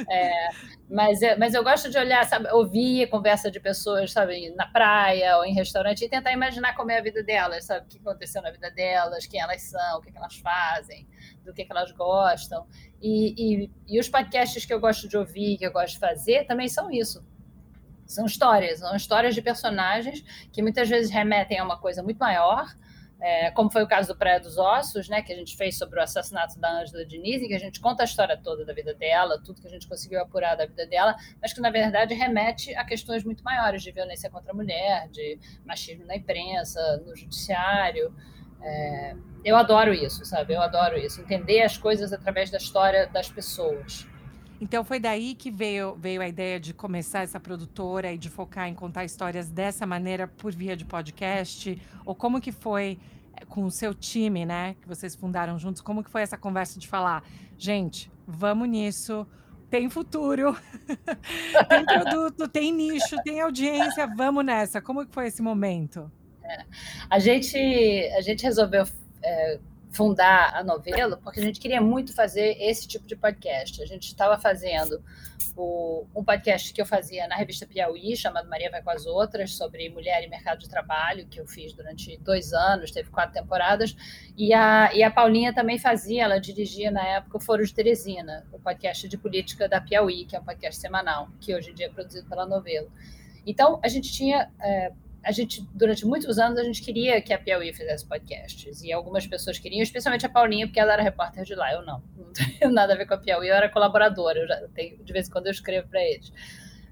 É, 0.10 0.50
mas, 0.90 1.22
é- 1.22 1.36
mas 1.38 1.54
eu 1.54 1.64
gosto 1.64 1.90
de 1.90 1.98
olhar, 1.98 2.24
sabe, 2.26 2.50
ouvir 2.52 3.08
conversa 3.10 3.50
de 3.52 3.60
pessoas, 3.60 4.12
sabe, 4.12 4.50
na 4.56 4.68
praia 4.68 5.38
ou 5.38 5.46
em 5.46 5.54
restaurante 5.54 6.04
e 6.06 6.10
tentar 6.10 6.32
imaginar 6.32 6.76
como 6.76 6.92
é 6.92 7.00
a 7.00 7.02
vida 7.02 7.24
delas, 7.24 7.66
sabe, 7.66 7.86
o 7.86 7.90
que 7.90 7.98
aconteceu 8.00 8.42
na 8.42 8.52
vida 8.52 8.70
delas, 8.72 9.26
quem 9.26 9.40
elas 9.42 9.62
são, 9.64 9.98
o 9.98 10.02
que, 10.02 10.12
que 10.12 10.18
elas 10.18 10.36
fazem, 10.38 11.08
do 11.46 11.54
que, 11.54 11.66
que 11.66 11.72
elas 11.72 11.92
gostam. 11.92 12.66
E, 13.02 13.64
e, 13.66 13.72
e 13.88 14.00
os 14.00 14.10
podcasts 14.10 14.66
que 14.66 14.74
eu 14.74 14.80
gosto 14.80 15.08
de 15.08 15.18
ouvir, 15.18 15.58
que 15.58 15.66
eu 15.66 15.72
gosto 15.72 15.94
de 15.94 16.00
fazer, 16.00 16.46
também 16.46 16.68
são 16.68 16.92
isso. 16.92 17.24
São 18.06 18.26
histórias, 18.26 18.80
são 18.80 18.96
histórias 18.96 19.34
de 19.34 19.42
personagens 19.42 20.24
que 20.52 20.62
muitas 20.62 20.90
vezes 20.90 21.10
remetem 21.12 21.58
a 21.58 21.64
uma 21.64 21.80
coisa 21.80 22.04
muito 22.04 22.18
maior, 22.20 22.66
é, 23.24 23.50
como 23.52 23.72
foi 23.72 23.82
o 23.82 23.88
caso 23.88 24.10
do 24.10 24.18
Praia 24.18 24.38
dos 24.38 24.58
Ossos, 24.58 25.08
né, 25.08 25.22
que 25.22 25.32
a 25.32 25.36
gente 25.36 25.56
fez 25.56 25.78
sobre 25.78 25.98
o 25.98 26.04
assassinato 26.04 26.60
da 26.60 26.82
Ângela 26.82 27.06
Diniz, 27.06 27.42
em 27.42 27.48
que 27.48 27.54
a 27.54 27.60
gente 27.60 27.80
conta 27.80 28.04
a 28.04 28.06
história 28.06 28.36
toda 28.36 28.66
da 28.66 28.74
vida 28.74 28.94
dela, 28.94 29.42
tudo 29.42 29.62
que 29.62 29.68
a 29.68 29.70
gente 29.70 29.88
conseguiu 29.88 30.22
apurar 30.22 30.58
da 30.58 30.66
vida 30.66 30.86
dela, 30.86 31.16
mas 31.42 31.54
que 31.54 31.62
na 31.62 31.70
verdade 31.70 32.14
remete 32.14 32.76
a 32.76 32.84
questões 32.84 33.24
muito 33.24 33.42
maiores 33.42 33.82
de 33.82 33.94
violência 33.94 34.30
contra 34.30 34.52
a 34.52 34.54
mulher, 34.54 35.08
de 35.08 35.40
machismo 35.66 36.06
na 36.06 36.18
imprensa, 36.18 37.02
no 37.06 37.16
judiciário. 37.16 38.14
É, 38.62 39.16
eu 39.46 39.56
adoro 39.56 39.94
isso, 39.94 40.26
sabe? 40.26 40.54
Eu 40.54 40.62
adoro 40.62 40.98
isso, 40.98 41.22
entender 41.22 41.62
as 41.62 41.78
coisas 41.78 42.12
através 42.12 42.52
da 42.52 42.58
história 42.58 43.08
das 43.08 43.30
pessoas. 43.30 44.06
Então 44.60 44.84
foi 44.84 45.00
daí 45.00 45.34
que 45.34 45.50
veio, 45.50 45.96
veio 45.96 46.22
a 46.22 46.28
ideia 46.28 46.60
de 46.60 46.74
começar 46.74 47.22
essa 47.22 47.40
produtora 47.40 48.12
e 48.12 48.18
de 48.18 48.30
focar 48.30 48.68
em 48.68 48.74
contar 48.74 49.06
histórias 49.06 49.50
dessa 49.50 49.86
maneira 49.86 50.28
por 50.28 50.54
via 50.54 50.76
de 50.76 50.84
podcast? 50.84 51.82
Ou 52.06 52.14
como 52.14 52.42
que 52.42 52.52
foi 52.52 53.00
com 53.48 53.66
o 53.66 53.72
seu 53.72 53.94
time, 53.94 54.46
né? 54.46 54.76
Que 54.82 54.88
vocês 54.88 55.16
fundaram 55.16 55.58
juntos, 55.58 55.82
como 55.82 56.04
que 56.04 56.10
foi 56.10 56.22
essa 56.22 56.38
conversa 56.38 56.80
de 56.80 56.88
falar, 56.88 57.24
gente, 57.58 58.12
vamos 58.28 58.68
nisso, 58.70 59.28
tem 59.70 59.90
futuro, 59.90 60.56
tem 61.68 61.86
produto, 61.86 62.48
tem 62.48 62.72
nicho, 62.72 63.16
tem 63.24 63.42
audiência, 63.42 64.08
vamos 64.08 64.46
nessa. 64.46 64.82
Como 64.82 65.06
que 65.06 65.14
foi 65.14 65.28
esse 65.28 65.42
momento? 65.42 66.12
A 67.10 67.20
gente, 67.20 67.58
a 68.16 68.22
gente 68.22 68.44
resolveu 68.44 68.86
é, 69.24 69.60
fundar 69.94 70.56
a 70.56 70.64
Novelo 70.64 71.18
porque 71.18 71.40
a 71.40 71.44
gente 71.44 71.60
queria 71.60 71.80
muito 71.80 72.14
fazer 72.14 72.58
esse 72.60 72.88
tipo 72.88 73.06
de 73.06 73.16
podcast. 73.16 73.82
A 73.82 73.86
gente 73.86 74.08
estava 74.08 74.38
fazendo 74.40 75.02
o, 75.56 76.06
um 76.16 76.24
podcast 76.24 76.74
que 76.74 76.82
eu 76.82 76.86
fazia 76.86 77.28
na 77.28 77.36
revista 77.36 77.66
Piauí, 77.66 78.16
chamado 78.18 78.50
Maria 78.50 78.72
Vai 78.72 78.82
com 78.82 78.90
as 78.90 79.06
Outras, 79.06 79.56
sobre 79.56 79.88
mulher 79.90 80.24
e 80.24 80.28
mercado 80.28 80.60
de 80.60 80.70
trabalho, 80.70 81.28
que 81.28 81.40
eu 81.40 81.46
fiz 81.46 81.74
durante 81.74 82.18
dois 82.18 82.54
anos, 82.54 82.92
teve 82.92 83.10
quatro 83.10 83.34
temporadas. 83.34 83.96
E 84.36 84.54
a, 84.54 84.92
e 84.94 85.04
a 85.04 85.12
Paulinha 85.12 85.54
também 85.54 85.78
fazia, 85.78 86.24
ela 86.24 86.40
dirigia 86.40 86.90
na 86.90 87.06
época 87.06 87.38
o 87.38 87.42
Foro 87.42 87.66
de 87.66 87.74
Teresina, 87.74 88.46
o 88.52 88.60
podcast 88.60 89.08
de 89.08 89.18
política 89.18 89.70
da 89.70 89.80
Piauí, 89.80 90.26
que 90.26 90.36
é 90.36 90.40
um 90.40 90.44
podcast 90.44 90.82
semanal, 90.82 91.30
que 91.40 91.56
hoje 91.56 91.70
em 91.72 91.76
dia 91.76 91.86
é 91.86 91.90
produzido 91.90 92.28
pela 92.28 92.46
Novelo. 92.46 92.92
Então, 93.46 93.80
a 93.84 93.88
gente 93.88 94.12
tinha. 94.12 94.50
É, 94.60 94.92
a 95.24 95.32
gente, 95.32 95.66
durante 95.74 96.06
muitos 96.06 96.38
anos, 96.38 96.60
a 96.60 96.64
gente 96.64 96.82
queria 96.82 97.22
que 97.22 97.34
a 97.34 97.40
Piauí 97.40 97.72
fizesse 97.74 98.06
podcasts. 98.06 98.84
E 98.84 98.92
algumas 98.92 99.26
pessoas 99.26 99.58
queriam, 99.58 99.82
especialmente 99.82 100.26
a 100.26 100.30
Paulinha, 100.30 100.68
porque 100.68 100.80
ela 100.80 100.94
era 100.94 101.02
repórter 101.02 101.44
de 101.46 101.56
lá. 101.56 101.72
Eu 101.74 101.86
não. 101.86 102.04
Não 102.18 102.34
tenho 102.34 102.72
nada 102.74 102.94
a 102.94 102.98
ver 102.98 103.06
com 103.06 103.14
a 103.14 103.18
Piauí, 103.18 103.48
eu 103.48 103.56
era 103.56 103.70
colaboradora. 103.70 104.40
Eu 104.62 104.70
tenho, 104.70 105.04
de 105.04 105.14
vez 105.14 105.28
em 105.28 105.32
quando 105.32 105.48
eu 105.48 105.52
escrevo 105.52 105.88
para 105.88 106.02
eles. 106.04 106.32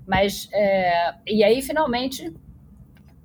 Mas, 0.08 0.50
é, 0.54 1.14
e 1.28 1.44
aí, 1.44 1.62
finalmente, 1.62 2.34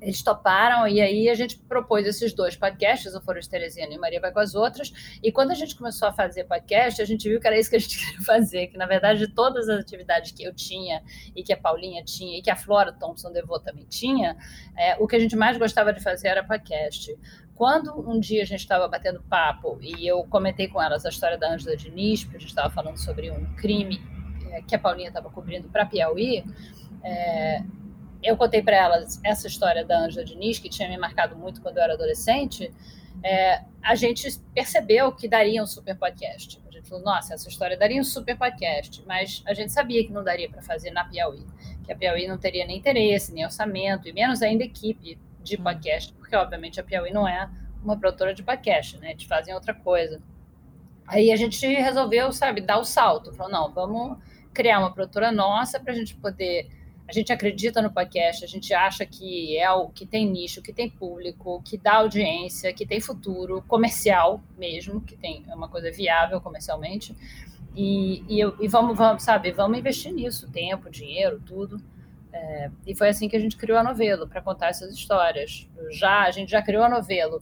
eles 0.06 0.22
toparam, 0.22 0.86
e 0.86 1.00
aí 1.00 1.28
a 1.28 1.34
gente 1.34 1.58
propôs 1.58 2.06
esses 2.06 2.32
dois 2.32 2.54
podcasts, 2.54 3.12
o 3.12 3.20
Foro 3.20 3.40
Teresina 3.40 3.92
e 3.92 3.98
Maria 3.98 4.20
Vai 4.20 4.30
com 4.30 4.38
as 4.38 4.54
Outras, 4.54 5.18
e 5.20 5.32
quando 5.32 5.50
a 5.50 5.54
gente 5.54 5.74
começou 5.74 6.06
a 6.06 6.12
fazer 6.12 6.44
podcast, 6.44 7.02
a 7.02 7.04
gente 7.04 7.28
viu 7.28 7.40
que 7.40 7.46
era 7.46 7.58
isso 7.58 7.68
que 7.68 7.74
a 7.74 7.78
gente 7.80 7.98
queria 7.98 8.20
fazer, 8.24 8.68
que 8.68 8.78
na 8.78 8.86
verdade 8.86 9.26
de 9.26 9.34
todas 9.34 9.68
as 9.68 9.80
atividades 9.80 10.30
que 10.30 10.44
eu 10.44 10.54
tinha, 10.54 11.02
e 11.34 11.42
que 11.42 11.52
a 11.52 11.56
Paulinha 11.56 12.04
tinha, 12.04 12.38
e 12.38 12.42
que 12.42 12.48
a 12.48 12.54
Flora 12.54 12.92
Thompson 12.92 13.32
Devô 13.32 13.58
também 13.58 13.84
tinha, 13.84 14.36
é, 14.78 14.94
o 15.00 15.08
que 15.08 15.16
a 15.16 15.18
gente 15.18 15.34
mais 15.34 15.58
gostava 15.58 15.92
de 15.92 16.00
fazer 16.00 16.28
era 16.28 16.44
podcast. 16.44 17.12
Quando 17.56 18.08
um 18.08 18.20
dia 18.20 18.42
a 18.42 18.46
gente 18.46 18.60
estava 18.60 18.86
batendo 18.86 19.20
papo, 19.28 19.76
e 19.82 20.06
eu 20.06 20.22
comentei 20.24 20.68
com 20.68 20.80
elas 20.80 21.04
a 21.04 21.08
história 21.08 21.36
da 21.36 21.52
Ângela 21.52 21.76
Diniz, 21.76 22.22
porque 22.22 22.36
a 22.36 22.40
gente 22.40 22.50
estava 22.50 22.70
falando 22.70 22.98
sobre 22.98 23.28
um 23.28 23.44
crime 23.56 24.00
é, 24.52 24.62
que 24.62 24.76
a 24.76 24.78
Paulinha 24.78 25.08
estava 25.08 25.28
cobrindo 25.30 25.68
para 25.68 25.84
Piauí, 25.84 26.44
é, 27.02 27.64
eu 28.22 28.37
contei 28.37 28.62
para 28.62 28.76
elas 28.76 29.20
essa 29.24 29.46
história 29.46 29.85
da 29.85 29.98
Ângela 29.98 30.24
Diniz, 30.24 30.59
que 30.59 30.68
tinha 30.68 30.88
me 30.88 30.96
marcado 30.96 31.37
muito 31.37 31.61
quando 31.61 31.79
eu 31.79 31.83
era 31.83 31.94
adolescente, 31.94 32.72
é, 33.22 33.62
a 33.83 33.94
gente 33.94 34.38
percebeu 34.55 35.12
que 35.12 35.29
daria 35.29 35.62
um 35.62 35.66
super 35.66 35.96
podcast. 35.96 36.61
A 36.66 36.70
gente 36.70 36.88
falou, 36.88 37.05
nossa, 37.05 37.35
essa 37.35 37.48
história 37.48 37.76
daria 37.76 38.00
um 38.00 38.05
super 38.05 38.37
podcast, 38.37 39.02
mas 39.07 39.42
a 39.46 39.55
gente 39.55 39.72
sabia 39.72 40.05
que 40.05 40.12
não 40.12 40.22
daria 40.22 40.48
para 40.48 40.62
fazer 40.62 40.90
na 40.90 41.05
Piauí, 41.05 41.44
que 41.85 41.92
a 41.92 41.96
Piauí 41.96 42.26
não 42.26 42.38
teria 42.38 42.66
nem 42.66 42.79
interesse, 42.79 43.33
nem 43.33 43.44
orçamento, 43.44 44.09
e 44.09 44.12
menos 44.12 44.42
ainda 44.42 44.64
equipe 44.64 45.18
de 45.42 45.57
podcast, 45.57 46.12
porque 46.14 46.35
obviamente 46.37 46.81
a 46.81 46.85
Piauí 46.85 47.12
não 47.12 47.26
é 47.26 47.48
uma 47.83 47.96
produtora 47.96 48.35
de 48.35 48.42
podcast, 48.42 48.98
né? 48.98 49.12
Eles 49.12 49.22
fazem 49.22 49.55
outra 49.55 49.72
coisa. 49.72 50.20
Aí 51.07 51.31
a 51.31 51.37
gente 51.37 51.64
resolveu, 51.64 52.33
sabe, 52.33 52.61
dar 52.61 52.79
o 52.79 52.85
salto. 52.85 53.33
Falou, 53.33 53.52
não, 53.52 53.72
vamos 53.72 54.18
criar 54.52 54.81
uma 54.81 54.92
produtora 54.92 55.31
nossa 55.31 55.79
para 55.79 55.92
a 55.92 55.96
gente 55.96 56.16
poder 56.16 56.68
a 57.08 57.12
gente 57.12 57.32
acredita 57.32 57.80
no 57.80 57.90
podcast, 57.90 58.44
a 58.44 58.48
gente 58.48 58.74
acha 58.74 59.06
que 59.06 59.56
é 59.56 59.70
o 59.70 59.88
que 59.88 60.04
tem 60.04 60.28
nicho, 60.28 60.60
que 60.60 60.72
tem 60.72 60.90
público, 60.90 61.62
que 61.64 61.78
dá 61.78 61.96
audiência, 61.96 62.72
que 62.72 62.84
tem 62.84 63.00
futuro, 63.00 63.62
comercial 63.68 64.40
mesmo, 64.58 65.00
que 65.00 65.16
tem 65.16 65.44
é 65.48 65.54
uma 65.54 65.68
coisa 65.68 65.90
viável 65.90 66.40
comercialmente. 66.40 67.14
E, 67.76 68.24
e, 68.28 68.40
e 68.60 68.68
vamos, 68.68 68.96
vamos, 68.96 69.22
sabe, 69.22 69.52
vamos 69.52 69.78
investir 69.78 70.12
nisso, 70.12 70.50
tempo, 70.50 70.90
dinheiro, 70.90 71.40
tudo. 71.46 71.80
É, 72.32 72.70
e 72.86 72.94
foi 72.94 73.08
assim 73.08 73.28
que 73.28 73.36
a 73.36 73.40
gente 73.40 73.56
criou 73.56 73.78
a 73.78 73.84
Novelo, 73.84 74.26
para 74.26 74.42
contar 74.42 74.68
essas 74.68 74.92
histórias. 74.92 75.68
Já, 75.92 76.24
a 76.24 76.30
gente 76.32 76.50
já 76.50 76.60
criou 76.60 76.82
a 76.82 76.88
Novelo, 76.88 77.40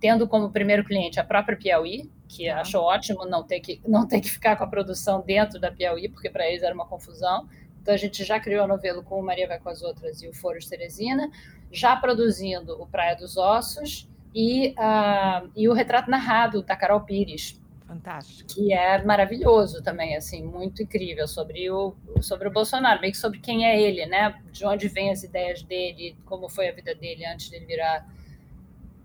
tendo 0.00 0.26
como 0.26 0.50
primeiro 0.50 0.84
cliente 0.84 1.20
a 1.20 1.24
própria 1.24 1.56
Piauí, 1.56 2.10
que 2.26 2.48
ah. 2.48 2.60
achou 2.60 2.82
ótimo 2.82 3.26
não 3.26 3.42
ter, 3.42 3.60
que, 3.60 3.78
não 3.86 4.06
ter 4.06 4.20
que 4.20 4.30
ficar 4.30 4.56
com 4.56 4.64
a 4.64 4.66
produção 4.66 5.20
dentro 5.20 5.60
da 5.60 5.70
Piauí, 5.70 6.08
porque 6.08 6.30
para 6.30 6.48
eles 6.48 6.62
era 6.62 6.74
uma 6.74 6.86
confusão 6.86 7.46
Então 7.82 7.92
a 7.92 7.96
gente 7.96 8.24
já 8.24 8.38
criou 8.38 8.64
a 8.64 8.68
novela 8.68 9.02
com 9.02 9.18
o 9.18 9.22
Maria 9.22 9.48
Vai 9.48 9.58
com 9.58 9.68
as 9.68 9.82
Outras 9.82 10.22
e 10.22 10.28
o 10.28 10.32
Foro 10.32 10.58
de 10.58 10.68
Teresina, 10.68 11.28
já 11.70 11.96
produzindo 11.96 12.80
o 12.80 12.86
Praia 12.86 13.16
dos 13.16 13.36
Ossos 13.36 14.08
e, 14.32 14.70
uh, 14.70 15.50
e 15.56 15.68
o 15.68 15.72
Retrato 15.72 16.08
Narrado 16.08 16.62
da 16.62 16.76
Carol 16.76 17.00
Pires. 17.00 17.60
Fantástico. 17.86 18.48
Que 18.54 18.72
é 18.72 19.04
maravilhoso 19.04 19.82
também, 19.82 20.16
assim, 20.16 20.42
muito 20.42 20.82
incrível 20.82 21.26
sobre 21.28 21.68
o, 21.70 21.94
sobre 22.22 22.48
o 22.48 22.52
Bolsonaro, 22.52 23.00
meio 23.00 23.12
que 23.12 23.18
sobre 23.18 23.38
quem 23.40 23.66
é 23.66 23.78
ele, 23.82 24.06
né? 24.06 24.40
De 24.50 24.64
onde 24.64 24.88
vêm 24.88 25.10
as 25.10 25.22
ideias 25.22 25.62
dele, 25.62 26.16
como 26.24 26.48
foi 26.48 26.68
a 26.68 26.72
vida 26.72 26.94
dele 26.94 27.26
antes 27.26 27.50
de 27.50 27.56
ele 27.56 27.66
virar 27.66 28.06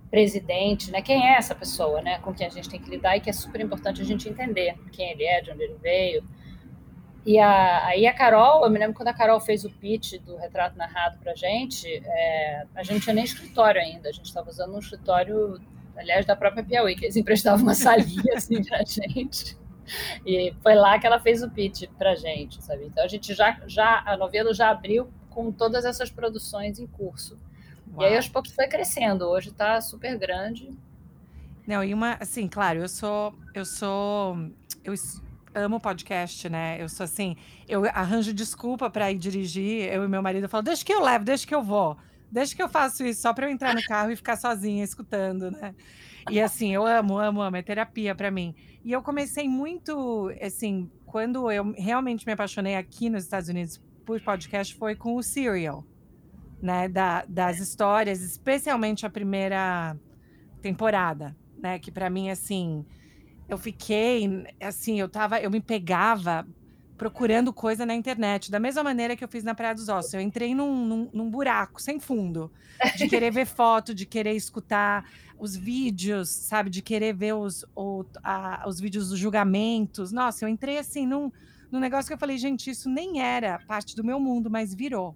presidente, 0.10 0.90
né? 0.90 1.02
Quem 1.02 1.28
é 1.28 1.36
essa 1.36 1.54
pessoa, 1.54 2.02
né? 2.02 2.20
Com 2.20 2.34
quem 2.34 2.48
a 2.48 2.50
gente 2.50 2.70
tem 2.70 2.80
que 2.80 2.90
lidar 2.90 3.18
e 3.18 3.20
que 3.20 3.30
é 3.30 3.34
super 3.34 3.60
importante 3.60 4.02
a 4.02 4.06
gente 4.06 4.30
entender 4.30 4.78
quem 4.92 5.12
ele 5.12 5.26
é, 5.26 5.42
de 5.42 5.52
onde 5.52 5.64
ele 5.64 5.78
veio. 5.82 6.24
E 7.28 7.38
a, 7.40 7.88
aí 7.88 8.08
a 8.08 8.14
Carol, 8.14 8.64
eu 8.64 8.70
me 8.70 8.80
lembro 8.80 8.96
quando 8.96 9.10
a 9.10 9.14
Carol 9.14 9.38
fez 9.42 9.66
o 9.66 9.70
pitch 9.70 10.14
do 10.22 10.38
retrato 10.38 10.78
narrado 10.78 11.18
para 11.18 11.34
a 11.34 11.36
gente, 11.36 11.86
é, 12.06 12.66
a 12.74 12.82
gente 12.84 13.02
tinha 13.02 13.14
nem 13.14 13.26
escritório 13.26 13.82
ainda, 13.82 14.08
a 14.08 14.14
gente 14.14 14.28
estava 14.28 14.50
usando 14.50 14.74
um 14.74 14.80
escritório, 14.80 15.60
aliás, 15.98 16.26
da 16.26 16.38
própria 16.38 16.64
Piauí, 16.64 16.96
que 16.96 17.04
eles 17.04 17.18
emprestavam 17.18 17.64
uma 17.64 17.76
salinha 17.76 18.34
assim 18.34 18.64
para 18.64 18.78
a 18.78 18.86
gente. 18.86 19.58
E 20.26 20.54
foi 20.64 20.74
lá 20.74 20.98
que 20.98 21.06
ela 21.06 21.20
fez 21.20 21.44
o 21.44 21.50
pitch 21.50 21.90
para 21.98 22.12
a 22.12 22.16
gente, 22.16 22.64
sabe? 22.64 22.86
Então 22.86 23.04
a 23.04 23.10
gente 23.10 23.34
já, 23.34 23.60
já, 23.68 24.04
a 24.06 24.16
novela 24.16 24.54
já 24.54 24.70
abriu 24.70 25.10
com 25.30 25.52
todas 25.52 25.84
essas 25.84 26.10
produções 26.10 26.80
em 26.80 26.88
curso. 26.88 27.38
Uau. 27.92 28.04
E 28.04 28.06
aí 28.06 28.16
aos 28.16 28.30
poucos 28.30 28.54
foi 28.54 28.68
crescendo, 28.68 29.26
hoje 29.26 29.50
está 29.50 29.82
super 29.82 30.18
grande. 30.18 30.70
Não, 31.68 31.84
e 31.84 31.94
uma, 31.94 32.14
assim, 32.22 32.48
claro, 32.48 32.80
eu 32.80 32.88
sou, 32.88 33.36
eu 33.54 33.66
sou, 33.66 34.50
eu 34.86 34.94
amo 35.54 35.80
podcast, 35.80 36.48
né? 36.50 36.82
Eu 36.82 36.90
sou 36.90 37.04
assim, 37.04 37.36
eu 37.68 37.86
arranjo 37.86 38.34
desculpa 38.34 38.90
para 38.90 39.12
ir 39.12 39.18
dirigir, 39.18 39.92
eu 39.92 40.04
e 40.04 40.08
meu 40.08 40.22
marido 40.22 40.48
falam, 40.48 40.64
deixa 40.64 40.86
que 40.86 40.94
eu 40.94 41.02
levo, 41.02 41.26
deixa 41.26 41.46
que 41.46 41.56
eu 41.56 41.64
vou. 41.64 41.98
Deixa 42.32 42.56
que 42.56 42.62
eu 42.62 42.68
faço 42.68 43.06
isso 43.06 43.22
só 43.22 43.34
para 43.34 43.48
eu 43.48 43.52
entrar 43.52 43.74
no 43.74 43.82
carro 43.84 44.12
e 44.12 44.16
ficar 44.16 44.36
sozinha 44.36 44.84
escutando, 44.84 45.50
né? 45.50 45.74
E 46.30 46.42
assim, 46.42 46.74
eu 46.74 46.86
amo, 46.86 47.18
amo, 47.18 47.42
amo, 47.42 47.56
é 47.56 47.62
terapia 47.62 48.14
para 48.14 48.30
mim. 48.30 48.54
E 48.84 48.92
eu 48.92 49.02
comecei 49.02 49.48
muito, 49.48 50.30
assim, 50.42 50.92
quando 51.06 51.50
eu 51.50 51.72
realmente 51.78 52.26
me 52.26 52.34
apaixonei 52.34 52.76
aqui 52.76 53.10
nos 53.10 53.24
Estados 53.24 53.48
Unidos 53.48 53.82
por 54.06 54.20
podcast 54.22 54.76
foi 54.76 54.96
com 54.96 55.16
o 55.16 55.24
Serial, 55.24 55.86
né? 56.62 56.90
Da, 56.90 57.24
das 57.28 57.60
histórias, 57.60 58.22
especialmente 58.22 59.06
a 59.06 59.10
primeira 59.10 59.98
temporada, 60.62 61.36
né? 61.58 61.80
Que 61.80 61.92
para 61.92 62.10
mim, 62.10 62.30
assim, 62.30 62.86
eu 63.48 63.58
fiquei, 63.58 64.46
assim, 64.62 65.00
eu 65.00 65.08
tava, 65.08 65.40
eu 65.40 65.50
me 65.50 65.62
pegava 65.62 66.46
procurando 66.98 67.54
coisa 67.54 67.86
na 67.86 67.94
internet, 67.94 68.50
da 68.50 68.60
mesma 68.60 68.84
maneira 68.84 69.16
que 69.16 69.24
eu 69.24 69.28
fiz 69.28 69.44
na 69.44 69.54
Praia 69.54 69.76
dos 69.76 69.88
Ossos. 69.88 70.14
Eu 70.14 70.20
entrei 70.20 70.56
num, 70.56 70.86
num, 70.86 71.10
num 71.14 71.30
buraco 71.30 71.82
sem 71.82 72.00
fundo, 72.00 72.52
de 72.98 73.08
querer 73.08 73.32
ver 73.32 73.46
foto, 73.46 73.94
de 73.94 74.06
querer 74.06 74.34
escutar 74.34 75.08
os 75.38 75.56
vídeos, 75.56 76.30
sabe, 76.30 76.70
de 76.70 76.82
querer 76.82 77.14
ver 77.14 77.34
os, 77.34 77.64
o, 77.76 78.04
a, 78.24 78.66
os 78.68 78.80
vídeos 78.80 79.10
dos 79.10 79.20
julgamentos. 79.20 80.12
Nossa, 80.12 80.44
eu 80.44 80.50
entrei 80.50 80.80
assim 80.80 81.06
num, 81.06 81.32
num 81.72 81.80
negócio 81.80 82.08
que 82.08 82.14
eu 82.14 82.18
falei, 82.18 82.38
gente, 82.38 82.72
isso 82.72 82.90
nem 82.90 83.22
era 83.22 83.60
parte 83.68 83.96
do 83.96 84.04
meu 84.04 84.20
mundo, 84.20 84.50
mas 84.50 84.74
virou. 84.74 85.16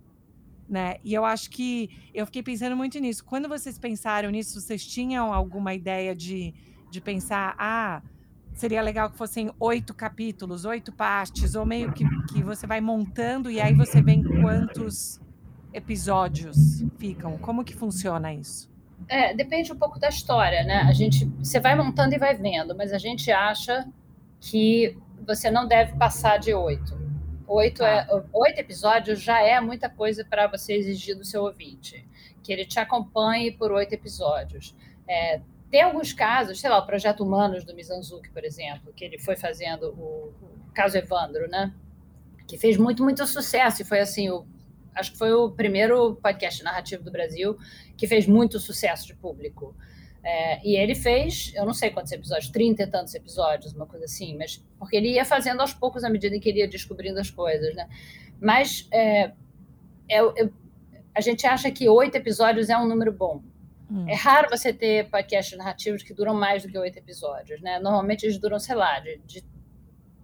Né? 0.70 0.98
E 1.04 1.14
eu 1.14 1.26
acho 1.26 1.50
que 1.50 1.90
eu 2.14 2.26
fiquei 2.28 2.44
pensando 2.44 2.78
muito 2.78 2.98
nisso. 3.00 3.26
Quando 3.26 3.50
vocês 3.50 3.78
pensaram 3.78 4.30
nisso, 4.30 4.62
vocês 4.62 4.86
tinham 4.86 5.34
alguma 5.34 5.74
ideia 5.74 6.16
de, 6.16 6.54
de 6.90 7.02
pensar, 7.02 7.56
ah, 7.58 8.02
seria 8.62 8.82
legal 8.82 9.10
que 9.10 9.18
fossem 9.18 9.52
oito 9.60 9.92
capítulos, 9.92 10.66
oito 10.66 10.92
partes, 10.92 11.56
ou 11.56 11.66
meio 11.66 11.92
que, 11.92 12.06
que 12.32 12.44
você 12.44 12.68
vai 12.68 12.80
montando 12.80 13.50
e 13.50 13.60
aí 13.60 13.74
você 13.74 14.04
vê 14.04 14.22
quantos 14.40 15.20
episódios 15.74 16.84
ficam. 17.00 17.40
Como 17.40 17.64
que 17.64 17.74
funciona 17.74 18.32
isso? 18.32 18.70
É, 19.08 19.34
depende 19.34 19.74
um 19.74 19.76
pouco 19.76 20.00
da 20.00 20.10
história, 20.10 20.64
né? 20.64 20.82
A 20.88 20.92
gente, 20.92 21.26
você 21.40 21.60
vai 21.60 21.76
montando 21.76 22.14
e 22.14 22.20
vai 22.20 22.36
vendo, 22.36 22.76
mas 22.76 22.94
a 22.94 23.00
gente 23.00 23.32
acha 23.32 23.88
que 24.40 24.96
você 25.26 25.50
não 25.50 25.68
deve 25.68 25.98
passar 25.98 26.38
de 26.38 26.54
oito. 26.54 26.96
Oito, 27.48 27.84
é, 27.84 28.04
tá. 28.04 28.24
oito 28.32 28.60
episódios 28.60 29.24
já 29.24 29.42
é 29.42 29.60
muita 29.60 29.90
coisa 29.90 30.24
para 30.24 30.46
você 30.46 30.74
exigir 30.74 31.18
do 31.18 31.26
seu 31.26 31.42
ouvinte. 31.42 32.08
Que 32.44 32.54
ele 32.54 32.66
te 32.66 32.80
acompanhe 32.80 33.52
por 33.52 33.72
oito 33.72 33.94
episódios. 33.94 34.76
É, 35.08 35.42
tem 35.72 35.82
alguns 35.82 36.12
casos, 36.12 36.60
sei 36.60 36.70
lá, 36.70 36.80
o 36.80 36.86
Projeto 36.86 37.24
Humanos 37.24 37.64
do 37.64 37.74
Mizanzuki, 37.74 38.30
por 38.30 38.44
exemplo, 38.44 38.92
que 38.94 39.06
ele 39.06 39.18
foi 39.18 39.38
fazendo 39.38 39.94
o, 39.98 40.34
o 40.42 40.72
caso 40.74 40.98
Evandro, 40.98 41.48
né? 41.48 41.74
Que 42.46 42.58
fez 42.58 42.76
muito, 42.76 43.02
muito 43.02 43.26
sucesso 43.26 43.82
e 43.82 43.86
foi 43.86 44.02
assim, 44.02 44.30
o, 44.30 44.46
acho 44.94 45.14
que 45.14 45.18
foi 45.18 45.32
o 45.32 45.50
primeiro 45.50 46.16
podcast 46.18 46.62
narrativo 46.62 47.04
do 47.04 47.12
Brasil 47.12 47.58
que 47.96 48.06
fez 48.06 48.28
muito 48.28 48.60
sucesso 48.60 49.08
de 49.08 49.16
público. 49.16 49.74
É, 50.22 50.68
e 50.68 50.76
ele 50.76 50.94
fez, 50.94 51.54
eu 51.56 51.66
não 51.66 51.74
sei 51.74 51.90
quantos 51.90 52.12
episódios, 52.12 52.52
trinta 52.52 52.84
e 52.84 52.88
tantos 52.88 53.16
episódios, 53.16 53.74
uma 53.74 53.88
coisa 53.88 54.06
assim, 54.06 54.38
mas 54.38 54.64
porque 54.78 54.98
ele 54.98 55.14
ia 55.14 55.24
fazendo 55.24 55.62
aos 55.62 55.74
poucos 55.74 56.04
à 56.04 56.10
medida 56.10 56.38
que 56.38 56.50
ele 56.50 56.60
ia 56.60 56.68
descobrindo 56.68 57.20
as 57.20 57.32
coisas, 57.32 57.74
né? 57.74 57.88
Mas 58.40 58.88
é, 58.92 59.32
é, 60.10 60.50
a 61.16 61.22
gente 61.22 61.48
acha 61.48 61.72
que 61.72 61.88
oito 61.88 62.16
episódios 62.16 62.70
é 62.70 62.78
um 62.78 62.88
número 62.88 63.14
bom. 63.14 63.42
Hum. 63.92 64.08
É 64.08 64.16
raro 64.16 64.50
você 64.50 64.72
ter 64.72 65.10
podcasts 65.10 65.58
narrativos 65.58 66.02
que 66.02 66.14
duram 66.14 66.34
mais 66.34 66.64
do 66.64 66.70
que 66.70 66.78
oito 66.78 66.98
episódios, 66.98 67.62
né? 67.62 67.78
Normalmente 67.78 68.24
eles 68.24 68.38
duram, 68.38 68.58
sei 68.58 68.76
lá, 68.76 69.02
de, 69.02 69.18
de, 69.26 69.44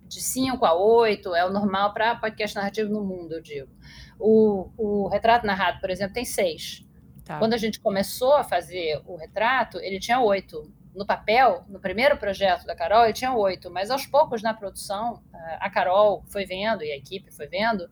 de 0.08 0.22
cinco 0.22 0.66
a 0.66 0.74
oito, 0.74 1.36
é 1.36 1.46
o 1.46 1.50
normal 1.50 1.94
para 1.94 2.16
podcast 2.16 2.56
narrativo 2.56 2.90
no 2.90 3.04
mundo, 3.04 3.34
eu 3.34 3.42
digo. 3.42 3.70
O, 4.18 4.70
o 4.78 5.10
Retrato 5.10 5.46
Narrado, 5.46 5.82
por 5.82 5.90
exemplo, 5.90 6.14
tem 6.14 6.24
seis. 6.24 6.88
Tá. 7.26 7.40
Quando 7.40 7.54
a 7.54 7.58
gente 7.58 7.82
começou 7.82 8.36
a 8.36 8.44
fazer 8.44 9.02
o 9.06 9.18
retrato, 9.18 9.80
ele 9.80 10.00
tinha 10.00 10.22
oito. 10.22 10.72
No 10.96 11.06
papel, 11.06 11.66
no 11.68 11.80
primeiro 11.80 12.18
projeto 12.18 12.66
da 12.66 12.74
Carol, 12.74 13.04
ele 13.04 13.14
tinha 13.14 13.36
oito, 13.36 13.70
mas 13.70 13.92
aos 13.92 14.08
poucos 14.08 14.42
na 14.42 14.54
produção, 14.54 15.22
a 15.60 15.70
Carol 15.70 16.24
foi 16.28 16.46
vendo 16.46 16.84
e 16.84 16.92
a 16.92 16.98
equipe 16.98 17.32
foi 17.32 17.48
vendo 17.48 17.88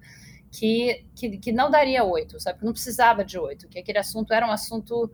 que, 0.51 1.05
que, 1.13 1.37
que 1.37 1.51
não 1.51 1.69
daria 1.69 2.03
oito, 2.03 2.39
sabe? 2.39 2.59
Que 2.59 2.65
não 2.65 2.71
precisava 2.71 3.23
de 3.23 3.37
oito, 3.37 3.67
que 3.67 3.77
aquele 3.77 3.99
assunto 3.99 4.33
era 4.33 4.47
um 4.47 4.51
assunto 4.51 5.11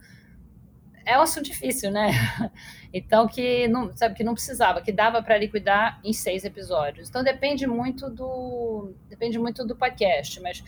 é 1.05 1.17
um 1.17 1.21
assunto 1.21 1.45
difícil, 1.45 1.91
né? 1.91 2.11
Então 2.93 3.25
que 3.25 3.69
não, 3.69 3.95
sabe 3.95 4.15
que 4.15 4.21
não 4.21 4.33
precisava, 4.33 4.81
que 4.81 4.91
dava 4.91 5.23
para 5.23 5.37
liquidar 5.37 6.01
em 6.03 6.11
seis 6.11 6.43
episódios. 6.43 7.07
Então 7.07 7.23
depende 7.23 7.65
muito 7.65 8.09
do 8.09 8.91
depende 9.09 9.39
muito 9.39 9.65
do 9.65 9.77
podcast, 9.77 10.41
mas 10.41 10.61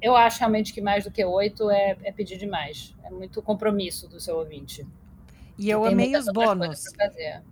eu 0.00 0.14
acho 0.14 0.38
realmente 0.38 0.72
que 0.72 0.80
mais 0.80 1.02
do 1.02 1.10
que 1.10 1.24
oito 1.24 1.68
é, 1.68 1.96
é 2.04 2.12
pedir 2.12 2.38
demais. 2.38 2.94
É 3.02 3.10
muito 3.10 3.42
compromisso 3.42 4.06
do 4.06 4.20
seu 4.20 4.36
ouvinte. 4.36 4.86
E 5.58 5.70
eu 5.70 5.84
amei 5.84 6.14
os 6.16 6.26
bônus. 6.26 6.84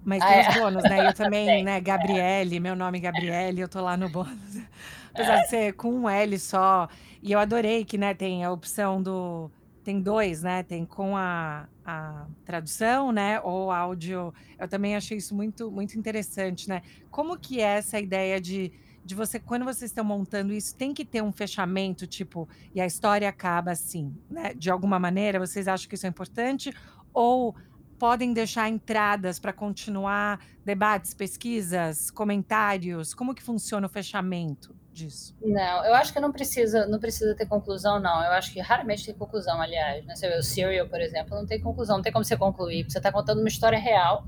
Mas 0.04 0.22
ah, 0.22 0.26
tem 0.26 0.36
é. 0.36 0.48
os 0.48 0.54
bônus, 0.54 0.82
né? 0.84 1.08
Eu 1.08 1.14
também, 1.14 1.64
né? 1.64 1.80
Gabriele, 1.80 2.60
meu 2.60 2.76
nome 2.76 2.98
é 2.98 3.00
Gabriele, 3.00 3.62
eu 3.62 3.68
tô 3.68 3.80
lá 3.80 3.96
no 3.96 4.08
bônus. 4.08 4.58
Apesar 5.12 5.42
de 5.42 5.48
ser 5.48 5.72
com 5.72 5.90
um 5.90 6.08
L 6.08 6.38
só. 6.38 6.88
E 7.22 7.32
eu 7.32 7.38
adorei 7.38 7.84
que, 7.84 7.96
né, 7.96 8.12
tem 8.12 8.44
a 8.44 8.50
opção 8.52 9.02
do 9.02 9.50
tem 9.82 10.00
dois, 10.00 10.42
né? 10.42 10.62
Tem 10.62 10.84
com 10.84 11.16
a, 11.16 11.66
a 11.84 12.26
tradução, 12.44 13.12
né? 13.12 13.40
Ou 13.40 13.70
áudio. 13.70 14.32
Eu 14.58 14.66
também 14.66 14.96
achei 14.96 15.18
isso 15.18 15.34
muito, 15.34 15.70
muito 15.70 15.98
interessante, 15.98 16.68
né? 16.68 16.82
Como 17.10 17.38
que 17.38 17.60
é 17.60 17.76
essa 17.78 18.00
ideia 18.00 18.40
de, 18.40 18.72
de 19.04 19.14
você, 19.14 19.38
quando 19.38 19.64
vocês 19.64 19.90
estão 19.90 20.04
montando 20.04 20.52
isso, 20.52 20.74
tem 20.74 20.94
que 20.94 21.04
ter 21.04 21.22
um 21.22 21.32
fechamento, 21.32 22.06
tipo, 22.06 22.48
e 22.74 22.80
a 22.80 22.86
história 22.86 23.28
acaba 23.28 23.72
assim, 23.72 24.14
né? 24.30 24.54
De 24.54 24.70
alguma 24.70 24.98
maneira, 24.98 25.38
vocês 25.38 25.68
acham 25.68 25.88
que 25.88 25.94
isso 25.94 26.06
é 26.06 26.08
importante? 26.08 26.72
Ou 27.12 27.54
podem 27.98 28.32
deixar 28.32 28.68
entradas 28.68 29.38
para 29.38 29.52
continuar 29.52 30.40
debates, 30.64 31.14
pesquisas, 31.14 32.10
comentários? 32.10 33.14
Como 33.14 33.34
que 33.34 33.42
funciona 33.42 33.86
o 33.86 33.90
fechamento? 33.90 34.74
disso? 34.94 35.36
Não, 35.42 35.84
eu 35.84 35.94
acho 35.94 36.12
que 36.12 36.20
não 36.20 36.32
precisa, 36.32 36.86
não 36.86 36.98
precisa 36.98 37.34
ter 37.34 37.46
conclusão, 37.46 38.00
não. 38.00 38.22
Eu 38.22 38.30
acho 38.32 38.52
que 38.52 38.60
raramente 38.60 39.04
tem 39.04 39.14
conclusão, 39.14 39.60
aliás. 39.60 40.04
Né? 40.06 40.14
Você 40.14 40.28
vê 40.28 40.38
o 40.38 40.42
Serial, 40.42 40.88
por 40.88 41.00
exemplo, 41.00 41.36
não 41.36 41.44
tem 41.44 41.60
conclusão, 41.60 41.96
não 41.96 42.02
tem 42.02 42.12
como 42.12 42.24
você 42.24 42.36
concluir. 42.36 42.84
Você 42.84 42.98
está 42.98 43.12
contando 43.12 43.40
uma 43.40 43.48
história 43.48 43.78
real 43.78 44.26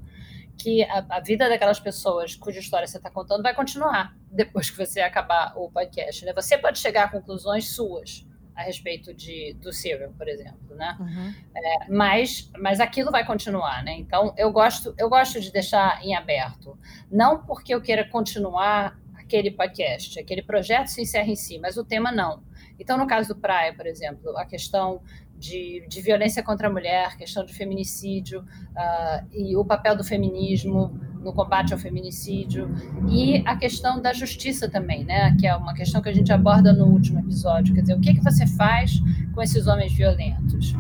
que 0.58 0.82
a, 0.84 1.06
a, 1.08 1.20
vida 1.20 1.48
daquelas 1.48 1.78
pessoas 1.78 2.34
cuja 2.34 2.58
história 2.58 2.86
você 2.86 2.96
está 2.96 3.10
contando 3.10 3.42
vai 3.42 3.54
continuar 3.54 4.16
depois 4.30 4.70
que 4.70 4.76
você 4.76 5.00
acabar 5.00 5.52
o 5.56 5.70
podcast. 5.70 6.24
Né? 6.24 6.32
Você 6.34 6.58
pode 6.58 6.78
chegar 6.78 7.04
a 7.04 7.08
conclusões 7.08 7.70
suas 7.70 8.25
a 8.56 8.62
respeito 8.62 9.12
de, 9.12 9.54
do 9.60 9.72
Serial, 9.72 10.10
por 10.16 10.26
exemplo, 10.26 10.74
né? 10.74 10.96
Uhum. 10.98 11.34
É, 11.54 11.90
mas, 11.90 12.50
mas 12.58 12.80
aquilo 12.80 13.10
vai 13.10 13.24
continuar, 13.24 13.84
né? 13.84 13.94
Então 13.98 14.34
eu 14.36 14.50
gosto, 14.50 14.94
eu 14.98 15.08
gosto 15.08 15.40
de 15.40 15.52
deixar 15.52 16.02
em 16.02 16.16
aberto, 16.16 16.78
não 17.10 17.44
porque 17.44 17.74
eu 17.74 17.80
queira 17.82 18.08
continuar 18.08 18.98
aquele 19.14 19.50
podcast, 19.50 20.18
aquele 20.18 20.42
projeto 20.42 20.86
se 20.86 21.02
encerra 21.02 21.28
em 21.28 21.36
si, 21.36 21.58
mas 21.58 21.76
o 21.76 21.84
tema 21.84 22.10
não. 22.10 22.42
Então, 22.78 22.96
no 22.98 23.06
caso 23.06 23.34
do 23.34 23.40
Praia, 23.40 23.74
por 23.74 23.86
exemplo, 23.86 24.36
a 24.36 24.44
questão 24.44 25.02
de, 25.38 25.86
de 25.88 26.00
violência 26.00 26.42
contra 26.42 26.68
a 26.68 26.70
mulher, 26.70 27.16
questão 27.16 27.44
de 27.44 27.52
feminicídio 27.52 28.40
uh, 28.40 29.26
e 29.32 29.56
o 29.56 29.64
papel 29.64 29.96
do 29.96 30.04
feminismo 30.04 30.98
no 31.20 31.32
combate 31.32 31.72
ao 31.72 31.78
feminicídio 31.78 32.70
e 33.10 33.42
a 33.44 33.56
questão 33.56 34.00
da 34.00 34.12
justiça 34.12 34.68
também, 34.68 35.04
né? 35.04 35.36
Que 35.38 35.46
é 35.46 35.56
uma 35.56 35.74
questão 35.74 36.00
que 36.00 36.08
a 36.08 36.12
gente 36.12 36.32
aborda 36.32 36.72
no 36.72 36.86
último 36.86 37.18
episódio. 37.18 37.74
Quer 37.74 37.80
dizer, 37.80 37.94
o 37.94 38.00
que, 38.00 38.14
que 38.14 38.22
você 38.22 38.46
faz 38.46 39.00
com 39.34 39.42
esses 39.42 39.66
homens 39.66 39.92
violentos? 39.92 40.72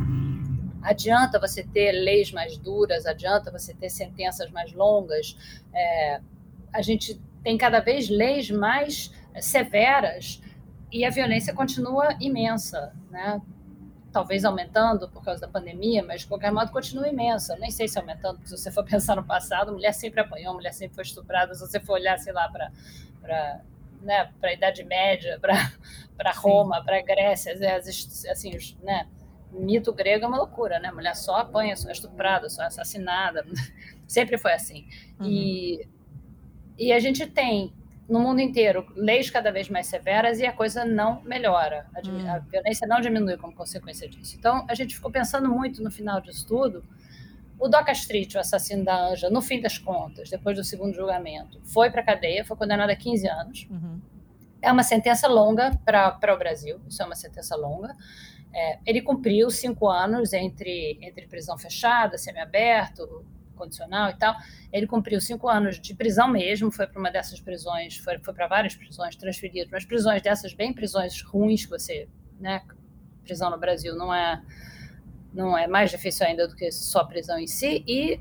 Adianta 0.82 1.40
você 1.40 1.64
ter 1.64 1.90
leis 1.90 2.30
mais 2.30 2.56
duras? 2.56 3.06
Adianta 3.06 3.50
você 3.50 3.74
ter 3.74 3.90
sentenças 3.90 4.50
mais 4.52 4.72
longas? 4.72 5.36
É, 5.74 6.20
a 6.72 6.80
gente 6.80 7.20
tem 7.42 7.58
cada 7.58 7.80
vez 7.80 8.08
leis 8.08 8.50
mais 8.50 9.10
severas 9.40 10.40
e 10.92 11.04
a 11.04 11.10
violência 11.10 11.52
continua 11.52 12.16
imensa, 12.20 12.94
né? 13.10 13.40
Talvez 14.16 14.46
aumentando 14.46 15.10
por 15.10 15.22
causa 15.22 15.42
da 15.42 15.46
pandemia, 15.46 16.02
mas 16.02 16.22
de 16.22 16.26
qualquer 16.26 16.50
modo 16.50 16.72
continua 16.72 17.06
imensa. 17.06 17.52
Eu 17.52 17.60
nem 17.60 17.70
sei 17.70 17.86
se 17.86 17.98
aumentando, 17.98 18.36
porque 18.36 18.48
se 18.48 18.56
você 18.56 18.70
for 18.70 18.82
pensar 18.88 19.14
no 19.14 19.22
passado, 19.22 19.72
mulher 19.72 19.92
sempre 19.92 20.22
apanhou, 20.22 20.54
mulher 20.54 20.72
sempre 20.72 20.94
foi 20.94 21.04
estuprada. 21.04 21.52
Se 21.54 21.60
você 21.60 21.78
for 21.78 21.92
olhar, 21.92 22.18
sei 22.18 22.32
lá, 22.32 22.48
para 22.48 23.60
né, 24.00 24.30
a 24.42 24.52
Idade 24.54 24.82
Média, 24.84 25.38
para 26.16 26.32
Roma, 26.32 26.82
para 26.82 27.02
Grécia, 27.02 27.52
assim, 28.30 28.56
os, 28.56 28.74
né, 28.82 29.06
mito 29.52 29.92
grego 29.92 30.24
é 30.24 30.28
uma 30.28 30.38
loucura, 30.38 30.78
né? 30.78 30.90
Mulher 30.90 31.14
só 31.14 31.36
apanha, 31.36 31.76
só 31.76 31.90
é 31.90 31.92
estuprada, 31.92 32.48
só 32.48 32.62
é 32.62 32.66
assassinada. 32.68 33.44
Sempre 34.08 34.38
foi 34.38 34.54
assim. 34.54 34.88
Uhum. 35.20 35.26
E, 35.26 35.88
e 36.78 36.90
a 36.90 36.98
gente 36.98 37.26
tem 37.26 37.70
no 38.08 38.20
mundo 38.20 38.40
inteiro 38.40 38.86
leis 38.94 39.30
cada 39.30 39.50
vez 39.50 39.68
mais 39.68 39.86
severas 39.86 40.38
e 40.38 40.46
a 40.46 40.52
coisa 40.52 40.84
não 40.84 41.20
melhora. 41.22 41.86
A, 41.94 42.08
hum. 42.08 42.30
a, 42.30 42.38
violência 42.38 42.86
não 42.86 43.00
diminui 43.00 43.36
como 43.36 43.52
consequência 43.52 44.08
disso. 44.08 44.36
Então, 44.38 44.64
a 44.68 44.74
gente 44.74 44.94
ficou 44.94 45.10
pensando 45.10 45.48
muito 45.48 45.82
no 45.82 45.90
final 45.90 46.20
disso 46.20 46.46
tudo. 46.46 46.84
O 47.58 47.68
Doca 47.68 47.90
Street, 47.92 48.34
o 48.34 48.38
assassino 48.38 48.84
da 48.84 49.08
Anja, 49.08 49.30
no 49.30 49.40
fim 49.40 49.60
das 49.60 49.78
contas, 49.78 50.28
depois 50.28 50.56
do 50.56 50.62
segundo 50.62 50.94
julgamento, 50.94 51.58
foi 51.64 51.90
para 51.90 52.02
a 52.02 52.04
cadeia, 52.04 52.44
foi 52.44 52.56
condenado 52.56 52.90
a 52.90 52.96
15 52.96 53.28
anos. 53.28 53.66
Uhum. 53.70 54.00
É 54.60 54.70
uma 54.70 54.82
sentença 54.82 55.26
longa 55.26 55.78
para 55.84 56.34
o 56.34 56.38
Brasil, 56.38 56.80
isso 56.88 57.02
é 57.02 57.06
uma 57.06 57.14
sentença 57.14 57.56
longa. 57.56 57.94
É, 58.54 58.78
ele 58.86 59.00
cumpriu 59.02 59.50
cinco 59.50 59.88
anos 59.88 60.32
entre, 60.32 60.98
entre 61.00 61.26
prisão 61.26 61.58
fechada, 61.58 62.16
semiaberto, 62.18 63.24
condicional 63.56 64.10
e 64.10 64.14
tal. 64.14 64.36
Ele 64.72 64.86
cumpriu 64.86 65.20
cinco 65.20 65.48
anos 65.48 65.80
de 65.80 65.94
prisão 65.94 66.28
mesmo, 66.28 66.70
foi 66.70 66.86
para 66.86 67.00
uma 67.00 67.10
dessas 67.10 67.40
prisões, 67.40 67.96
foi, 67.96 68.18
foi 68.18 68.34
para 68.34 68.46
várias 68.46 68.74
prisões 68.74 69.16
transferidas, 69.16 69.68
mas 69.70 69.84
prisões 69.84 70.22
dessas 70.22 70.54
bem 70.54 70.72
prisões 70.72 71.20
ruins 71.22 71.64
que 71.64 71.70
você, 71.70 72.08
né? 72.38 72.62
Prisão 73.24 73.50
no 73.50 73.58
Brasil 73.58 73.96
não 73.96 74.14
é 74.14 74.40
não 75.32 75.58
é 75.58 75.66
mais 75.66 75.90
difícil 75.90 76.26
ainda 76.26 76.48
do 76.48 76.54
que 76.54 76.70
só 76.70 77.00
a 77.00 77.04
prisão 77.04 77.38
em 77.38 77.46
si 77.46 77.84
e 77.86 78.20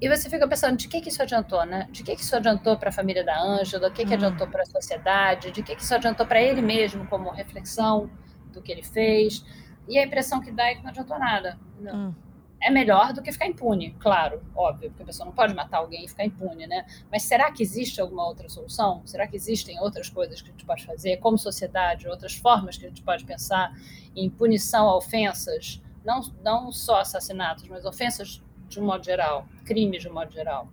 e 0.00 0.08
você 0.08 0.28
fica 0.28 0.48
pensando 0.48 0.76
de 0.76 0.88
que, 0.88 1.00
que 1.00 1.10
isso 1.10 1.22
adiantou, 1.22 1.64
né? 1.64 1.86
De 1.92 2.02
que, 2.02 2.16
que 2.16 2.22
isso 2.22 2.34
adiantou 2.34 2.76
para 2.76 2.88
a 2.88 2.92
família 2.92 3.22
da 3.24 3.40
Ângela, 3.40 3.88
de 3.88 3.94
que, 3.94 4.04
que 4.04 4.14
adiantou 4.14 4.48
para 4.48 4.62
a 4.62 4.66
sociedade, 4.66 5.52
de 5.52 5.62
que, 5.62 5.76
que 5.76 5.80
isso 5.82 5.94
adiantou 5.94 6.26
para 6.26 6.42
ele 6.42 6.60
mesmo 6.60 7.06
como 7.06 7.30
reflexão 7.30 8.10
do 8.52 8.60
que 8.60 8.72
ele 8.72 8.82
fez. 8.82 9.44
E 9.86 9.96
a 9.96 10.04
impressão 10.04 10.40
que 10.40 10.50
dá 10.50 10.66
é 10.66 10.74
que 10.74 10.82
não 10.82 10.90
adiantou 10.90 11.20
nada. 11.20 11.56
Não. 11.78 12.08
Hum 12.08 12.31
é 12.62 12.70
melhor 12.70 13.12
do 13.12 13.20
que 13.20 13.32
ficar 13.32 13.46
impune, 13.46 13.94
claro, 13.98 14.40
óbvio, 14.54 14.88
porque 14.90 15.02
a 15.02 15.06
pessoa 15.06 15.26
não 15.26 15.32
pode 15.32 15.52
matar 15.52 15.78
alguém 15.78 16.04
e 16.04 16.08
ficar 16.08 16.24
impune, 16.24 16.66
né? 16.66 16.86
Mas 17.10 17.24
será 17.24 17.50
que 17.50 17.62
existe 17.62 18.00
alguma 18.00 18.26
outra 18.26 18.48
solução? 18.48 19.02
Será 19.04 19.26
que 19.26 19.34
existem 19.34 19.80
outras 19.80 20.08
coisas 20.08 20.40
que 20.40 20.48
a 20.48 20.52
gente 20.52 20.64
pode 20.64 20.86
fazer 20.86 21.16
como 21.16 21.36
sociedade, 21.36 22.06
outras 22.06 22.34
formas 22.34 22.78
que 22.78 22.86
a 22.86 22.88
gente 22.88 23.02
pode 23.02 23.24
pensar 23.24 23.72
em 24.14 24.30
punição 24.30 24.88
a 24.88 24.96
ofensas, 24.96 25.82
não, 26.04 26.20
não 26.42 26.70
só 26.70 27.00
assassinatos, 27.00 27.66
mas 27.68 27.84
ofensas 27.84 28.40
de 28.68 28.80
um 28.80 28.84
modo 28.84 29.04
geral, 29.04 29.46
crimes 29.64 30.02
de 30.02 30.08
um 30.08 30.14
modo 30.14 30.32
geral? 30.32 30.68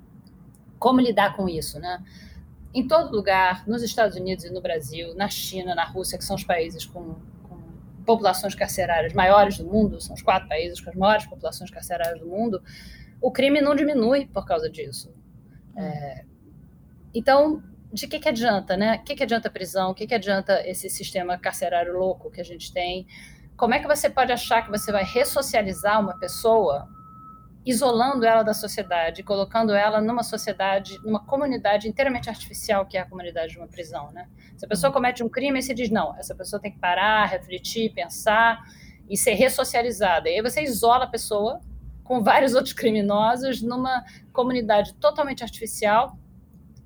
Como 0.78 1.02
lidar 1.02 1.36
com 1.36 1.50
isso, 1.50 1.80
né? 1.80 2.04
Em 2.72 2.88
todo 2.88 3.16
lugar, 3.16 3.68
nos 3.68 3.82
Estados 3.82 4.16
Unidos 4.16 4.46
e 4.46 4.52
no 4.52 4.62
Brasil, 4.62 5.16
na 5.16 5.28
China, 5.28 5.74
na 5.74 5.86
Rússia, 5.86 6.20
que 6.20 6.24
são 6.24 6.36
os 6.36 6.44
países 6.44 6.86
com 6.86 7.16
populações 8.10 8.56
carcerárias 8.56 9.14
maiores 9.14 9.60
do 9.60 9.66
mundo, 9.66 10.02
são 10.02 10.16
os 10.16 10.24
quatro 10.24 10.50
países 10.50 10.82
com 10.82 10.90
as 10.90 10.96
maiores 10.96 11.28
populações 11.28 11.70
carcerárias 11.70 12.20
do 12.20 12.26
mundo, 12.26 12.60
o 13.22 13.32
crime 13.32 13.62
não 13.62 13.76
diminui 13.76 14.26
por 14.26 14.48
causa 14.48 14.68
disso. 14.68 15.14
É, 15.78 16.26
então, 17.14 17.62
de 17.94 18.08
que, 18.08 18.18
que 18.18 18.28
adianta, 18.28 18.76
né? 18.76 18.96
O 18.96 19.04
que, 19.04 19.16
que 19.16 19.22
adianta 19.22 19.48
a 19.48 19.52
prisão? 19.52 19.92
O 19.92 19.94
que, 19.94 20.08
que 20.08 20.16
adianta 20.16 20.68
esse 20.68 20.90
sistema 20.90 21.38
carcerário 21.38 21.94
louco 22.00 22.32
que 22.32 22.42
a 22.42 22.44
gente 22.44 22.74
tem? 22.74 23.06
Como 23.56 23.76
é 23.76 23.80
que 23.80 23.86
você 23.86 24.10
pode 24.10 24.32
achar 24.32 24.64
que 24.64 24.72
você 24.72 24.92
vai 24.92 25.04
ressocializar 25.04 26.02
uma 26.02 26.18
pessoa 26.18 26.90
isolando 27.66 28.26
ela 28.26 28.42
da 28.42 28.54
sociedade, 28.54 29.22
colocando 29.22 29.74
ela 29.74 30.00
numa 30.00 30.24
sociedade, 30.24 30.98
numa 31.04 31.24
comunidade 31.24 31.88
inteiramente 31.88 32.30
artificial 32.30 32.86
que 32.86 32.98
é 32.98 33.02
a 33.02 33.06
comunidade 33.06 33.54
de 33.54 33.60
uma 33.60 33.68
prisão, 33.68 34.12
né? 34.12 34.28
Se 34.58 34.66
a 34.66 34.68
pessoa 34.68 34.92
comete 34.92 35.24
um 35.24 35.30
crime, 35.30 35.62
você 35.62 35.74
diz 35.74 35.90
não, 35.90 36.16
essa 36.18 36.34
pessoa 36.34 36.62
tem 36.62 36.72
que 36.72 36.80
parar, 36.80 37.26
refletir, 37.26 37.94
pensar 37.94 38.64
e 39.10 39.18
ser 39.18 39.34
ressocializada. 39.34 40.30
E 40.30 40.36
aí 40.36 40.42
você 40.42 40.62
isola 40.62 41.04
a 41.04 41.08
pessoa 41.08 41.60
com 42.04 42.24
vários 42.24 42.54
outros 42.56 42.74
criminosos 42.74 43.62
numa 43.62 44.04
comunidade 44.32 44.94
totalmente 44.96 45.44
artificial. 45.44 46.18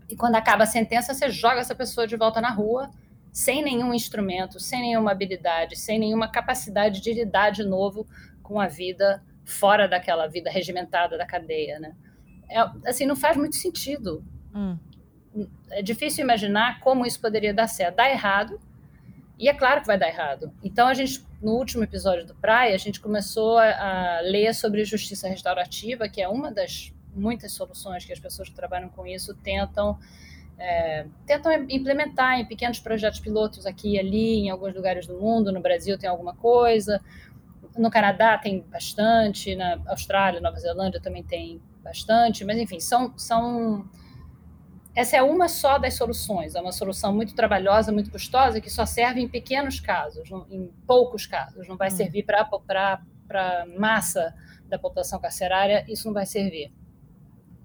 E 0.09 0.15
quando 0.15 0.35
acaba 0.35 0.63
a 0.63 0.67
sentença, 0.67 1.13
você 1.13 1.29
joga 1.29 1.59
essa 1.59 1.75
pessoa 1.75 2.07
de 2.07 2.17
volta 2.17 2.41
na 2.41 2.49
rua, 2.49 2.89
sem 3.31 3.63
nenhum 3.63 3.93
instrumento, 3.93 4.59
sem 4.59 4.81
nenhuma 4.81 5.11
habilidade, 5.11 5.75
sem 5.75 5.99
nenhuma 5.99 6.27
capacidade 6.27 6.99
de 6.99 7.13
lidar 7.13 7.51
de 7.51 7.63
novo 7.63 8.07
com 8.41 8.59
a 8.59 8.67
vida 8.67 9.23
fora 9.45 9.87
daquela 9.87 10.27
vida 10.27 10.49
regimentada 10.49 11.17
da 11.17 11.25
cadeia, 11.25 11.79
né? 11.79 11.95
É, 12.49 12.59
assim, 12.85 13.05
não 13.05 13.15
faz 13.15 13.35
muito 13.35 13.55
sentido. 13.55 14.23
Hum. 14.53 14.77
É 15.71 15.81
difícil 15.81 16.23
imaginar 16.23 16.79
como 16.79 17.05
isso 17.05 17.19
poderia 17.19 17.53
dar 17.53 17.67
certo. 17.67 17.95
Dá 17.95 18.09
errado, 18.09 18.59
e 19.37 19.49
é 19.49 19.53
claro 19.53 19.81
que 19.81 19.87
vai 19.87 19.97
dar 19.97 20.07
errado. 20.07 20.51
Então, 20.63 20.87
a 20.87 20.93
gente, 20.93 21.25
no 21.41 21.53
último 21.53 21.83
episódio 21.83 22.25
do 22.25 22.35
Praia, 22.35 22.75
a 22.75 22.77
gente 22.77 22.99
começou 22.99 23.57
a, 23.57 24.17
a 24.17 24.21
ler 24.21 24.53
sobre 24.53 24.85
justiça 24.85 25.27
restaurativa, 25.27 26.07
que 26.07 26.21
é 26.21 26.27
uma 26.27 26.51
das 26.51 26.93
muitas 27.15 27.51
soluções 27.51 28.05
que 28.05 28.13
as 28.13 28.19
pessoas 28.19 28.49
que 28.49 28.55
trabalham 28.55 28.89
com 28.89 29.05
isso 29.05 29.35
tentam 29.35 29.99
é, 30.57 31.05
tentam 31.25 31.51
implementar 31.69 32.39
em 32.39 32.45
pequenos 32.45 32.79
projetos 32.79 33.19
pilotos 33.19 33.65
aqui 33.65 33.95
e 33.95 33.99
ali, 33.99 34.35
em 34.35 34.49
alguns 34.49 34.73
lugares 34.73 35.07
do 35.07 35.19
mundo. 35.19 35.51
No 35.51 35.61
Brasil 35.61 35.97
tem 35.97 36.09
alguma 36.09 36.35
coisa, 36.35 37.01
no 37.77 37.89
Canadá 37.89 38.37
tem 38.37 38.61
bastante, 38.61 39.55
na 39.55 39.79
Austrália, 39.87 40.39
Nova 40.39 40.59
Zelândia 40.59 41.01
também 41.01 41.23
tem 41.23 41.61
bastante, 41.83 42.45
mas 42.45 42.57
enfim, 42.57 42.79
são, 42.79 43.17
são 43.17 43.89
essa 44.95 45.17
é 45.17 45.23
uma 45.23 45.49
só 45.49 45.77
das 45.77 45.95
soluções, 45.95 46.53
é 46.55 46.61
uma 46.61 46.71
solução 46.71 47.13
muito 47.13 47.33
trabalhosa, 47.33 47.91
muito 47.91 48.11
custosa, 48.11 48.61
que 48.61 48.69
só 48.69 48.85
serve 48.85 49.21
em 49.21 49.27
pequenos 49.27 49.79
casos, 49.79 50.29
em 50.49 50.71
poucos 50.85 51.25
casos, 51.25 51.67
não 51.67 51.75
vai 51.75 51.87
hum. 51.87 51.91
servir 51.91 52.23
para 52.23 53.01
a 53.31 53.65
massa 53.77 54.33
da 54.67 54.77
população 54.77 55.19
carcerária, 55.19 55.83
isso 55.87 56.07
não 56.07 56.13
vai 56.13 56.25
servir. 56.25 56.71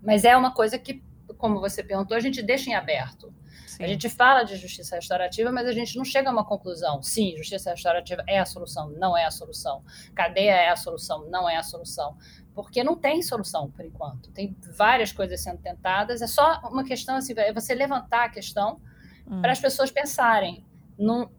Mas 0.02 0.24
é 0.24 0.36
uma 0.36 0.52
coisa 0.52 0.78
que, 0.78 1.02
como 1.36 1.60
você 1.60 1.82
perguntou, 1.82 2.16
a 2.16 2.20
gente 2.20 2.42
deixa 2.42 2.70
em 2.70 2.74
aberto. 2.74 3.32
Sim. 3.78 3.84
A 3.84 3.86
gente 3.86 4.08
fala 4.08 4.42
de 4.42 4.56
justiça 4.56 4.96
restaurativa, 4.96 5.52
mas 5.52 5.64
a 5.64 5.72
gente 5.72 5.96
não 5.96 6.04
chega 6.04 6.28
a 6.28 6.32
uma 6.32 6.44
conclusão. 6.44 7.00
Sim, 7.00 7.36
justiça 7.36 7.70
restaurativa 7.70 8.24
é 8.26 8.40
a 8.40 8.44
solução, 8.44 8.90
não 8.90 9.16
é 9.16 9.24
a 9.24 9.30
solução. 9.30 9.84
Cadeia 10.16 10.50
é 10.50 10.68
a 10.68 10.74
solução, 10.74 11.30
não 11.30 11.48
é 11.48 11.56
a 11.56 11.62
solução. 11.62 12.16
Porque 12.52 12.82
não 12.82 12.96
tem 12.96 13.22
solução 13.22 13.70
por 13.70 13.84
enquanto. 13.84 14.32
Tem 14.32 14.56
várias 14.76 15.12
coisas 15.12 15.40
sendo 15.40 15.58
tentadas. 15.58 16.20
É 16.20 16.26
só 16.26 16.60
uma 16.64 16.82
questão 16.82 17.16
assim, 17.16 17.32
é 17.36 17.52
você 17.52 17.72
levantar 17.72 18.24
a 18.24 18.28
questão 18.28 18.80
hum. 19.24 19.40
para 19.40 19.52
as 19.52 19.60
pessoas 19.60 19.92
pensarem, 19.92 20.66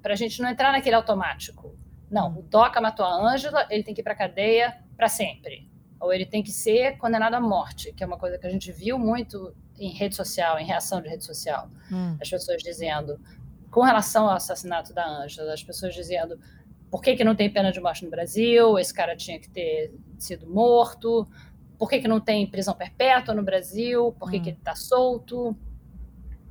para 0.02 0.14
a 0.14 0.16
gente 0.16 0.42
não 0.42 0.50
entrar 0.50 0.72
naquele 0.72 0.96
automático. 0.96 1.76
Não, 2.10 2.40
o 2.40 2.42
Doca 2.42 2.80
matou 2.80 3.06
a 3.06 3.14
Ângela, 3.14 3.68
ele 3.70 3.84
tem 3.84 3.94
que 3.94 4.00
ir 4.00 4.04
para 4.04 4.14
a 4.14 4.16
cadeia 4.16 4.82
para 4.96 5.10
sempre. 5.10 5.70
Ou 6.00 6.14
ele 6.14 6.26
tem 6.26 6.42
que 6.42 6.52
ser 6.52 6.98
condenado 6.98 7.34
à 7.34 7.42
morte, 7.42 7.92
que 7.92 8.02
é 8.02 8.08
uma 8.08 8.18
coisa 8.18 8.40
que 8.40 8.48
a 8.48 8.50
gente 8.50 8.72
viu 8.72 8.98
muito 8.98 9.54
em 9.80 9.90
rede 9.92 10.16
social, 10.16 10.60
em 10.60 10.66
reação 10.66 11.02
de 11.02 11.10
rede 11.10 11.24
social. 11.24 11.70
Hum. 11.92 12.18
As 12.22 12.30
pessoas 12.30 12.62
dizendo, 12.62 13.20
com 13.72 13.82
relação 13.82 14.26
ao 14.26 14.36
assassinato 14.36 14.94
da 14.94 15.08
Ângela, 15.08 15.54
as 15.54 15.64
pessoas 15.64 15.94
dizendo 15.94 16.40
por 16.92 17.02
que, 17.02 17.16
que 17.16 17.24
não 17.24 17.36
tem 17.36 17.52
pena 17.52 17.72
de 17.72 17.80
morte 17.80 18.04
no 18.04 18.12
Brasil, 18.12 18.78
esse 18.80 18.94
cara 18.94 19.16
tinha 19.16 19.40
que 19.40 19.50
ter 19.50 19.94
sido 20.18 20.48
morto, 20.48 21.28
por 21.78 21.90
que, 21.90 22.00
que 22.00 22.08
não 22.08 22.20
tem 22.20 22.46
prisão 22.46 22.74
perpétua 22.76 23.34
no 23.34 23.44
Brasil, 23.44 24.14
por 24.20 24.30
que, 24.30 24.38
hum. 24.38 24.42
que 24.42 24.50
ele 24.50 24.58
está 24.58 24.76
solto. 24.76 25.56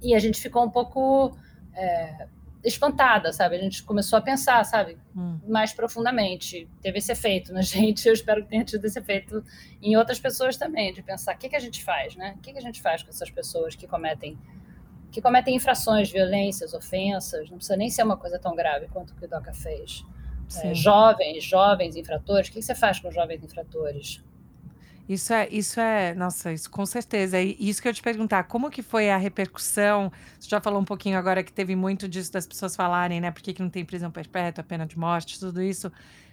E 0.01 0.15
a 0.15 0.19
gente 0.19 0.41
ficou 0.41 0.65
um 0.65 0.71
pouco 0.71 1.37
é, 1.75 2.29
espantada, 2.65 3.33
sabe? 3.33 3.57
A 3.57 3.59
gente 3.61 3.83
começou 3.83 4.19
a 4.19 4.23
pensar, 4.23 4.65
sabe, 4.65 4.99
hum. 5.17 5.39
mais 5.47 5.73
profundamente. 5.73 6.69
Teve 6.81 6.99
esse 6.99 7.13
efeito 7.13 7.53
na 7.53 7.61
gente, 7.63 8.07
eu 8.07 8.13
espero 8.13 8.43
que 8.43 8.49
tenha 8.49 8.65
tido 8.65 8.85
esse 8.85 8.99
efeito 8.99 9.45
em 9.81 9.97
outras 9.97 10.19
pessoas 10.19 10.57
também, 10.57 10.93
de 10.93 11.03
pensar 11.03 11.35
o 11.35 11.39
que, 11.39 11.49
que 11.49 11.57
a 11.57 11.61
gente 11.61 11.85
faz, 11.85 12.17
né? 12.17 12.35
O 12.37 12.41
que, 12.41 12.53
que 12.53 12.59
a 12.59 12.63
gente 12.63 12.81
faz 12.81 13.03
com 13.03 13.11
essas 13.11 13.31
pessoas 13.31 13.75
que 13.75 13.87
cometem 13.87 14.39
que 15.11 15.23
cometem 15.23 15.57
infrações, 15.57 16.13
violências, 16.13 16.75
ofensas, 16.75 17.49
não 17.49 17.57
precisa 17.57 17.79
nem 17.79 17.89
ser 17.89 18.03
uma 18.03 18.19
coisa 18.19 18.39
tão 18.39 18.55
grave 18.55 18.89
quanto 18.89 19.13
o 19.13 19.17
que 19.17 19.25
o 19.25 19.29
Doca 19.29 19.55
fez. 19.55 20.05
É, 20.63 20.75
jovens, 20.75 21.45
jovens 21.45 21.97
infratores, 21.97 22.49
o 22.49 22.53
que, 22.53 22.59
que 22.59 22.65
você 22.65 22.75
faz 22.75 23.01
com 23.01 23.11
jovens 23.11 23.43
infratores? 23.43 24.23
Isso 25.09 25.33
é, 25.33 25.49
isso 25.51 25.81
é, 25.81 26.15
nossa, 26.15 26.53
isso 26.53 26.71
com 26.71 26.85
certeza. 26.85 27.41
E 27.41 27.57
isso 27.59 27.81
que 27.81 27.89
eu 27.89 27.95
te 27.95 28.03
perguntar, 28.03 28.45
como 28.45 28.71
que 28.71 28.83
foi 28.83 29.09
a 29.11 29.17
repercussão? 29.17 30.13
Você 30.39 30.49
já 30.51 30.61
falou 30.61 30.81
um 30.81 30.85
pouquinho 30.85 31.17
agora 31.17 31.43
que 31.43 31.53
teve 31.53 31.75
muito 31.75 32.07
disso 32.07 32.31
das 32.31 32.47
pessoas 32.47 32.77
falarem, 32.77 33.21
né? 33.21 33.31
Por 33.31 33.43
que, 33.43 33.55
que 33.55 33.63
não 33.63 33.71
tem 33.71 33.85
prisão 33.85 34.11
perpétua, 34.11 34.63
pena 34.63 34.87
de 34.87 34.99
morte, 34.99 35.41
tudo 35.41 35.63
isso. 35.63 35.91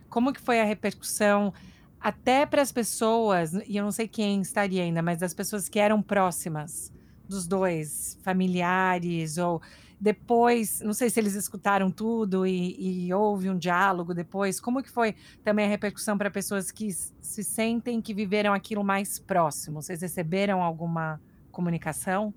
Como 0.09 0.33
que 0.33 0.41
foi 0.41 0.59
a 0.59 0.65
repercussão 0.65 1.53
até 2.01 2.45
para 2.45 2.61
as 2.61 2.71
pessoas, 2.71 3.53
e 3.65 3.77
eu 3.77 3.83
não 3.83 3.91
sei 3.91 4.07
quem 4.07 4.41
estaria 4.41 4.83
ainda, 4.83 5.01
mas 5.01 5.19
das 5.19 5.33
pessoas 5.33 5.69
que 5.69 5.79
eram 5.79 6.01
próximas 6.01 6.91
dos 7.27 7.47
dois, 7.47 8.19
familiares 8.21 9.37
ou 9.37 9.61
depois, 9.99 10.81
não 10.81 10.93
sei 10.93 11.09
se 11.09 11.19
eles 11.19 11.35
escutaram 11.35 11.89
tudo 11.89 12.45
e, 12.45 13.07
e, 13.07 13.13
houve 13.13 13.49
um 13.49 13.57
diálogo 13.57 14.13
depois. 14.13 14.59
Como 14.59 14.83
que 14.83 14.89
foi 14.89 15.15
também 15.43 15.65
a 15.65 15.69
repercussão 15.69 16.17
para 16.17 16.29
pessoas 16.29 16.71
que 16.71 16.91
se 16.91 17.43
sentem 17.43 18.01
que 18.01 18.13
viveram 18.13 18.53
aquilo 18.53 18.83
mais 18.83 19.19
próximo? 19.19 19.81
Vocês 19.81 20.01
receberam 20.01 20.61
alguma 20.61 21.21
comunicação? 21.51 22.33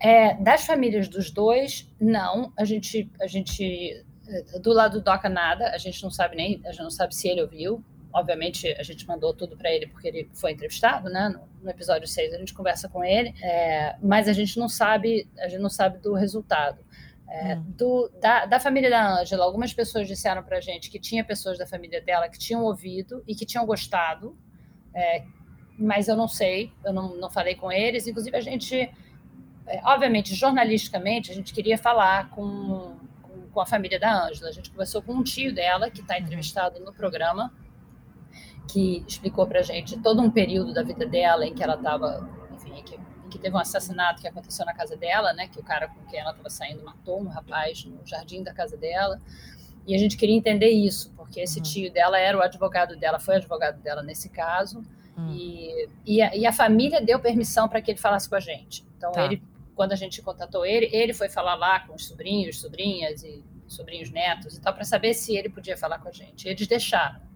É, 0.00 0.34
das 0.34 0.64
famílias 0.64 1.08
dos 1.08 1.30
dois, 1.30 1.90
não. 2.00 2.52
A 2.56 2.64
gente, 2.64 3.10
a 3.20 3.26
gente 3.26 4.04
eh, 4.28 4.58
do 4.60 4.72
lado 4.72 4.98
do 4.98 5.04
Doca 5.04 5.28
nada. 5.28 5.70
A 5.70 5.78
gente 5.78 6.02
não 6.02 6.10
sabe 6.10 6.36
nem, 6.36 6.60
a 6.64 6.70
gente 6.70 6.82
não 6.82 6.90
sabe 6.90 7.14
se 7.14 7.28
ele 7.28 7.42
ouviu. 7.42 7.82
Obviamente, 8.12 8.68
a 8.78 8.82
gente 8.82 9.06
mandou 9.06 9.34
tudo 9.34 9.56
para 9.56 9.70
ele 9.70 9.86
porque 9.86 10.08
ele 10.08 10.30
foi 10.32 10.52
entrevistado, 10.52 11.10
né? 11.10 11.28
No, 11.28 11.48
no 11.62 11.70
episódio 11.70 12.06
6 12.06 12.34
a 12.34 12.38
gente 12.38 12.54
conversa 12.54 12.88
com 12.88 13.04
ele, 13.04 13.34
é, 13.42 13.96
mas 14.02 14.28
a 14.28 14.32
gente 14.32 14.58
não 14.58 14.68
sabe, 14.68 15.28
a 15.38 15.48
gente 15.48 15.60
não 15.60 15.70
sabe 15.70 15.98
do 15.98 16.14
resultado. 16.14 16.82
É, 17.30 17.56
hum. 17.56 17.64
do, 17.76 18.10
da, 18.20 18.46
da, 18.46 18.58
família 18.58 18.88
da 18.88 19.20
Ângela, 19.20 19.44
algumas 19.44 19.74
pessoas 19.74 20.08
disseram 20.08 20.42
para 20.42 20.56
a 20.56 20.60
gente 20.62 20.90
que 20.90 20.98
tinha 20.98 21.22
pessoas 21.22 21.58
da 21.58 21.66
família 21.66 22.00
dela 22.00 22.26
que 22.26 22.38
tinham 22.38 22.64
ouvido 22.64 23.22
e 23.26 23.34
que 23.34 23.44
tinham 23.44 23.66
gostado, 23.66 24.34
é, 24.94 25.24
mas 25.78 26.08
eu 26.08 26.16
não 26.16 26.26
sei, 26.26 26.72
eu 26.82 26.92
não, 26.92 27.14
não 27.16 27.30
falei 27.30 27.54
com 27.54 27.70
eles. 27.70 28.06
Inclusive, 28.06 28.34
a 28.34 28.40
gente, 28.40 28.74
é, 29.66 29.80
obviamente, 29.84 30.34
jornalisticamente, 30.34 31.30
a 31.30 31.34
gente 31.34 31.52
queria 31.52 31.76
falar 31.76 32.30
com, 32.30 32.96
com, 33.22 33.48
com 33.52 33.60
a 33.60 33.66
família 33.66 34.00
da 34.00 34.26
Ângela. 34.26 34.48
A 34.48 34.52
gente 34.52 34.70
conversou 34.70 35.02
com 35.02 35.12
um 35.12 35.22
tio 35.22 35.54
dela, 35.54 35.90
que 35.90 36.00
está 36.00 36.14
uhum. 36.14 36.22
entrevistado 36.22 36.80
no 36.80 36.94
programa, 36.94 37.52
que 38.68 39.02
explicou 39.08 39.46
para 39.46 39.62
gente 39.62 39.98
todo 39.98 40.20
um 40.20 40.30
período 40.30 40.74
da 40.74 40.82
vida 40.82 41.06
dela 41.06 41.46
em 41.46 41.54
que 41.54 41.62
ela 41.62 41.74
estava, 41.74 42.28
enfim, 42.52 42.78
em 42.78 42.82
que, 42.84 42.98
que, 43.30 43.38
teve 43.38 43.56
um 43.56 43.58
assassinato 43.58 44.20
que 44.20 44.28
aconteceu 44.28 44.64
na 44.66 44.74
casa 44.74 44.94
dela, 44.94 45.32
né? 45.32 45.48
Que 45.48 45.58
o 45.58 45.62
cara 45.62 45.88
com 45.88 46.04
quem 46.06 46.20
ela 46.20 46.30
estava 46.30 46.50
saindo 46.50 46.84
matou 46.84 47.20
um 47.20 47.28
rapaz 47.28 47.84
no 47.86 48.06
jardim 48.06 48.42
da 48.42 48.52
casa 48.52 48.76
dela. 48.76 49.18
E 49.86 49.94
a 49.94 49.98
gente 49.98 50.18
queria 50.18 50.36
entender 50.36 50.68
isso, 50.68 51.10
porque 51.16 51.40
esse 51.40 51.58
uhum. 51.58 51.62
tio 51.64 51.92
dela 51.92 52.18
era 52.18 52.36
o 52.36 52.42
advogado 52.42 52.94
dela, 52.94 53.18
foi 53.18 53.36
advogado 53.36 53.80
dela 53.80 54.02
nesse 54.02 54.28
caso. 54.28 54.84
Uhum. 55.16 55.32
E, 55.32 55.88
e 56.04 56.22
a, 56.22 56.36
e, 56.36 56.46
a, 56.46 56.52
família 56.52 57.00
deu 57.00 57.18
permissão 57.18 57.68
para 57.68 57.80
que 57.80 57.90
ele 57.90 57.98
falasse 57.98 58.28
com 58.28 58.36
a 58.36 58.40
gente. 58.40 58.84
Então, 58.98 59.10
tá. 59.12 59.24
ele, 59.24 59.42
quando 59.74 59.92
a 59.92 59.96
gente 59.96 60.20
contatou 60.20 60.66
ele, 60.66 60.90
ele 60.92 61.14
foi 61.14 61.30
falar 61.30 61.54
lá 61.54 61.80
com 61.80 61.94
os 61.94 62.06
sobrinhos, 62.06 62.60
sobrinhas 62.60 63.22
e 63.22 63.42
sobrinhos 63.66 64.10
netos 64.10 64.56
e 64.56 64.60
tal, 64.60 64.74
para 64.74 64.84
saber 64.84 65.14
se 65.14 65.34
ele 65.34 65.48
podia 65.48 65.76
falar 65.76 65.98
com 65.98 66.08
a 66.08 66.12
gente. 66.12 66.46
E 66.46 66.50
eles 66.50 66.66
deixaram. 66.66 67.27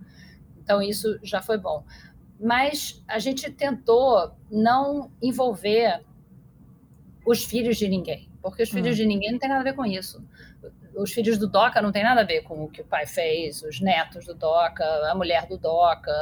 Então, 0.62 0.81
isso 0.81 1.18
já 1.22 1.42
foi 1.42 1.59
bom. 1.59 1.85
Mas 2.40 3.03
a 3.07 3.18
gente 3.18 3.51
tentou 3.51 4.33
não 4.51 5.11
envolver 5.20 6.03
os 7.25 7.44
filhos 7.44 7.77
de 7.77 7.88
ninguém, 7.88 8.29
porque 8.40 8.62
os 8.62 8.70
filhos 8.70 8.94
hum. 8.94 9.03
de 9.03 9.07
ninguém 9.07 9.33
não 9.33 9.38
tem 9.38 9.48
nada 9.48 9.61
a 9.61 9.64
ver 9.64 9.75
com 9.75 9.85
isso. 9.85 10.25
Os 10.96 11.12
filhos 11.12 11.38
do 11.38 11.46
Doca 11.46 11.81
não 11.81 11.92
tem 11.92 12.03
nada 12.03 12.20
a 12.20 12.25
ver 12.25 12.42
com 12.42 12.64
o 12.64 12.68
que 12.68 12.83
o 12.83 12.85
pai 12.85 13.07
fez, 13.07 13.62
os 13.62 13.81
netos 13.81 14.27
do 14.27 14.35
Doca, 14.35 14.85
a 15.11 15.14
mulher 15.14 15.46
do 15.46 15.57
Doca, 15.57 16.12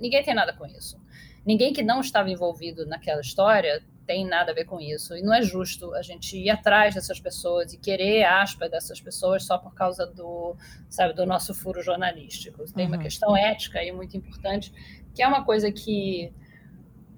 ninguém 0.00 0.22
tem 0.22 0.34
nada 0.34 0.52
com 0.52 0.66
isso. 0.66 1.00
Ninguém 1.44 1.72
que 1.72 1.82
não 1.82 2.00
estava 2.00 2.30
envolvido 2.30 2.86
naquela 2.86 3.20
história 3.20 3.82
tem 4.06 4.26
nada 4.26 4.52
a 4.52 4.54
ver 4.54 4.64
com 4.64 4.80
isso. 4.80 5.16
E 5.16 5.22
não 5.22 5.32
é 5.32 5.42
justo 5.42 5.94
a 5.94 6.02
gente 6.02 6.36
ir 6.36 6.50
atrás 6.50 6.94
dessas 6.94 7.20
pessoas 7.20 7.72
e 7.72 7.78
querer 7.78 8.24
aspas 8.24 8.70
dessas 8.70 9.00
pessoas 9.00 9.44
só 9.44 9.58
por 9.58 9.74
causa 9.74 10.06
do, 10.06 10.56
sabe, 10.88 11.14
do 11.14 11.24
nosso 11.24 11.54
furo 11.54 11.82
jornalístico. 11.82 12.64
Tem 12.72 12.86
uhum. 12.86 12.92
uma 12.92 13.02
questão 13.02 13.36
ética 13.36 13.78
aí 13.78 13.92
muito 13.92 14.16
importante, 14.16 14.72
que 15.14 15.22
é 15.22 15.26
uma 15.26 15.44
coisa 15.44 15.70
que 15.70 16.32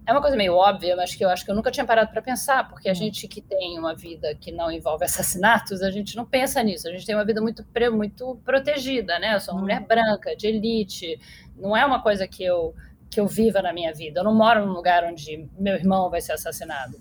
é 0.06 0.12
uma 0.12 0.20
coisa 0.20 0.36
meio 0.36 0.54
óbvia, 0.54 0.94
mas 0.96 1.14
que 1.14 1.24
eu 1.24 1.30
acho 1.30 1.46
que 1.46 1.50
eu 1.50 1.54
nunca 1.54 1.70
tinha 1.70 1.86
parado 1.86 2.10
para 2.10 2.20
pensar, 2.20 2.68
porque 2.68 2.88
a 2.88 2.92
uhum. 2.92 2.94
gente 2.94 3.26
que 3.26 3.40
tem 3.40 3.78
uma 3.78 3.94
vida 3.94 4.34
que 4.34 4.52
não 4.52 4.70
envolve 4.70 5.02
assassinatos, 5.04 5.80
a 5.80 5.90
gente 5.90 6.14
não 6.14 6.26
pensa 6.26 6.62
nisso. 6.62 6.86
A 6.86 6.90
gente 6.90 7.06
tem 7.06 7.14
uma 7.14 7.24
vida 7.24 7.40
muito, 7.40 7.64
muito 7.90 8.36
protegida, 8.44 9.18
né? 9.18 9.34
Eu 9.34 9.40
sou 9.40 9.54
uma 9.54 9.60
uhum. 9.60 9.66
mulher 9.66 9.80
branca, 9.80 10.36
de 10.36 10.46
elite. 10.46 11.18
Não 11.56 11.74
é 11.74 11.86
uma 11.86 12.02
coisa 12.02 12.28
que 12.28 12.44
eu 12.44 12.74
que 13.14 13.20
eu 13.20 13.28
viva 13.28 13.62
na 13.62 13.72
minha 13.72 13.94
vida. 13.94 14.20
Eu 14.20 14.24
não 14.24 14.34
moro 14.34 14.66
num 14.66 14.72
lugar 14.72 15.04
onde 15.04 15.48
meu 15.56 15.76
irmão 15.76 16.10
vai 16.10 16.20
ser 16.20 16.32
assassinado. 16.32 16.98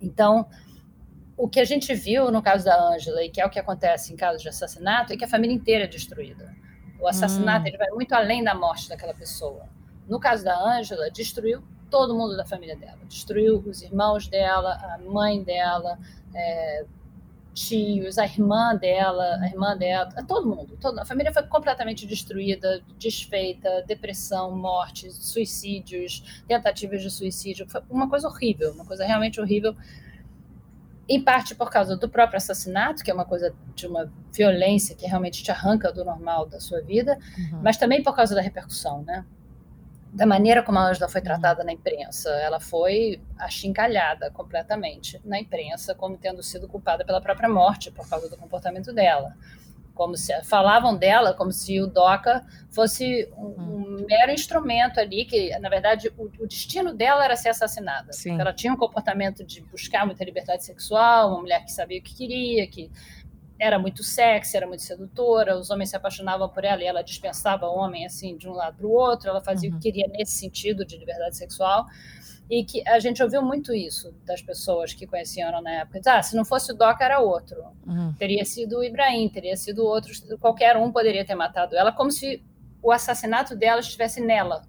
Então, 0.00 0.46
o 1.36 1.48
que 1.48 1.58
a 1.58 1.64
gente 1.64 1.92
viu 1.92 2.30
no 2.30 2.40
caso 2.40 2.64
da 2.64 2.80
Ângela, 2.80 3.24
e 3.24 3.28
que 3.28 3.40
é 3.40 3.44
o 3.44 3.50
que 3.50 3.58
acontece 3.58 4.12
em 4.12 4.16
casos 4.16 4.40
de 4.40 4.48
assassinato, 4.48 5.12
é 5.12 5.16
que 5.16 5.24
a 5.24 5.28
família 5.28 5.52
inteira 5.52 5.82
é 5.84 5.88
destruída. 5.88 6.54
O 7.00 7.08
assassinato 7.08 7.64
hum. 7.64 7.68
ele 7.68 7.76
vai 7.76 7.90
muito 7.90 8.12
além 8.14 8.44
da 8.44 8.54
morte 8.54 8.88
daquela 8.88 9.12
pessoa. 9.12 9.68
No 10.08 10.20
caso 10.20 10.44
da 10.44 10.56
Ângela, 10.56 11.10
destruiu 11.10 11.60
todo 11.90 12.14
mundo 12.14 12.36
da 12.36 12.46
família 12.46 12.76
dela. 12.76 13.00
Destruiu 13.08 13.58
os 13.66 13.82
irmãos 13.82 14.28
dela, 14.28 14.74
a 14.74 14.98
mãe 14.98 15.42
dela, 15.42 15.98
é, 16.32 16.86
tios, 17.56 18.18
a 18.18 18.26
irmã 18.26 18.76
dela, 18.76 19.38
a 19.40 19.46
irmã 19.46 19.74
dela, 19.74 20.10
todo 20.28 20.46
mundo, 20.46 20.76
toda, 20.78 21.00
a 21.00 21.06
família 21.06 21.32
foi 21.32 21.42
completamente 21.44 22.06
destruída, 22.06 22.82
desfeita, 22.98 23.82
depressão, 23.86 24.54
mortes, 24.54 25.16
suicídios, 25.16 26.44
tentativas 26.46 27.00
de 27.00 27.10
suicídio, 27.10 27.66
foi 27.66 27.80
uma 27.88 28.10
coisa 28.10 28.28
horrível, 28.28 28.72
uma 28.72 28.84
coisa 28.84 29.06
realmente 29.06 29.40
horrível. 29.40 29.74
Em 31.08 31.22
parte 31.22 31.54
por 31.54 31.70
causa 31.70 31.96
do 31.96 32.08
próprio 32.08 32.36
assassinato, 32.36 33.02
que 33.02 33.10
é 33.10 33.14
uma 33.14 33.24
coisa 33.24 33.54
de 33.74 33.86
uma 33.86 34.12
violência 34.32 34.94
que 34.94 35.06
realmente 35.06 35.42
te 35.42 35.50
arranca 35.50 35.90
do 35.90 36.04
normal 36.04 36.46
da 36.46 36.60
sua 36.60 36.82
vida, 36.82 37.16
uhum. 37.38 37.60
mas 37.62 37.78
também 37.78 38.02
por 38.02 38.14
causa 38.14 38.34
da 38.34 38.42
repercussão, 38.42 39.02
né? 39.02 39.24
Da 40.12 40.26
maneira 40.26 40.62
como 40.62 40.78
a 40.78 40.88
Angela 40.88 41.08
foi 41.08 41.20
tratada 41.20 41.62
na 41.62 41.72
imprensa. 41.72 42.30
Ela 42.30 42.58
foi 42.58 43.20
achincalhada 43.38 44.30
completamente 44.30 45.20
na 45.24 45.38
imprensa, 45.38 45.94
como 45.94 46.16
tendo 46.16 46.42
sido 46.42 46.68
culpada 46.68 47.04
pela 47.04 47.20
própria 47.20 47.48
morte 47.48 47.90
por 47.90 48.08
causa 48.08 48.28
do 48.28 48.36
comportamento 48.36 48.92
dela. 48.92 49.36
Como 49.94 50.14
se 50.14 50.32
falavam 50.44 50.94
dela 50.94 51.32
como 51.32 51.50
se 51.50 51.80
o 51.80 51.86
DOCA 51.86 52.44
fosse 52.70 53.30
um, 53.34 54.02
um 54.02 54.06
mero 54.06 54.30
instrumento 54.30 55.00
ali, 55.00 55.24
que 55.24 55.58
na 55.58 55.70
verdade 55.70 56.12
o, 56.18 56.24
o 56.38 56.46
destino 56.46 56.92
dela 56.92 57.24
era 57.24 57.34
ser 57.34 57.48
assassinada. 57.48 58.12
Ela 58.38 58.52
tinha 58.52 58.72
um 58.72 58.76
comportamento 58.76 59.42
de 59.42 59.62
buscar 59.62 60.04
muita 60.04 60.22
liberdade 60.22 60.64
sexual, 60.64 61.30
uma 61.30 61.40
mulher 61.40 61.64
que 61.64 61.72
sabia 61.72 61.98
o 61.98 62.02
que 62.02 62.14
queria, 62.14 62.66
que 62.66 62.90
era 63.58 63.78
muito 63.78 64.02
sexy, 64.02 64.56
era 64.56 64.66
muito 64.66 64.82
sedutora, 64.82 65.56
os 65.56 65.70
homens 65.70 65.90
se 65.90 65.96
apaixonavam 65.96 66.48
por 66.48 66.64
ela 66.64 66.82
e 66.82 66.86
ela 66.86 67.02
dispensava 67.02 67.66
o 67.66 67.76
homem 67.76 68.04
assim 68.04 68.36
de 68.36 68.48
um 68.48 68.52
lado 68.52 68.76
para 68.76 68.86
o 68.86 68.90
outro, 68.90 69.28
ela 69.28 69.40
fazia 69.40 69.70
uhum. 69.70 69.76
o 69.76 69.80
que 69.80 69.90
queria 69.90 70.08
nesse 70.08 70.32
sentido 70.32 70.84
de 70.84 70.96
liberdade 70.96 71.36
sexual. 71.36 71.86
E 72.48 72.64
que 72.64 72.86
a 72.88 73.00
gente 73.00 73.20
ouviu 73.20 73.42
muito 73.42 73.74
isso 73.74 74.14
das 74.24 74.40
pessoas 74.40 74.94
que 74.94 75.04
conheciam 75.04 75.48
ela 75.48 75.60
na 75.60 75.80
época. 75.80 76.00
Ah, 76.06 76.22
se 76.22 76.36
não 76.36 76.44
fosse 76.44 76.70
o 76.70 76.76
Doc, 76.76 77.00
era 77.00 77.18
outro. 77.18 77.60
Uhum. 77.84 78.14
Teria 78.16 78.44
sido 78.44 78.78
o 78.78 78.84
Ibrahim, 78.84 79.28
teria 79.28 79.56
sido 79.56 79.84
outro, 79.84 80.12
qualquer 80.38 80.76
um 80.76 80.92
poderia 80.92 81.24
ter 81.24 81.34
matado 81.34 81.76
ela, 81.76 81.90
como 81.90 82.12
se 82.12 82.40
o 82.80 82.92
assassinato 82.92 83.56
dela 83.56 83.80
estivesse 83.80 84.20
nela. 84.20 84.62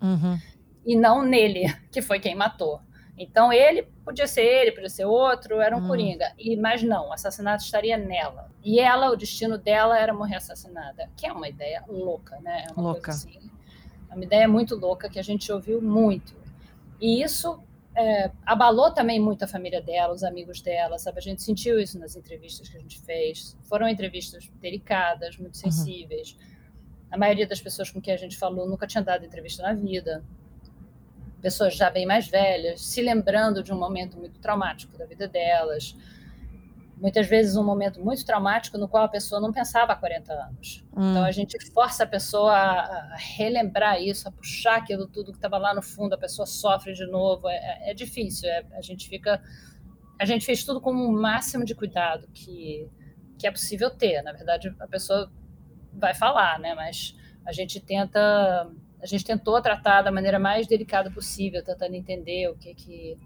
Uhum. 0.00 0.38
E 0.86 0.96
não 0.96 1.22
nele, 1.22 1.66
que 1.92 2.00
foi 2.00 2.18
quem 2.18 2.34
matou. 2.34 2.80
Então 3.16 3.52
ele 3.52 3.82
podia 4.04 4.26
ser 4.26 4.42
ele, 4.42 4.72
podia 4.72 4.88
ser 4.88 5.04
outro, 5.04 5.60
era 5.60 5.76
um 5.76 5.84
hum. 5.84 5.88
coringa. 5.88 6.32
E 6.38 6.56
mas 6.56 6.82
não, 6.82 7.08
o 7.08 7.12
assassinato 7.12 7.64
estaria 7.64 7.96
nela. 7.96 8.50
E 8.64 8.80
ela, 8.80 9.10
o 9.10 9.16
destino 9.16 9.58
dela 9.58 9.98
era 9.98 10.14
morrer 10.14 10.36
assassinada, 10.36 11.10
que 11.16 11.26
é 11.26 11.32
uma 11.32 11.48
ideia 11.48 11.84
louca, 11.88 12.38
né? 12.40 12.64
É 12.68 12.72
uma 12.72 12.92
louca. 12.92 13.10
Assim, 13.10 13.38
é 14.10 14.14
uma 14.14 14.24
ideia 14.24 14.48
muito 14.48 14.74
louca 14.74 15.08
que 15.08 15.18
a 15.18 15.22
gente 15.22 15.52
ouviu 15.52 15.80
muito. 15.80 16.34
E 17.00 17.22
isso 17.22 17.62
é, 17.94 18.30
abalou 18.46 18.90
também 18.92 19.20
muito 19.20 19.44
a 19.44 19.48
família 19.48 19.82
dela, 19.82 20.14
os 20.14 20.24
amigos 20.24 20.62
dela, 20.62 20.98
sabe? 20.98 21.18
A 21.18 21.22
gente 21.22 21.42
sentiu 21.42 21.78
isso 21.78 21.98
nas 21.98 22.16
entrevistas 22.16 22.68
que 22.68 22.76
a 22.76 22.80
gente 22.80 22.98
fez. 23.00 23.56
Foram 23.64 23.88
entrevistas 23.88 24.50
delicadas, 24.60 25.36
muito 25.36 25.54
uhum. 25.56 25.60
sensíveis. 25.60 26.32
Uhum. 26.32 26.52
A 27.10 27.18
maioria 27.18 27.46
das 27.46 27.60
pessoas 27.60 27.90
com 27.90 28.00
quem 28.00 28.14
a 28.14 28.16
gente 28.16 28.38
falou 28.38 28.66
nunca 28.66 28.86
tinha 28.86 29.02
dado 29.02 29.26
entrevista 29.26 29.62
na 29.62 29.74
vida 29.74 30.24
pessoas 31.42 31.74
já 31.74 31.90
bem 31.90 32.06
mais 32.06 32.28
velhas, 32.28 32.80
se 32.80 33.02
lembrando 33.02 33.62
de 33.62 33.72
um 33.72 33.78
momento 33.78 34.16
muito 34.16 34.38
traumático 34.38 34.96
da 34.96 35.04
vida 35.04 35.26
delas. 35.26 35.96
Muitas 36.96 37.26
vezes 37.26 37.56
um 37.56 37.64
momento 37.64 38.00
muito 38.00 38.24
traumático 38.24 38.78
no 38.78 38.88
qual 38.88 39.04
a 39.04 39.08
pessoa 39.08 39.40
não 39.40 39.52
pensava 39.52 39.92
há 39.92 39.96
40 39.96 40.32
anos. 40.32 40.84
Hum. 40.96 41.10
Então 41.10 41.24
a 41.24 41.32
gente 41.32 41.58
força 41.72 42.04
a 42.04 42.06
pessoa 42.06 42.54
a, 42.54 43.16
relembrar 43.16 44.00
isso, 44.00 44.28
a 44.28 44.30
puxar 44.30 44.76
aquilo 44.76 45.08
tudo 45.08 45.32
que 45.32 45.38
estava 45.38 45.58
lá 45.58 45.74
no 45.74 45.82
fundo, 45.82 46.14
a 46.14 46.18
pessoa 46.18 46.46
sofre 46.46 46.92
de 46.92 47.04
novo. 47.06 47.48
É, 47.48 47.56
é, 47.56 47.90
é 47.90 47.94
difícil, 47.94 48.48
é, 48.48 48.64
a 48.72 48.80
gente 48.80 49.08
fica. 49.08 49.42
A 50.20 50.24
gente 50.24 50.46
fez 50.46 50.62
tudo 50.62 50.80
com 50.80 50.92
o 50.92 51.12
máximo 51.12 51.64
de 51.64 51.74
cuidado 51.74 52.28
que, 52.32 52.88
que 53.36 53.48
é 53.48 53.50
possível 53.50 53.90
ter. 53.90 54.22
Na 54.22 54.30
verdade, 54.30 54.72
a 54.78 54.86
pessoa 54.86 55.28
vai 55.92 56.14
falar, 56.14 56.60
né? 56.60 56.72
Mas 56.76 57.16
a 57.44 57.50
gente 57.50 57.80
tenta 57.80 58.70
a 59.02 59.06
gente 59.06 59.24
tentou 59.24 59.60
tratar 59.60 60.02
da 60.02 60.12
maneira 60.12 60.38
mais 60.38 60.66
delicada 60.66 61.10
possível, 61.10 61.62
tentando 61.62 61.94
entender 61.94 62.48
o 62.48 62.54
que 62.54 62.74
que 62.74 63.18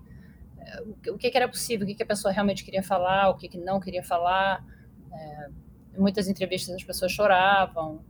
o 1.09 1.17
que, 1.17 1.31
que 1.31 1.37
era 1.37 1.49
possível, 1.49 1.85
o 1.85 1.89
que, 1.89 1.95
que 1.95 2.03
a 2.03 2.07
pessoa 2.07 2.33
realmente 2.33 2.65
queria 2.65 2.83
falar, 2.83 3.31
o 3.31 3.37
que, 3.37 3.49
que 3.49 3.59
não 3.59 3.79
queria 3.79 4.03
falar. 4.03 4.65
É, 5.13 5.49
muitas 5.97 6.29
entrevistas 6.29 6.75
as 6.75 6.85
pessoas 6.85 7.13
choravam. 7.13 8.01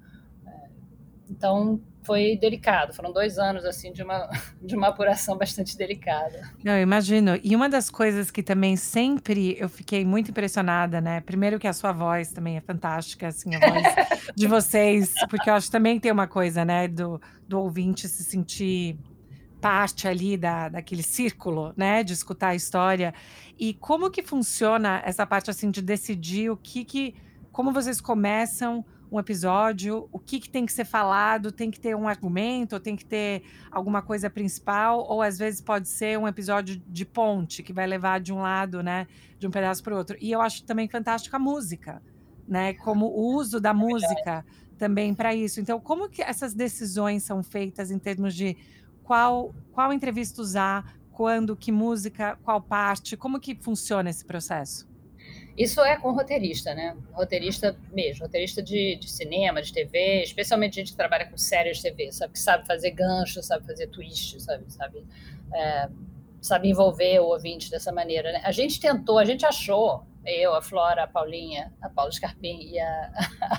É, 0.47 0.69
então 1.29 1.81
foi 2.07 2.39
delicado. 2.41 2.95
Foram 2.95 3.13
dois 3.13 3.39
anos 3.39 3.65
assim 3.65 3.93
de 3.93 4.03
uma, 4.03 4.31
de 4.63 4.77
uma 4.77 4.89
apuração 4.89 5.37
bastante 5.37 5.77
delicada. 5.77 6.43
Não, 6.65 6.73
eu 6.73 6.83
imagino. 6.83 7.39
E 7.43 7.55
uma 7.55 7.69
das 7.69 7.91
coisas 7.91 8.31
que 8.31 8.43
também 8.43 8.77
sempre 8.77 9.57
eu 9.59 9.69
fiquei 9.69 10.05
muito 10.05 10.31
impressionada, 10.31 11.01
né? 11.01 11.21
Primeiro 11.21 11.59
que 11.59 11.67
a 11.67 11.73
sua 11.73 11.93
voz 11.93 12.33
também 12.33 12.57
é 12.57 12.61
fantástica, 12.61 13.29
assim, 13.29 13.55
a 13.55 13.59
voz 13.59 13.83
de 14.35 14.47
vocês, 14.47 15.13
porque 15.29 15.51
eu 15.51 15.55
acho 15.55 15.67
que 15.67 15.73
também 15.73 15.99
tem 15.99 16.13
uma 16.13 16.29
coisa, 16.29 16.65
né, 16.65 16.87
do, 16.87 17.21
do 17.49 17.59
ouvinte 17.59 18.09
se 18.09 18.23
sentir 18.23 18.97
parte 19.61 20.07
ali 20.07 20.37
da, 20.37 20.69
daquele 20.69 21.03
círculo, 21.03 21.73
né, 21.77 22.05
de 22.05 22.13
escutar 22.13 22.49
a 22.49 22.55
história. 22.55 23.13
E 23.59 23.75
como 23.75 24.11
que 24.11 24.23
funciona 24.23 25.03
essa 25.05 25.27
parte 25.27 25.51
assim 25.51 25.71
de 25.71 25.83
decidir 25.83 26.51
o 26.51 26.57
que 26.57 26.85
que, 26.85 27.15
como 27.51 27.73
vocês 27.73 28.01
começam 28.01 28.85
um 29.11 29.19
episódio, 29.19 30.09
o 30.11 30.19
que, 30.19 30.41
que 30.41 30.49
tem 30.49 30.67
que 30.67 30.73
ser 30.73 30.85
falado, 30.85 31.53
tem 31.53 31.71
que 31.71 31.79
ter 31.79 31.95
um 31.95 32.09
argumento, 32.09 32.81
tem 32.81 32.97
que 32.97 33.05
ter 33.05 33.43
alguma 33.71 34.03
coisa 34.03 34.29
principal, 34.29 35.07
ou 35.09 35.23
às 35.23 35.39
vezes 35.39 35.61
pode 35.61 35.89
ser 35.89 36.19
um 36.19 36.27
episódio 36.27 36.81
de 36.89 37.05
ponte 37.05 37.63
que 37.63 37.73
vai 37.73 37.87
levar 37.87 38.21
de 38.21 38.33
um 38.33 38.41
lado, 38.41 38.83
né, 38.83 39.07
de 39.39 39.47
um 39.47 39.51
pedaço 39.51 39.83
para 39.83 39.95
o 39.95 39.99
outro. 39.99 40.17
E 40.21 40.33
eu 40.33 40.41
acho 40.41 40.65
também 40.65 40.89
fantástica 40.89 41.37
a 41.37 41.41
música, 41.41 42.03
né, 42.49 42.75
como 42.75 43.07
o 43.07 43.35
uso 43.35 43.61
da 43.61 43.73
música 43.73 44.45
também 44.77 45.15
para 45.15 45.35
isso. 45.35 45.61
Então, 45.61 45.81
como 45.81 46.09
que 46.09 46.23
essas 46.23 46.53
decisões 46.53 47.23
são 47.23 47.43
feitas 47.43 47.91
em 47.91 47.99
termos 47.99 48.35
de 48.35 48.57
qual, 49.03 49.55
qual 49.73 49.93
entrevista 49.93 50.43
usar, 50.43 50.97
quando, 51.13 51.57
que 51.57 51.73
música, 51.73 52.39
qual 52.43 52.61
parte, 52.61 53.17
como 53.17 53.41
que 53.41 53.55
funciona 53.55 54.11
esse 54.11 54.25
processo? 54.25 54.87
Isso 55.57 55.81
é 55.81 55.97
com 55.97 56.13
roteirista, 56.13 56.75
né? 56.75 56.95
Roteirista 57.13 57.75
mesmo, 57.91 58.25
roteirista 58.25 58.63
de, 58.63 58.97
de 58.97 59.11
cinema, 59.11 59.63
de 59.63 59.73
TV, 59.73 60.23
especialmente 60.23 60.77
gente 60.77 60.91
que 60.91 60.97
trabalha 60.97 61.25
com 61.25 61.37
séries 61.39 61.79
de 61.79 61.85
TV, 61.85 62.13
sabe? 62.13 62.35
Que 62.35 62.39
sabe 62.39 62.67
fazer 62.67 62.91
gancho, 62.91 63.43
sabe 63.43 63.67
fazer 63.67 63.87
twist, 63.87 64.39
sabe? 64.41 64.71
Sabe, 64.71 65.07
é, 65.55 65.89
sabe 66.43 66.69
envolver 66.69 67.21
o 67.21 67.29
ouvinte 67.29 67.71
dessa 67.71 67.91
maneira, 67.91 68.33
né? 68.33 68.43
A 68.45 68.53
gente 68.53 68.79
tentou, 68.79 69.19
a 69.19 69.25
gente 69.25 69.47
achou, 69.47 70.05
eu, 70.27 70.55
a 70.55 70.61
Flora, 70.61 71.05
a 71.05 71.07
Paulinha, 71.07 71.73
a 71.81 71.89
Paula 71.89 72.13
Scarpim 72.13 72.59
e 72.61 72.79
a, 72.79 73.13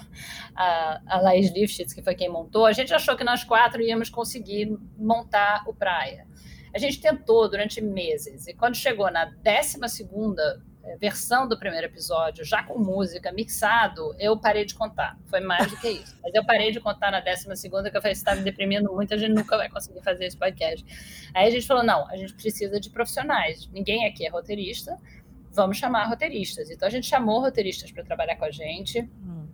a, 0.56 1.02
a 1.08 1.22
Laís 1.22 1.52
Lifshitz, 1.52 1.94
que 1.94 2.04
foi 2.04 2.14
quem 2.14 2.30
montou, 2.30 2.68
a 2.68 2.74
gente 2.74 2.94
achou 2.94 3.18
que 3.18 3.24
nós 3.24 3.44
quatro 3.44 3.82
íamos 3.82 4.08
conseguir 4.08 4.78
montar 4.96 5.64
o 5.68 5.74
Praia. 5.74 6.28
A 6.76 6.78
gente 6.78 7.02
tentou 7.02 7.50
durante 7.50 7.82
meses, 7.82 8.46
e 8.46 8.54
quando 8.54 8.76
chegou 8.76 9.10
na 9.10 9.26
décima 9.26 9.88
segunda 9.88 10.62
versão 10.96 11.48
do 11.48 11.58
primeiro 11.58 11.88
episódio, 11.88 12.46
já 12.46 12.64
com 12.64 12.80
música, 12.80 13.32
mixado, 13.32 14.16
eu 14.20 14.38
parei 14.38 14.66
de 14.66 14.74
contar. 14.74 15.18
Foi 15.26 15.40
mais 15.40 15.70
do 15.70 15.78
que 15.78 15.90
isso. 15.90 16.18
Mas 16.24 16.34
eu 16.34 16.46
parei 16.46 16.72
de 16.72 16.80
contar 16.80 17.12
na 17.12 17.20
décima 17.20 17.56
segunda, 17.56 17.92
que 17.92 17.98
eu 17.98 18.02
falei, 18.02 18.16
você 18.16 18.22
está 18.22 18.36
me 18.36 18.44
deprimindo 18.44 18.92
muito, 18.94 19.14
a 19.14 19.18
gente 19.18 19.34
nunca 19.34 19.58
vai 19.58 19.70
conseguir 19.70 20.02
fazer 20.02 20.26
esse 20.26 20.38
podcast. 20.38 20.86
Aí 21.34 21.48
a 21.48 21.52
gente 21.52 21.68
falou, 21.68 21.84
não, 21.84 22.10
a 22.10 22.16
gente 22.16 22.34
precisa 22.34 22.80
de 22.80 22.90
profissionais. 22.90 23.70
Ninguém 23.72 24.06
aqui 24.06 24.26
é 24.26 24.30
roteirista, 24.30 24.98
vamos 25.52 25.78
chamar 25.78 26.06
roteiristas. 26.06 26.70
Então 26.70 26.88
a 26.88 26.92
gente 26.92 27.08
chamou 27.08 27.42
roteiristas 27.42 27.92
para 27.92 28.04
trabalhar 28.04 28.36
com 28.36 28.46
a 28.46 28.52
gente. 28.52 29.02
Hum. 29.02 29.48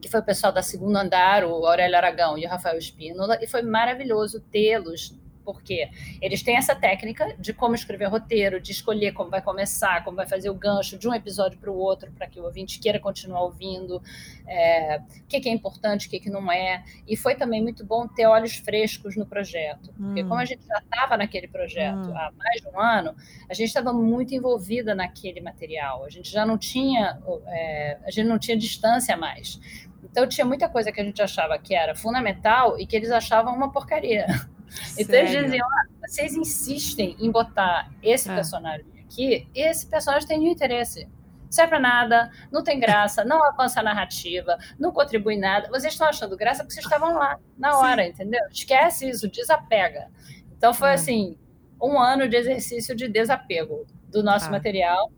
Que 0.00 0.10
foi 0.10 0.20
o 0.20 0.22
pessoal 0.22 0.52
da 0.52 0.62
Segundo 0.62 0.94
Andar, 0.96 1.44
o 1.44 1.64
Aurélio 1.64 1.96
Aragão 1.96 2.36
e 2.36 2.44
o 2.44 2.48
Rafael 2.48 2.76
Espínola, 2.76 3.38
e 3.40 3.46
foi 3.46 3.62
maravilhoso 3.62 4.40
tê-los 4.40 5.16
porque 5.46 5.88
eles 6.20 6.42
têm 6.42 6.56
essa 6.56 6.74
técnica 6.74 7.36
de 7.38 7.54
como 7.54 7.76
escrever 7.76 8.08
roteiro, 8.08 8.60
de 8.60 8.72
escolher 8.72 9.12
como 9.12 9.30
vai 9.30 9.40
começar, 9.40 10.02
como 10.02 10.16
vai 10.16 10.26
fazer 10.26 10.50
o 10.50 10.54
gancho 10.54 10.98
de 10.98 11.08
um 11.08 11.14
episódio 11.14 11.56
para 11.56 11.70
o 11.70 11.78
outro, 11.78 12.10
para 12.10 12.26
que 12.26 12.40
o 12.40 12.44
ouvinte 12.44 12.80
queira 12.80 12.98
continuar 12.98 13.42
ouvindo, 13.42 14.02
é, 14.44 14.98
o 14.98 15.26
que, 15.28 15.38
que, 15.38 15.48
é 15.48 15.52
importante, 15.52 16.08
o 16.08 16.10
que, 16.10 16.18
que 16.18 16.28
não 16.28 16.50
é. 16.50 16.82
E 17.06 17.16
foi 17.16 17.36
também 17.36 17.62
muito 17.62 17.84
bom 17.84 18.08
ter 18.08 18.26
olhos 18.26 18.56
frescos 18.56 19.16
no 19.16 19.24
projeto, 19.24 19.94
porque 19.96 20.24
hum. 20.24 20.28
como 20.28 20.40
a 20.40 20.44
gente 20.44 20.66
já 20.66 20.78
estava 20.78 21.16
naquele 21.16 21.46
projeto 21.46 22.10
hum. 22.10 22.16
há 22.16 22.32
mais 22.36 22.60
de 22.60 22.68
um 22.68 22.80
ano, 22.80 23.14
a 23.48 23.54
gente 23.54 23.68
estava 23.68 23.92
muito 23.92 24.34
envolvida 24.34 24.94
naquele 24.94 25.40
material, 25.40 26.04
a 26.04 26.10
gente 26.10 26.28
já 26.28 26.44
não 26.44 26.58
tinha, 26.58 27.20
é, 27.46 27.98
a 28.04 28.10
gente 28.10 28.26
não 28.26 28.38
tinha 28.38 28.56
distância 28.56 29.16
mais. 29.16 29.60
Então 30.02 30.26
tinha 30.26 30.44
muita 30.44 30.68
coisa 30.68 30.90
que 30.90 31.00
a 31.00 31.04
gente 31.04 31.20
achava 31.20 31.58
que 31.58 31.74
era 31.74 31.94
fundamental 31.94 32.78
e 32.78 32.86
que 32.86 32.96
eles 32.96 33.10
achavam 33.10 33.54
uma 33.54 33.70
porcaria. 33.70 34.26
Então 34.98 35.14
eles 35.14 35.30
diziam: 35.30 35.66
ah, 35.66 35.86
vocês 36.06 36.34
insistem 36.34 37.16
em 37.18 37.30
botar 37.30 37.90
esse 38.02 38.30
é. 38.30 38.34
personagem 38.34 38.86
aqui, 39.04 39.48
esse 39.54 39.86
personagem 39.86 40.28
tem 40.28 40.38
nenhum 40.38 40.52
interesse. 40.52 41.08
Serve 41.48 41.70
pra 41.70 41.78
nada, 41.78 42.30
não 42.50 42.62
tem 42.62 42.78
graça, 42.78 43.24
não 43.24 43.42
avança 43.44 43.80
a 43.80 43.82
narrativa, 43.82 44.58
não 44.78 44.92
contribui 44.92 45.36
nada. 45.36 45.68
Vocês 45.68 45.92
estão 45.92 46.08
achando 46.08 46.36
graça 46.36 46.62
porque 46.62 46.74
vocês 46.74 46.84
estavam 46.84 47.14
lá 47.14 47.38
na 47.56 47.78
hora, 47.78 48.02
Sim. 48.02 48.10
entendeu? 48.10 48.40
Esquece 48.50 49.08
isso, 49.08 49.28
desapega. 49.28 50.08
Então 50.56 50.74
foi 50.74 50.90
é. 50.90 50.94
assim, 50.94 51.38
um 51.80 51.98
ano 51.98 52.28
de 52.28 52.36
exercício 52.36 52.94
de 52.96 53.08
desapego 53.08 53.86
do 54.08 54.22
nosso 54.22 54.46
ah. 54.46 54.50
material. 54.50 55.10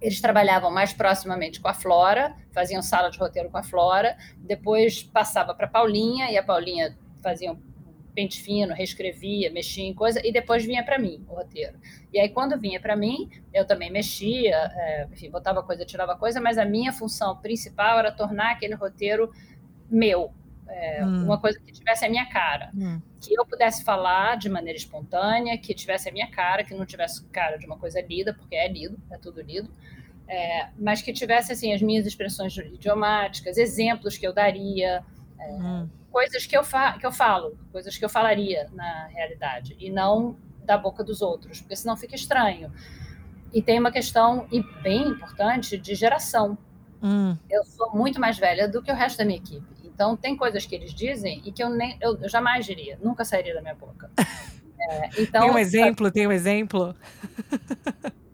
Eles 0.00 0.20
trabalhavam 0.20 0.70
mais 0.70 0.92
proximamente 0.92 1.60
com 1.60 1.68
a 1.68 1.74
Flora, 1.74 2.36
faziam 2.52 2.82
sala 2.82 3.10
de 3.10 3.18
roteiro 3.18 3.50
com 3.50 3.58
a 3.58 3.62
Flora, 3.62 4.16
depois 4.38 5.02
passava 5.02 5.54
para 5.54 5.66
Paulinha 5.66 6.30
e 6.30 6.36
a 6.36 6.42
Paulinha 6.42 6.96
fazia 7.20 7.56
pente 8.18 8.42
fino, 8.42 8.74
reescrevia, 8.74 9.48
mexia 9.48 9.84
em 9.84 9.94
coisa, 9.94 10.20
e 10.26 10.32
depois 10.32 10.64
vinha 10.64 10.82
para 10.82 10.98
mim 10.98 11.24
o 11.28 11.34
roteiro. 11.34 11.78
E 12.12 12.18
aí, 12.18 12.28
quando 12.28 12.58
vinha 12.58 12.80
para 12.80 12.96
mim, 12.96 13.30
eu 13.54 13.64
também 13.64 13.92
mexia, 13.92 14.56
é, 14.56 15.08
enfim, 15.12 15.30
botava 15.30 15.62
coisa, 15.62 15.84
tirava 15.84 16.16
coisa, 16.16 16.40
mas 16.40 16.58
a 16.58 16.64
minha 16.64 16.92
função 16.92 17.36
principal 17.36 17.96
era 18.00 18.10
tornar 18.10 18.50
aquele 18.50 18.74
roteiro 18.74 19.32
meu, 19.88 20.32
é, 20.66 21.06
hum. 21.06 21.26
uma 21.26 21.38
coisa 21.38 21.60
que 21.60 21.70
tivesse 21.70 22.04
a 22.04 22.10
minha 22.10 22.26
cara. 22.26 22.72
Hum. 22.76 23.00
Que 23.20 23.38
eu 23.38 23.46
pudesse 23.46 23.84
falar 23.84 24.36
de 24.36 24.48
maneira 24.48 24.76
espontânea, 24.76 25.56
que 25.56 25.72
tivesse 25.72 26.08
a 26.08 26.12
minha 26.12 26.28
cara, 26.28 26.64
que 26.64 26.74
não 26.74 26.84
tivesse 26.84 27.24
cara 27.26 27.56
de 27.56 27.66
uma 27.66 27.78
coisa 27.78 28.00
lida, 28.00 28.34
porque 28.34 28.56
é 28.56 28.66
lido, 28.66 28.98
é 29.12 29.16
tudo 29.16 29.40
lido. 29.40 29.70
É, 30.26 30.70
mas 30.76 31.00
que 31.00 31.12
tivesse 31.12 31.52
assim 31.52 31.72
as 31.72 31.80
minhas 31.80 32.04
expressões 32.04 32.56
idiomáticas, 32.56 33.56
exemplos 33.56 34.18
que 34.18 34.26
eu 34.26 34.32
daria, 34.32 35.04
é, 35.38 35.52
hum 35.52 35.88
coisas 36.10 36.46
que 36.46 36.56
eu, 36.56 36.64
fa 36.64 36.98
que 36.98 37.06
eu 37.06 37.12
falo, 37.12 37.58
coisas 37.72 37.96
que 37.96 38.04
eu 38.04 38.08
falaria 38.08 38.68
na 38.72 39.06
realidade, 39.06 39.76
e 39.78 39.90
não 39.90 40.36
da 40.64 40.76
boca 40.76 41.02
dos 41.02 41.22
outros, 41.22 41.60
porque 41.60 41.76
senão 41.76 41.96
fica 41.96 42.14
estranho. 42.14 42.72
E 43.52 43.62
tem 43.62 43.78
uma 43.78 43.90
questão 43.90 44.46
bem 44.82 45.08
importante 45.08 45.78
de 45.78 45.94
geração. 45.94 46.58
Hum. 47.02 47.36
Eu 47.48 47.64
sou 47.64 47.94
muito 47.94 48.20
mais 48.20 48.36
velha 48.36 48.68
do 48.68 48.82
que 48.82 48.92
o 48.92 48.94
resto 48.94 49.18
da 49.18 49.24
minha 49.24 49.38
equipe. 49.38 49.66
Então, 49.82 50.16
tem 50.16 50.36
coisas 50.36 50.66
que 50.66 50.74
eles 50.74 50.92
dizem 50.92 51.42
e 51.44 51.50
que 51.50 51.62
eu, 51.62 51.70
nem, 51.70 51.96
eu, 52.00 52.18
eu 52.20 52.28
jamais 52.28 52.66
diria, 52.66 52.98
nunca 53.02 53.24
sairia 53.24 53.54
da 53.54 53.60
minha 53.60 53.74
boca. 53.74 54.10
É, 54.80 55.10
então, 55.18 55.42
tem 55.42 55.50
um 55.50 55.58
exemplo? 55.58 56.08
Tem 56.08 56.26
um 56.28 56.30
exemplo? 56.30 56.94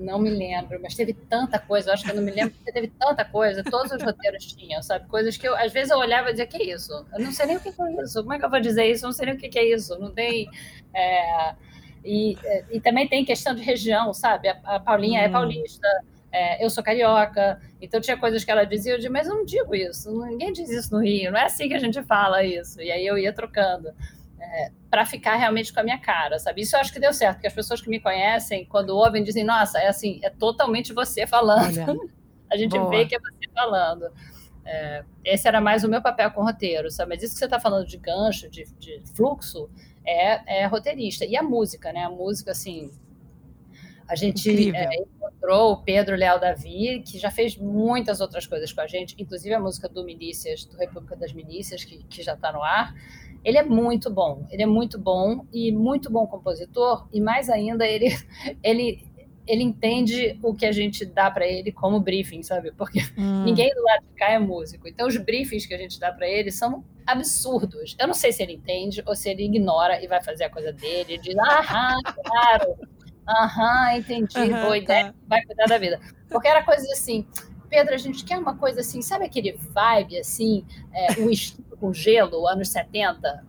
Não 0.00 0.18
me 0.18 0.30
lembro, 0.30 0.80
mas 0.82 0.94
teve 0.94 1.12
tanta 1.12 1.58
coisa, 1.58 1.90
eu 1.90 1.94
acho 1.94 2.04
que 2.04 2.10
eu 2.10 2.16
não 2.16 2.22
me 2.22 2.30
lembro, 2.30 2.54
porque 2.54 2.72
teve 2.72 2.88
tanta 2.88 3.22
coisa, 3.22 3.62
todos 3.62 3.92
os 3.92 4.02
roteiros 4.02 4.46
tinham, 4.46 4.82
sabe? 4.82 5.06
Coisas 5.06 5.36
que 5.36 5.46
eu, 5.46 5.54
às 5.54 5.70
vezes 5.72 5.90
eu 5.90 5.98
olhava 5.98 6.30
e 6.30 6.32
dizia, 6.32 6.46
que 6.46 6.56
é 6.56 6.74
isso? 6.74 6.90
Eu 7.12 7.20
não 7.20 7.30
sei 7.30 7.46
nem 7.46 7.58
o 7.58 7.60
que 7.60 7.68
é 7.68 8.02
isso, 8.02 8.22
como 8.22 8.32
é 8.32 8.38
que 8.38 8.44
eu 8.46 8.50
vou 8.50 8.60
dizer 8.60 8.86
isso? 8.86 9.04
Eu 9.04 9.08
não 9.08 9.12
sei 9.12 9.26
nem 9.26 9.34
o 9.34 9.38
que 9.38 9.58
é 9.58 9.64
isso, 9.74 9.98
não 9.98 10.10
tem... 10.10 10.48
É, 10.94 11.54
e, 12.02 12.34
e 12.70 12.80
também 12.80 13.06
tem 13.06 13.26
questão 13.26 13.54
de 13.54 13.60
região, 13.62 14.14
sabe? 14.14 14.48
A, 14.48 14.58
a 14.64 14.80
Paulinha 14.80 15.20
é 15.20 15.24
hum. 15.24 15.26
é 15.26 15.28
paulista, 15.28 15.86
é, 16.32 16.64
eu 16.64 16.70
sou 16.70 16.82
carioca, 16.82 17.60
então 17.82 18.00
tinha 18.00 18.16
coisas 18.16 18.42
que 18.42 18.50
ela 18.50 18.64
dizia, 18.64 18.92
eu 18.92 18.96
dizia, 18.96 19.10
mas 19.10 19.28
eu 19.28 19.34
não 19.34 19.44
digo 19.44 19.74
isso, 19.74 20.10
ninguém 20.24 20.52
diz 20.52 20.70
isso 20.70 20.94
no 20.94 21.02
Rio, 21.02 21.30
não 21.30 21.38
é 21.38 21.44
assim 21.44 21.68
que 21.68 21.74
a 21.74 21.78
gente 21.78 22.02
fala 22.04 22.42
isso, 22.42 22.80
e 22.80 22.90
aí 22.90 23.06
eu 23.06 23.18
ia 23.18 23.32
trocando 23.32 23.92
é, 24.40 24.72
para 24.90 25.04
ficar 25.04 25.36
realmente 25.36 25.72
com 25.72 25.80
a 25.80 25.82
minha 25.82 25.98
cara, 25.98 26.38
sabe? 26.38 26.62
Isso 26.62 26.74
eu 26.74 26.80
acho 26.80 26.92
que 26.92 26.98
deu 26.98 27.12
certo, 27.12 27.36
porque 27.36 27.46
as 27.46 27.52
pessoas 27.52 27.80
que 27.80 27.90
me 27.90 28.00
conhecem, 28.00 28.64
quando 28.64 28.90
ouvem, 28.90 29.22
dizem, 29.22 29.44
nossa, 29.44 29.78
é 29.78 29.88
assim, 29.88 30.18
é 30.22 30.30
totalmente 30.30 30.92
você 30.92 31.26
falando. 31.26 32.10
a 32.50 32.56
gente 32.56 32.76
Boa. 32.76 32.90
vê 32.90 33.06
que 33.06 33.14
é 33.14 33.18
você 33.18 33.50
falando. 33.54 34.10
É, 34.64 35.04
esse 35.24 35.46
era 35.46 35.60
mais 35.60 35.84
o 35.84 35.88
meu 35.88 36.02
papel 36.02 36.30
com 36.30 36.42
roteiro, 36.42 36.90
sabe? 36.90 37.10
Mas 37.10 37.22
isso 37.22 37.34
que 37.34 37.38
você 37.38 37.44
está 37.44 37.60
falando 37.60 37.86
de 37.86 37.96
gancho, 37.96 38.48
de, 38.48 38.64
de 38.78 39.02
fluxo, 39.14 39.70
é, 40.04 40.62
é, 40.62 40.66
roteirista. 40.66 41.24
E 41.24 41.36
a 41.36 41.42
música, 41.42 41.92
né? 41.92 42.04
A 42.04 42.10
música, 42.10 42.50
assim. 42.50 42.90
A 44.08 44.14
gente 44.16 44.74
é, 44.74 44.88
encontrou 45.40 45.72
o 45.72 45.76
Pedro 45.78 46.14
Leal 46.14 46.38
Davi, 46.38 47.02
que 47.04 47.18
já 47.18 47.30
fez 47.30 47.56
muitas 47.56 48.20
outras 48.20 48.46
coisas 48.46 48.72
com 48.72 48.82
a 48.82 48.86
gente, 48.86 49.16
inclusive 49.18 49.54
a 49.54 49.60
música 49.60 49.88
do 49.88 50.04
Milícias, 50.04 50.64
do 50.64 50.76
República 50.76 51.16
das 51.16 51.32
Milícias, 51.32 51.82
que, 51.82 52.04
que 52.04 52.22
já 52.22 52.34
está 52.34 52.52
no 52.52 52.62
ar. 52.62 52.94
Ele 53.42 53.56
é 53.56 53.62
muito 53.62 54.10
bom, 54.10 54.46
ele 54.50 54.62
é 54.62 54.66
muito 54.66 54.98
bom 54.98 55.46
e 55.50 55.72
muito 55.72 56.10
bom 56.10 56.26
compositor, 56.26 57.08
e 57.10 57.20
mais 57.20 57.48
ainda, 57.48 57.86
ele, 57.86 58.08
ele, 58.62 59.02
ele 59.46 59.62
entende 59.62 60.38
o 60.42 60.54
que 60.54 60.66
a 60.66 60.72
gente 60.72 61.06
dá 61.06 61.30
para 61.30 61.46
ele 61.46 61.72
como 61.72 62.00
briefing, 62.00 62.42
sabe? 62.42 62.70
Porque 62.72 63.00
hum. 63.16 63.44
ninguém 63.44 63.70
do 63.74 63.82
lado 63.82 64.02
de 64.02 64.14
cá 64.14 64.30
é 64.32 64.38
músico. 64.38 64.86
Então, 64.86 65.08
os 65.08 65.16
briefings 65.16 65.64
que 65.64 65.72
a 65.72 65.78
gente 65.78 65.98
dá 65.98 66.12
para 66.12 66.28
ele 66.28 66.50
são 66.50 66.84
absurdos. 67.06 67.96
Eu 67.98 68.06
não 68.06 68.14
sei 68.14 68.30
se 68.30 68.42
ele 68.42 68.52
entende 68.52 69.02
ou 69.06 69.16
se 69.16 69.30
ele 69.30 69.44
ignora 69.44 70.04
e 70.04 70.06
vai 70.06 70.22
fazer 70.22 70.44
a 70.44 70.50
coisa 70.50 70.70
dele. 70.70 71.14
Ele 71.14 71.22
diz, 71.22 71.36
aham, 71.38 71.98
claro, 72.22 72.76
aham, 73.30 73.96
entendi, 73.96 74.38
uhum, 74.38 74.60
boa 74.62 74.78
ideia, 74.78 75.06
tá. 75.06 75.14
vai 75.26 75.44
cuidar 75.44 75.66
da 75.66 75.78
vida. 75.78 76.00
Porque 76.28 76.48
era 76.48 76.62
coisa 76.62 76.84
assim, 76.92 77.26
Pedro, 77.68 77.94
a 77.94 77.98
gente 77.98 78.24
quer 78.24 78.38
uma 78.38 78.56
coisa 78.56 78.80
assim, 78.80 79.00
sabe 79.00 79.24
aquele 79.24 79.52
vibe 79.52 80.18
assim, 80.18 80.64
é, 80.92 81.20
o 81.20 81.30
estilo 81.30 81.76
com 81.78 81.92
gelo, 81.92 82.46
anos 82.46 82.68
70? 82.68 83.44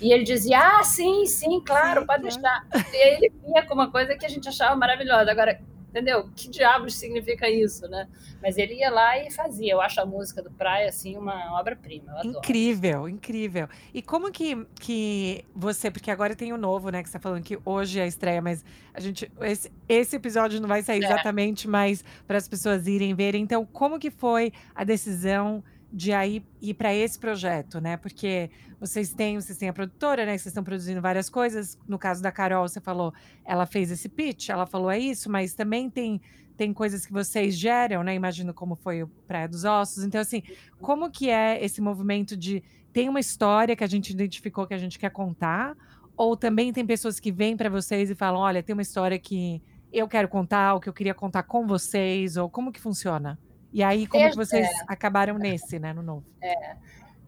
E 0.00 0.12
ele 0.12 0.24
dizia, 0.24 0.78
ah, 0.78 0.82
sim, 0.82 1.26
sim, 1.26 1.60
claro, 1.60 2.00
sim, 2.00 2.06
pode 2.06 2.22
deixar. 2.22 2.66
E 2.92 2.96
aí 2.96 3.14
ele 3.16 3.32
vinha 3.44 3.62
com 3.66 3.74
uma 3.74 3.90
coisa 3.90 4.16
que 4.16 4.24
a 4.24 4.28
gente 4.28 4.48
achava 4.48 4.74
maravilhosa. 4.74 5.30
Agora, 5.30 5.60
entendeu? 5.90 6.30
Que 6.34 6.48
diabos 6.48 6.94
significa 6.94 7.50
isso, 7.50 7.86
né? 7.88 8.08
Mas 8.40 8.56
ele 8.56 8.74
ia 8.74 8.90
lá 8.90 9.18
e 9.18 9.30
fazia. 9.30 9.72
Eu 9.72 9.80
acho 9.80 10.00
a 10.00 10.06
música 10.06 10.40
do 10.40 10.50
Praia, 10.50 10.88
assim, 10.88 11.16
uma 11.16 11.58
obra-prima. 11.58 12.20
Incrível, 12.24 13.08
incrível. 13.08 13.68
E 13.92 14.00
como 14.00 14.30
que, 14.30 14.66
que 14.76 15.44
você, 15.54 15.90
porque 15.90 16.10
agora 16.10 16.34
tem 16.34 16.52
o 16.52 16.56
novo, 16.56 16.90
né, 16.90 17.02
que 17.02 17.08
você 17.08 17.18
tá 17.18 17.20
falando 17.20 17.42
que 17.42 17.58
hoje 17.64 17.98
é 17.98 18.04
a 18.04 18.06
estreia, 18.06 18.40
mas 18.40 18.64
a 18.94 19.00
gente, 19.00 19.30
esse, 19.40 19.70
esse 19.88 20.16
episódio 20.16 20.60
não 20.60 20.68
vai 20.68 20.82
sair 20.82 21.02
é. 21.02 21.06
exatamente 21.06 21.68
mais 21.68 22.04
para 22.26 22.38
as 22.38 22.48
pessoas 22.48 22.86
irem 22.86 23.14
verem. 23.14 23.42
Então, 23.42 23.66
como 23.66 23.98
que 23.98 24.10
foi 24.10 24.52
a 24.74 24.84
decisão 24.84 25.62
de 25.92 26.12
aí 26.12 26.44
ir 26.60 26.74
para 26.74 26.94
esse 26.94 27.18
projeto, 27.18 27.80
né? 27.80 27.96
Porque 27.96 28.50
vocês 28.78 29.12
têm, 29.12 29.40
vocês 29.40 29.58
têm 29.58 29.68
a 29.68 29.72
produtora, 29.72 30.24
né? 30.24 30.32
Vocês 30.32 30.46
estão 30.46 30.62
produzindo 30.62 31.00
várias 31.00 31.28
coisas. 31.28 31.78
No 31.86 31.98
caso 31.98 32.22
da 32.22 32.30
Carol, 32.30 32.66
você 32.66 32.80
falou, 32.80 33.12
ela 33.44 33.66
fez 33.66 33.90
esse 33.90 34.08
pitch, 34.08 34.50
ela 34.50 34.66
falou 34.66 34.90
é 34.90 34.98
isso, 34.98 35.30
mas 35.30 35.54
também 35.54 35.90
tem 35.90 36.20
tem 36.56 36.74
coisas 36.74 37.06
que 37.06 37.12
vocês 37.12 37.56
geram, 37.56 38.02
né? 38.02 38.14
Imagino 38.14 38.52
como 38.52 38.76
foi 38.76 39.02
o 39.02 39.08
Praia 39.26 39.48
dos 39.48 39.64
Ossos. 39.64 40.04
Então, 40.04 40.20
assim, 40.20 40.42
como 40.78 41.10
que 41.10 41.30
é 41.30 41.64
esse 41.64 41.80
movimento 41.80 42.36
de 42.36 42.62
tem 42.92 43.08
uma 43.08 43.18
história 43.18 43.74
que 43.74 43.82
a 43.82 43.86
gente 43.86 44.10
identificou 44.10 44.66
que 44.66 44.74
a 44.74 44.78
gente 44.78 44.98
quer 44.98 45.08
contar, 45.08 45.74
ou 46.14 46.36
também 46.36 46.70
tem 46.70 46.84
pessoas 46.84 47.18
que 47.18 47.32
vêm 47.32 47.56
para 47.56 47.70
vocês 47.70 48.10
e 48.10 48.14
falam, 48.14 48.40
olha, 48.42 48.62
tem 48.62 48.74
uma 48.74 48.82
história 48.82 49.18
que 49.18 49.62
eu 49.90 50.06
quero 50.06 50.28
contar, 50.28 50.74
ou 50.74 50.80
que 50.80 50.88
eu 50.88 50.92
queria 50.92 51.14
contar 51.14 51.44
com 51.44 51.66
vocês, 51.66 52.36
ou 52.36 52.50
como 52.50 52.70
que 52.70 52.78
funciona? 52.78 53.38
E 53.72 53.82
aí, 53.82 54.06
como 54.06 54.28
que 54.28 54.36
vocês 54.36 54.66
é. 54.66 54.84
acabaram 54.88 55.38
nesse, 55.38 55.78
né, 55.78 55.92
no 55.92 56.02
novo? 56.02 56.24
É. 56.42 56.76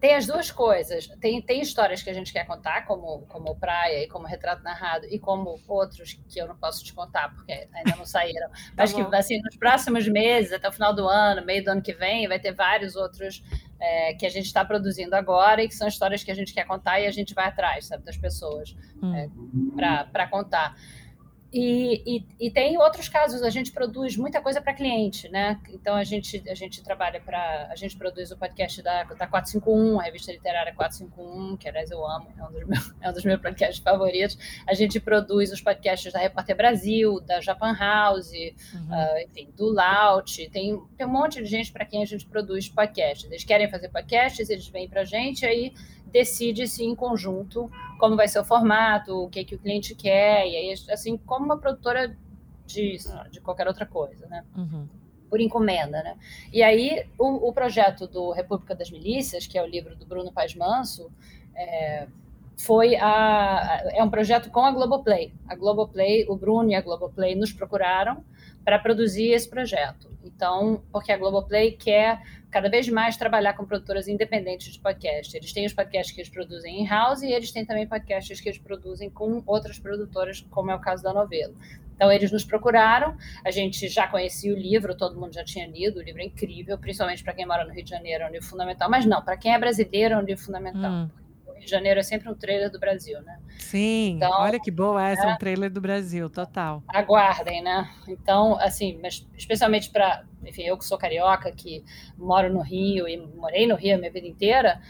Tem 0.03 0.15
as 0.15 0.27
duas 0.27 0.51
coisas. 0.51 1.07
Tem, 1.21 1.41
tem 1.41 1.61
histórias 1.61 2.03
que 2.03 2.09
a 2.09 2.13
gente 2.13 2.33
quer 2.33 2.45
contar, 2.45 2.85
como, 2.85 3.21
como 3.29 3.55
Praia 3.55 4.03
e 4.03 4.07
como 4.09 4.27
Retrato 4.27 4.61
Narrado, 4.61 5.05
e 5.09 5.17
como 5.17 5.57
outros 5.65 6.19
que 6.27 6.39
eu 6.41 6.45
não 6.45 6.57
posso 6.57 6.83
te 6.83 6.93
contar, 6.93 7.33
porque 7.33 7.69
ainda 7.73 7.95
não 7.95 8.05
saíram. 8.05 8.49
tá 8.75 8.83
Mas 8.83 8.91
bom. 8.91 9.05
que, 9.05 9.15
assim, 9.15 9.41
nos 9.41 9.55
próximos 9.55 10.05
meses, 10.05 10.51
até 10.51 10.67
o 10.67 10.73
final 10.73 10.93
do 10.93 11.07
ano, 11.07 11.45
meio 11.45 11.63
do 11.63 11.69
ano 11.69 11.81
que 11.81 11.93
vem, 11.93 12.27
vai 12.27 12.37
ter 12.37 12.51
vários 12.51 12.97
outros 12.97 13.41
é, 13.79 14.13
que 14.15 14.25
a 14.25 14.29
gente 14.29 14.47
está 14.47 14.65
produzindo 14.65 15.15
agora 15.15 15.63
e 15.63 15.69
que 15.69 15.75
são 15.75 15.87
histórias 15.87 16.21
que 16.21 16.31
a 16.31 16.35
gente 16.35 16.53
quer 16.53 16.65
contar 16.65 16.99
e 16.99 17.07
a 17.07 17.11
gente 17.11 17.33
vai 17.33 17.45
atrás, 17.45 17.85
sabe, 17.85 18.03
das 18.03 18.17
pessoas 18.17 18.75
hum. 19.01 19.15
é, 19.15 19.29
para 20.11 20.27
contar. 20.27 20.75
E, 21.53 22.01
e, 22.03 22.25
e, 22.47 22.49
tem 22.49 22.79
outros 22.79 23.07
casos, 23.07 23.43
a 23.43 23.49
gente 23.51 23.71
produz 23.71 24.17
muita 24.17 24.41
coisa 24.41 24.59
para 24.59 24.73
cliente, 24.73 25.29
né? 25.29 25.61
Então 25.69 25.95
a 25.95 26.03
gente, 26.03 26.43
a 26.49 26.55
gente 26.55 26.83
trabalha 26.83 27.21
para. 27.21 27.67
A 27.69 27.75
gente 27.75 27.95
produz 27.95 28.31
o 28.31 28.37
podcast 28.37 28.81
da, 28.81 29.03
da 29.03 29.27
451, 29.27 29.99
a 29.99 30.03
revista 30.03 30.31
literária 30.31 30.73
451, 30.73 31.55
que 31.57 31.69
aliás 31.69 31.91
eu 31.91 32.03
amo, 32.03 32.27
é 32.35 32.43
um, 32.43 32.51
dos 32.51 32.65
meus, 32.65 32.93
é 32.99 33.09
um 33.09 33.13
dos 33.13 33.23
meus 33.23 33.39
podcasts 33.39 33.77
favoritos. 33.77 34.35
A 34.65 34.73
gente 34.73 34.99
produz 34.99 35.51
os 35.51 35.61
podcasts 35.61 36.11
da 36.11 36.17
Repórter 36.17 36.57
Brasil, 36.57 37.21
da 37.21 37.39
Japan 37.39 37.75
House, 37.77 38.31
uhum. 38.31 38.87
uh, 38.89 39.19
enfim, 39.29 39.53
do 39.55 39.71
Laut. 39.71 40.49
Tem, 40.49 40.81
tem 40.97 41.05
um 41.05 41.11
monte 41.11 41.39
de 41.39 41.45
gente 41.45 41.71
para 41.71 41.85
quem 41.85 42.01
a 42.01 42.05
gente 42.05 42.25
produz 42.25 42.67
podcasts. 42.67 43.29
Eles 43.29 43.43
querem 43.43 43.69
fazer 43.69 43.89
podcasts, 43.89 44.49
eles 44.49 44.67
vêm 44.69 44.89
para 44.89 45.01
a 45.01 45.05
gente, 45.05 45.45
aí 45.45 45.71
decide-se 46.13 46.83
em 46.83 46.95
conjunto 46.95 47.69
como 47.97 48.15
vai 48.15 48.27
ser 48.27 48.39
o 48.39 48.45
formato, 48.45 49.23
o 49.23 49.29
que, 49.29 49.43
que 49.43 49.55
o 49.55 49.59
cliente 49.59 49.95
quer, 49.95 50.47
e 50.47 50.55
aí, 50.55 50.73
assim, 50.91 51.17
como 51.17 51.45
uma 51.45 51.57
produtora 51.57 52.15
de, 52.67 52.97
de 53.31 53.41
qualquer 53.41 53.67
outra 53.67 53.85
coisa, 53.85 54.27
né? 54.27 54.45
Uhum. 54.55 54.87
Por 55.29 55.41
encomenda, 55.41 56.03
né? 56.03 56.15
E 56.51 56.61
aí, 56.61 57.07
o, 57.17 57.49
o, 57.49 57.51
projeto 57.51 58.07
do 58.07 58.31
República 58.31 58.75
das 58.75 58.91
Milícias, 58.91 59.47
que 59.47 59.57
é 59.57 59.63
o 59.63 59.65
livro 59.65 59.95
do 59.95 60.05
Bruno 60.05 60.31
Paz 60.31 60.53
Manso, 60.53 61.11
é, 61.55 62.07
foi 62.57 62.95
a, 62.95 63.83
é 63.93 64.03
um 64.03 64.09
projeto 64.09 64.51
com 64.51 64.63
a 64.63 64.71
Globoplay. 64.71 65.33
A 65.47 65.55
Globoplay, 65.55 66.25
o 66.29 66.35
Bruno 66.35 66.69
e 66.69 66.75
a 66.75 66.81
Globoplay 66.81 67.35
nos 67.35 67.51
procuraram 67.51 68.23
para 68.63 68.77
produzir 68.77 69.31
esse 69.31 69.49
projeto. 69.49 70.11
Então, 70.23 70.83
porque 70.91 71.11
a 71.11 71.17
Globoplay 71.17 71.71
quer 71.71 72.21
cada 72.53 72.69
vez 72.69 72.87
mais 72.87 73.17
trabalhar 73.17 73.53
com 73.53 73.65
produtoras 73.65 74.07
independentes 74.07 74.71
de 74.71 74.79
podcast. 74.79 75.35
Eles 75.35 75.51
têm 75.51 75.65
os 75.65 75.73
podcasts 75.73 76.13
que 76.13 76.21
eles 76.21 76.29
produzem 76.29 76.83
in-house 76.83 77.23
e 77.23 77.31
eles 77.31 77.51
têm 77.51 77.65
também 77.65 77.87
podcasts 77.87 78.39
que 78.39 78.47
eles 78.47 78.59
produzem 78.59 79.09
com 79.09 79.41
outras 79.47 79.79
produtoras, 79.79 80.45
como 80.51 80.69
é 80.69 80.75
o 80.75 80.79
caso 80.79 81.01
da 81.01 81.11
Novelo. 81.11 81.55
Então, 81.95 82.11
eles 82.11 82.31
nos 82.31 82.43
procuraram, 82.43 83.17
a 83.43 83.49
gente 83.49 83.87
já 83.87 84.07
conhecia 84.07 84.53
o 84.53 84.55
livro, 84.55 84.95
todo 84.95 85.19
mundo 85.19 85.33
já 85.33 85.43
tinha 85.43 85.65
lido, 85.65 85.99
o 85.99 86.03
livro 86.03 86.21
é 86.21 86.25
incrível, 86.25 86.77
principalmente 86.77 87.23
para 87.23 87.33
quem 87.33 87.45
mora 87.45 87.65
no 87.65 87.73
Rio 87.73 87.83
de 87.83 87.89
Janeiro, 87.89 88.23
é 88.23 88.27
um 88.27 88.31
livro 88.31 88.47
fundamental, 88.47 88.87
mas 88.87 89.05
não, 89.05 89.21
para 89.23 89.35
quem 89.35 89.53
é 89.53 89.57
brasileiro, 89.57 90.13
é 90.13 90.17
um 90.17 90.21
livro 90.23 90.43
fundamental. 90.43 90.91
Hum. 90.91 91.09
Janeiro 91.69 91.99
é 91.99 92.03
sempre 92.03 92.29
um 92.29 92.35
trailer 92.35 92.71
do 92.71 92.79
Brasil, 92.79 93.21
né? 93.21 93.39
Sim, 93.59 94.15
então, 94.15 94.31
olha 94.41 94.59
que 94.59 94.71
boa 94.71 95.07
essa, 95.07 95.25
é 95.25 95.33
um 95.33 95.37
trailer 95.37 95.71
do 95.71 95.81
Brasil, 95.81 96.29
total. 96.29 96.83
Aguardem, 96.87 97.61
né? 97.61 97.89
Então, 98.07 98.57
assim, 98.59 98.99
mas 99.01 99.27
especialmente 99.37 99.89
para, 99.89 100.23
enfim, 100.45 100.63
eu 100.63 100.77
que 100.77 100.85
sou 100.85 100.97
carioca, 100.97 101.51
que 101.51 101.83
moro 102.17 102.51
no 102.51 102.61
Rio 102.61 103.07
e 103.07 103.17
morei 103.17 103.67
no 103.67 103.75
Rio 103.75 103.95
a 103.95 103.97
minha 103.97 104.11
vida 104.11 104.27
inteira, 104.27 104.81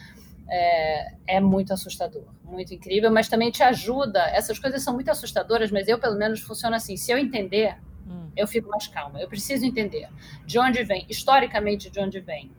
é, 0.50 1.14
é, 1.28 1.40
muito 1.40 1.74
assustador, 1.74 2.26
muito 2.44 2.74
incrível, 2.74 3.12
mas 3.12 3.28
também 3.28 3.50
te 3.50 3.64
ajuda. 3.64 4.22
Essas 4.30 4.60
coisas 4.60 4.84
são 4.84 4.94
muito 4.94 5.10
assustadoras, 5.10 5.72
mas 5.72 5.88
eu, 5.88 5.98
pelo 5.98 6.18
menos, 6.18 6.42
funciona 6.42 6.78
assim. 6.78 6.98
Se 6.98 7.12
eu 7.12 7.18
entender, 7.18 7.78
hum. 8.08 8.30
eu 8.36 8.48
fico 8.48 8.70
mais 8.70 8.88
calma. 8.88 9.20
Eu 9.22 9.28
preciso 9.28 9.66
entender 9.66 10.10
de 10.46 10.60
onde 10.60 10.84
vem, 10.84 11.06
historicamente, 11.10 11.90
de 11.90 12.00
onde 12.00 12.20
vem. 12.20 12.52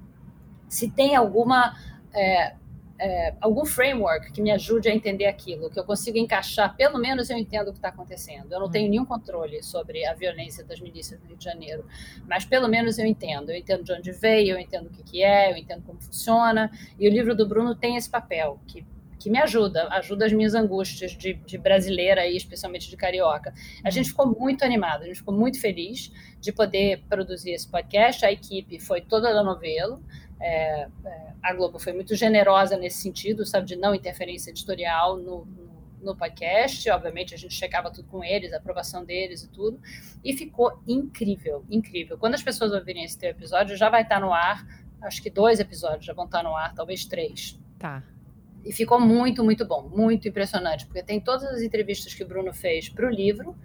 Se 0.69 0.91
tem 0.91 1.15
alguma 1.15 1.77
é, 2.15 2.55
é, 2.99 3.35
algum 3.41 3.65
framework 3.65 4.33
que 4.33 4.41
me 4.41 4.51
ajude 4.51 4.89
a 4.89 4.95
entender 4.95 5.27
aquilo, 5.27 5.69
que 5.69 5.79
eu 5.79 5.85
consiga 5.85 6.19
encaixar, 6.19 6.75
pelo 6.77 6.99
menos 6.99 7.29
eu 7.31 7.37
entendo 7.37 7.69
o 7.69 7.73
que 7.73 7.79
está 7.79 7.89
acontecendo. 7.89 8.53
Eu 8.53 8.61
não 8.61 8.71
tenho 8.71 8.89
nenhum 8.89 9.05
controle 9.05 9.63
sobre 9.63 10.07
a 10.07 10.15
violência 10.15 10.65
das 10.65 10.81
milícias 10.81 11.21
do 11.21 11.27
Rio 11.27 11.37
de 11.37 11.45
Janeiro, 11.45 11.85
mas 12.27 12.45
pelo 12.45 12.69
menos 12.69 12.99
eu 12.99 13.07
entendo. 13.07 13.51
Eu 13.51 13.57
entendo 13.57 13.83
de 13.83 13.93
onde 13.93 14.13
veio, 14.13 14.55
eu 14.55 14.59
entendo 14.59 14.87
o 14.87 14.91
que, 14.91 15.03
que 15.03 15.23
é, 15.23 15.53
eu 15.53 15.57
entendo 15.57 15.83
como 15.83 16.01
funciona. 16.01 16.71
E 16.99 17.09
o 17.09 17.11
livro 17.11 17.35
do 17.35 17.47
Bruno 17.47 17.75
tem 17.75 17.97
esse 17.97 18.09
papel, 18.09 18.61
que 18.67 18.85
que 19.25 19.31
me 19.31 19.39
ajuda, 19.39 19.89
ajuda 19.89 20.27
as 20.27 20.35
minhas 20.35 20.55
angústias 20.55 21.13
de, 21.13 21.33
de, 21.33 21.57
brasileira 21.57 22.27
e 22.27 22.37
especialmente 22.37 22.91
de 22.91 22.97
carioca. 22.97 23.55
A 23.83 23.89
gente 23.89 24.11
ficou 24.11 24.27
muito 24.27 24.63
animado, 24.63 25.05
a 25.05 25.07
gente 25.07 25.17
ficou 25.17 25.33
muito 25.33 25.59
feliz 25.59 26.13
de 26.39 26.53
poder 26.53 27.03
produzir 27.09 27.53
esse 27.53 27.67
podcast. 27.67 28.23
A 28.27 28.31
equipe 28.31 28.79
foi 28.79 29.01
toda 29.01 29.33
da 29.33 29.43
novelo. 29.43 30.03
É, 30.47 30.87
é, 31.07 31.33
a 31.43 31.55
Globo 31.55 31.79
foi 31.79 31.95
muito 31.95 32.15
generosa 32.15 32.77
nesse 32.77 33.01
sentido, 33.01 33.47
sabe, 33.47 33.67
de 33.67 33.77
não 33.77 33.95
interferência 33.95 34.51
editorial 34.51 35.17
no, 35.17 35.47
no, 35.47 35.71
no, 36.03 36.15
podcast. 36.15 36.91
Obviamente, 36.91 37.35
a 37.35 37.39
gente 37.39 37.55
checava 37.55 37.91
tudo 37.91 38.07
com 38.09 38.23
eles, 38.23 38.53
a 38.53 38.59
aprovação 38.59 39.07
deles 39.07 39.43
e 39.43 39.49
tudo. 39.49 39.81
E 40.23 40.37
ficou 40.37 40.79
incrível, 40.87 41.65
incrível. 41.71 42.19
Quando 42.19 42.35
as 42.35 42.43
pessoas 42.43 42.73
ouvirem 42.73 43.05
esse 43.05 43.19
teu 43.19 43.31
episódio, 43.31 43.75
já 43.75 43.89
vai 43.89 44.03
estar 44.03 44.21
no 44.21 44.35
ar. 44.35 44.67
Acho 45.01 45.23
que 45.23 45.31
dois 45.31 45.61
episódios 45.61 46.05
já 46.05 46.13
vão 46.13 46.27
estar 46.27 46.43
no 46.43 46.55
ar, 46.55 46.75
talvez 46.75 47.07
três. 47.07 47.59
Tá. 47.79 48.03
E 48.63 48.71
ficou 48.71 49.01
muito, 49.01 49.43
muito 49.43 49.65
bom, 49.65 49.89
muito 49.89 50.29
impressionante, 50.29 50.85
porque 50.85 51.03
tem 51.03 51.21
todas 51.21 51.45
as 51.45 51.63
entrevistas 51.63 52.13
que 52.13 52.23
o 52.23 52.29
Bruno 52.29 52.53
fez 52.53 52.91
para 52.91 53.07
o 53.07 53.11
livro 53.11 53.57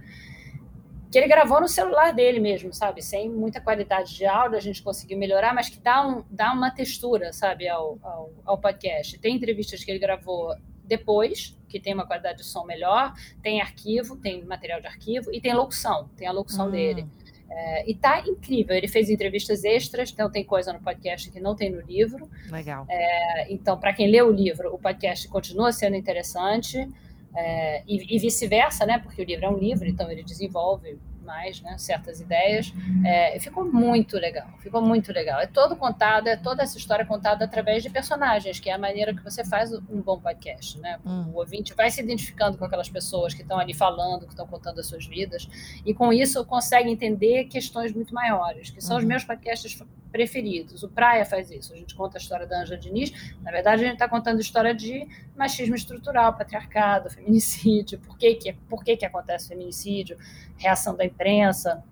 que 1.12 1.18
ele 1.18 1.28
gravou 1.28 1.60
no 1.60 1.68
celular 1.68 2.14
dele 2.14 2.40
mesmo, 2.40 2.74
sabe? 2.74 3.02
Sem 3.02 3.30
muita 3.30 3.60
qualidade 3.60 4.16
de 4.16 4.26
áudio, 4.26 4.58
a 4.58 4.62
gente 4.62 4.82
conseguiu 4.84 5.18
melhorar, 5.18 5.54
mas 5.54 5.68
que 5.68 5.80
dá, 5.80 6.06
um, 6.06 6.24
dá 6.30 6.54
uma 6.54 6.70
textura, 6.70 7.34
sabe, 7.34 7.68
ao, 7.68 7.98
ao, 8.02 8.32
ao 8.46 8.58
podcast. 8.58 9.18
Tem 9.18 9.36
entrevistas 9.36 9.84
que 9.84 9.90
ele 9.90 10.00
gravou 10.00 10.56
depois, 10.84 11.58
que 11.68 11.80
tem 11.80 11.94
uma 11.94 12.06
qualidade 12.06 12.40
de 12.40 12.46
som 12.46 12.64
melhor, 12.64 13.14
tem 13.42 13.62
arquivo, 13.62 14.18
tem 14.18 14.44
material 14.44 14.82
de 14.82 14.88
arquivo, 14.88 15.34
e 15.34 15.42
tem 15.42 15.54
locução, 15.54 16.10
tem 16.16 16.28
a 16.28 16.32
locução 16.32 16.68
hum. 16.68 16.72
dele. 16.72 17.08
É, 17.52 17.90
e 17.90 17.96
tá 17.96 18.22
incrível. 18.28 18.76
Ele 18.76 18.88
fez 18.88 19.10
entrevistas 19.10 19.64
extras, 19.64 20.12
então 20.12 20.30
tem 20.30 20.44
coisa 20.44 20.72
no 20.72 20.80
podcast 20.80 21.32
que 21.32 21.40
não 21.40 21.56
tem 21.56 21.72
no 21.72 21.82
livro. 21.82 22.30
Legal. 22.52 22.86
É, 22.88 23.52
então, 23.52 23.80
para 23.80 23.94
quem 23.94 24.10
lê 24.10 24.22
o 24.22 24.32
livro, 24.32 24.74
o 24.74 24.78
podcast 24.78 25.28
continua 25.28 25.72
sendo 25.72 25.96
interessante. 25.96 26.88
É, 27.36 27.84
e, 27.88 28.16
e 28.16 28.20
vice-versa, 28.20 28.86
né? 28.86 29.00
Porque 29.00 29.22
o 29.22 29.26
livro 29.26 29.46
é 29.46 29.50
um 29.50 29.58
livro, 29.58 29.88
então 29.88 30.10
ele 30.12 30.24
desenvolve 30.24 31.00
mais, 31.30 31.62
né, 31.62 31.78
certas 31.78 32.20
ideias. 32.20 32.74
É, 33.06 33.40
ficou 33.40 33.64
muito 33.64 34.18
legal, 34.18 34.48
ficou 34.60 34.82
muito 34.82 35.14
legal. 35.14 35.40
É 35.40 35.46
todo 35.46 35.76
contado, 35.76 36.28
é 36.28 36.36
toda 36.36 36.64
essa 36.64 36.76
história 36.76 37.06
contada 37.06 37.46
através 37.46 37.84
de 37.84 37.90
personagens, 37.90 38.60
que 38.60 38.68
é 38.68 38.74
a 38.74 38.80
maneira 38.80 39.14
que 39.14 39.24
você 39.24 39.46
faz 39.46 39.72
um 39.72 40.02
bom 40.02 40.20
podcast, 40.20 40.80
né? 40.80 41.00
Hum. 41.06 41.30
O 41.32 41.38
ouvinte 41.38 41.76
vai 41.76 41.92
se 41.92 42.02
identificando 42.02 42.58
com 42.58 42.66
aquelas 42.66 42.90
pessoas 42.90 43.36
que 43.36 43.44
estão 43.44 43.60
ali 43.60 43.76
falando, 43.76 44.26
que 44.26 44.34
estão 44.34 44.48
contando 44.48 44.80
as 44.80 44.88
suas 44.88 45.06
vidas, 45.06 45.48
e 45.86 45.94
com 45.94 46.12
isso 46.12 46.44
consegue 46.46 46.90
entender 46.90 47.46
questões 47.46 47.94
muito 47.94 48.12
maiores, 48.12 48.72
que 48.72 48.82
são 48.82 48.96
uhum. 48.96 49.04
os 49.04 49.08
meus 49.08 49.24
podcasts 49.24 49.80
preferidos. 50.12 50.84
O 50.84 50.90
Praia 50.90 51.26
faz 51.26 51.50
isso. 51.52 51.74
A 51.74 51.76
gente 51.76 51.96
conta 51.96 52.18
a 52.18 52.22
história 52.22 52.46
da 52.46 52.62
Anja 52.62 52.78
Diniz. 52.78 53.12
Na 53.42 53.52
verdade, 53.52 53.84
a 53.84 53.86
gente 53.86 53.94
está 53.94 54.10
contando 54.10 54.38
a 54.38 54.42
história 54.42 54.74
de 54.74 55.08
machismo 55.36 55.76
estrutural, 55.76 56.36
patriarcado, 56.36 57.10
feminicídio, 57.12 58.00
por 58.00 58.18
que, 58.18 58.36
que, 58.36 58.54
por 58.70 58.84
que, 58.84 58.98
que 58.98 59.06
acontece 59.06 59.50
feminicídio, 59.50 60.18
reação 60.58 60.96
da 60.96 61.06
imprensa. 61.06 61.84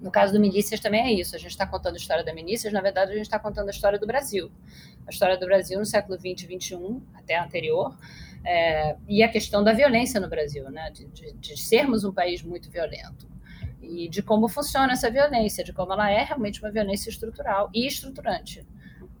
No 0.00 0.10
caso 0.10 0.32
do 0.32 0.40
Milícias 0.40 0.80
também 0.80 1.00
é 1.02 1.12
isso. 1.12 1.36
A 1.36 1.38
gente 1.38 1.52
está 1.52 1.66
contando 1.66 1.94
a 1.94 1.98
história 1.98 2.24
da 2.24 2.34
Milícias, 2.34 2.72
na 2.72 2.80
verdade, 2.80 3.12
a 3.12 3.14
gente 3.14 3.26
está 3.26 3.38
contando 3.38 3.68
a 3.68 3.70
história 3.70 3.98
do 3.98 4.06
Brasil. 4.06 4.50
A 5.06 5.10
história 5.10 5.38
do 5.38 5.46
Brasil 5.46 5.78
no 5.78 5.86
século 5.86 6.18
XX 6.18 6.48
e 6.48 6.60
XXI, 6.60 7.02
até 7.14 7.38
anterior, 7.38 7.96
é, 8.44 8.96
e 9.08 9.22
a 9.22 9.28
questão 9.28 9.62
da 9.62 9.72
violência 9.72 10.20
no 10.20 10.28
Brasil, 10.28 10.68
né? 10.70 10.90
de, 10.90 11.06
de, 11.06 11.32
de 11.34 11.56
sermos 11.56 12.02
um 12.02 12.12
país 12.12 12.42
muito 12.42 12.68
violento 12.68 13.31
e 13.82 14.08
de 14.08 14.22
como 14.22 14.48
funciona 14.48 14.92
essa 14.92 15.10
violência, 15.10 15.64
de 15.64 15.72
como 15.72 15.92
ela 15.92 16.10
é 16.10 16.22
realmente 16.22 16.62
uma 16.62 16.70
violência 16.70 17.10
estrutural 17.10 17.68
e 17.74 17.86
estruturante. 17.86 18.66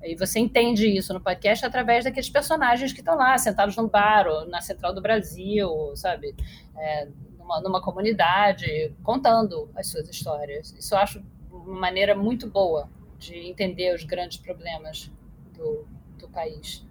E 0.02 0.16
você 0.16 0.38
entende 0.40 0.86
isso 0.86 1.12
no 1.12 1.20
podcast 1.20 1.64
através 1.64 2.04
daqueles 2.04 2.30
personagens 2.30 2.92
que 2.92 3.00
estão 3.00 3.16
lá, 3.16 3.36
sentados 3.38 3.76
num 3.76 3.88
bar 3.88 4.26
ou 4.26 4.46
na 4.48 4.60
Central 4.60 4.94
do 4.94 5.00
Brasil, 5.00 5.92
sabe? 5.94 6.34
É, 6.76 7.08
numa, 7.38 7.60
numa 7.60 7.82
comunidade, 7.82 8.92
contando 9.02 9.70
as 9.76 9.88
suas 9.88 10.08
histórias. 10.08 10.74
Isso 10.78 10.94
eu 10.94 10.98
acho 10.98 11.22
uma 11.50 11.80
maneira 11.80 12.14
muito 12.14 12.48
boa 12.48 12.88
de 13.18 13.36
entender 13.36 13.94
os 13.94 14.02
grandes 14.02 14.38
problemas 14.38 15.10
do, 15.56 15.86
do 16.18 16.28
país. 16.28 16.84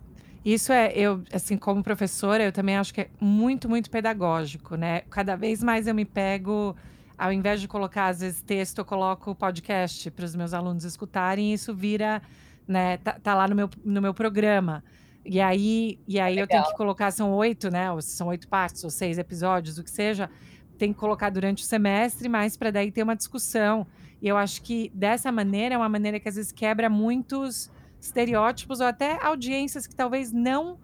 Isso 0.43 0.71
é, 0.71 0.91
eu, 0.93 1.23
assim, 1.31 1.57
como 1.57 1.83
professora, 1.83 2.43
eu 2.43 2.51
também 2.51 2.77
acho 2.77 2.93
que 2.93 3.01
é 3.01 3.09
muito, 3.19 3.69
muito 3.69 3.91
pedagógico, 3.91 4.75
né? 4.75 5.01
Cada 5.09 5.35
vez 5.35 5.61
mais 5.61 5.85
eu 5.85 5.93
me 5.93 6.05
pego 6.05 6.75
ao 7.21 7.31
invés 7.31 7.61
de 7.61 7.67
colocar, 7.67 8.07
às 8.07 8.21
vezes, 8.21 8.41
texto, 8.41 8.79
eu 8.79 8.85
coloco 8.85 9.35
podcast 9.35 10.09
para 10.09 10.25
os 10.25 10.35
meus 10.35 10.55
alunos 10.55 10.83
escutarem, 10.83 11.51
e 11.51 11.53
isso 11.53 11.71
vira, 11.71 12.19
né, 12.67 12.97
tá, 12.97 13.13
tá, 13.21 13.35
lá 13.35 13.47
no 13.47 13.55
meu, 13.55 13.69
no 13.85 14.01
meu 14.01 14.11
programa. 14.11 14.83
E 15.23 15.39
aí, 15.39 15.99
e 16.07 16.19
aí 16.19 16.39
eu 16.39 16.47
tenho 16.47 16.63
que 16.63 16.73
colocar, 16.75 17.11
são 17.11 17.31
oito, 17.33 17.69
né? 17.69 17.91
Ou 17.91 18.01
são 18.01 18.29
oito 18.29 18.47
partes, 18.47 18.83
ou 18.83 18.89
seis 18.89 19.19
episódios, 19.19 19.77
o 19.77 19.83
que 19.83 19.91
seja, 19.91 20.31
tem 20.79 20.91
que 20.91 20.97
colocar 20.97 21.29
durante 21.29 21.63
o 21.63 21.65
semestre, 21.67 22.27
mas 22.27 22.57
para 22.57 22.71
daí 22.71 22.91
ter 22.91 23.03
uma 23.03 23.15
discussão. 23.15 23.85
E 24.19 24.27
eu 24.27 24.35
acho 24.35 24.63
que 24.63 24.91
dessa 24.91 25.31
maneira 25.31 25.75
é 25.75 25.77
uma 25.77 25.89
maneira 25.89 26.19
que 26.19 26.27
às 26.27 26.37
vezes 26.37 26.51
quebra 26.51 26.89
muitos 26.89 27.71
estereótipos 27.99 28.79
ou 28.79 28.87
até 28.87 29.23
audiências 29.23 29.85
que 29.85 29.93
talvez 29.93 30.31
não 30.31 30.79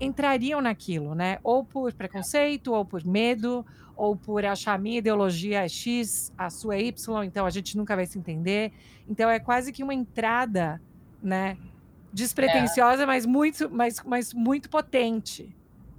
entrariam 0.00 0.62
naquilo, 0.62 1.14
né? 1.14 1.38
Ou 1.44 1.62
por 1.62 1.92
preconceito, 1.92 2.72
ou 2.72 2.82
por 2.82 3.04
medo, 3.04 3.62
ou 3.96 4.16
por 4.16 4.44
achar 4.44 4.74
a 4.74 4.78
minha 4.78 4.98
ideologia 4.98 5.64
é 5.64 5.68
X, 5.68 6.32
a 6.36 6.50
sua 6.50 6.76
é 6.76 6.82
Y, 6.82 7.24
então 7.24 7.46
a 7.46 7.50
gente 7.50 7.76
nunca 7.76 7.94
vai 7.94 8.06
se 8.06 8.18
entender. 8.18 8.72
Então 9.08 9.28
é 9.30 9.38
quase 9.38 9.72
que 9.72 9.82
uma 9.82 9.94
entrada, 9.94 10.80
né? 11.22 11.56
Despretensiosa, 12.12 13.04
é. 13.04 13.06
mas 13.06 13.24
muito, 13.24 13.70
mas, 13.70 14.02
mas 14.04 14.34
muito 14.34 14.68
potente. 14.68 15.54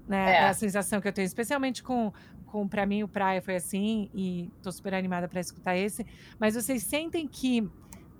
Né? 0.07 0.31
É. 0.31 0.35
é. 0.35 0.49
a 0.49 0.53
sensação 0.53 0.99
que 0.99 1.07
eu 1.07 1.13
tenho, 1.13 1.25
especialmente 1.25 1.81
com, 1.81 2.11
com 2.45 2.67
para 2.67 2.85
mim 2.85 3.03
o 3.03 3.07
Praia 3.07 3.41
foi 3.41 3.55
assim, 3.55 4.09
e 4.13 4.51
tô 4.61 4.71
super 4.71 4.93
animada 4.93 5.27
para 5.27 5.39
escutar 5.39 5.75
esse. 5.75 6.05
Mas 6.39 6.55
vocês 6.55 6.83
sentem 6.83 7.27
que 7.27 7.69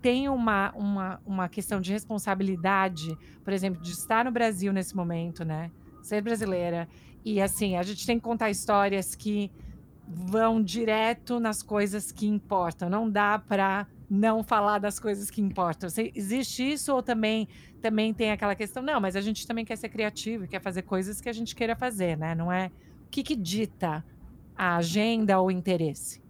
tem 0.01 0.27
uma, 0.27 0.71
uma, 0.75 1.21
uma 1.25 1.47
questão 1.47 1.79
de 1.79 1.93
responsabilidade, 1.93 3.17
por 3.43 3.53
exemplo, 3.53 3.81
de 3.81 3.91
estar 3.91 4.25
no 4.25 4.31
Brasil 4.31 4.73
nesse 4.73 4.93
momento, 4.95 5.45
né? 5.45 5.71
Ser 6.01 6.21
brasileira. 6.21 6.89
E 7.23 7.41
assim, 7.41 7.77
a 7.77 7.83
gente 7.83 8.05
tem 8.05 8.17
que 8.17 8.23
contar 8.23 8.49
histórias 8.49 9.15
que 9.15 9.49
vão 10.07 10.61
direto 10.61 11.39
nas 11.39 11.61
coisas 11.61 12.11
que 12.11 12.27
importam. 12.27 12.89
Não 12.89 13.09
dá 13.09 13.39
para 13.39 13.87
não 14.09 14.43
falar 14.43 14.79
das 14.79 14.99
coisas 14.99 15.29
que 15.31 15.41
importam. 15.41 15.89
Existe 16.15 16.73
isso 16.73 16.93
ou 16.93 17.01
também 17.01 17.47
também 17.81 18.13
tem 18.13 18.31
aquela 18.31 18.55
questão, 18.55 18.81
não, 18.81 19.01
mas 19.01 19.13
a 19.13 19.19
gente 19.19 19.45
também 19.45 19.65
quer 19.65 19.75
ser 19.75 19.89
criativo, 19.89 20.47
quer 20.47 20.61
fazer 20.61 20.83
coisas 20.83 21.19
que 21.19 21.27
a 21.27 21.33
gente 21.33 21.53
queira 21.53 21.75
fazer, 21.75 22.17
né? 22.17 22.33
Não 22.33 22.49
é 22.49 22.71
o 23.05 23.09
que, 23.11 23.21
que 23.21 23.35
dita 23.35 24.05
a 24.55 24.77
agenda 24.77 25.37
ou 25.37 25.47
o 25.47 25.51
interesse? 25.51 26.23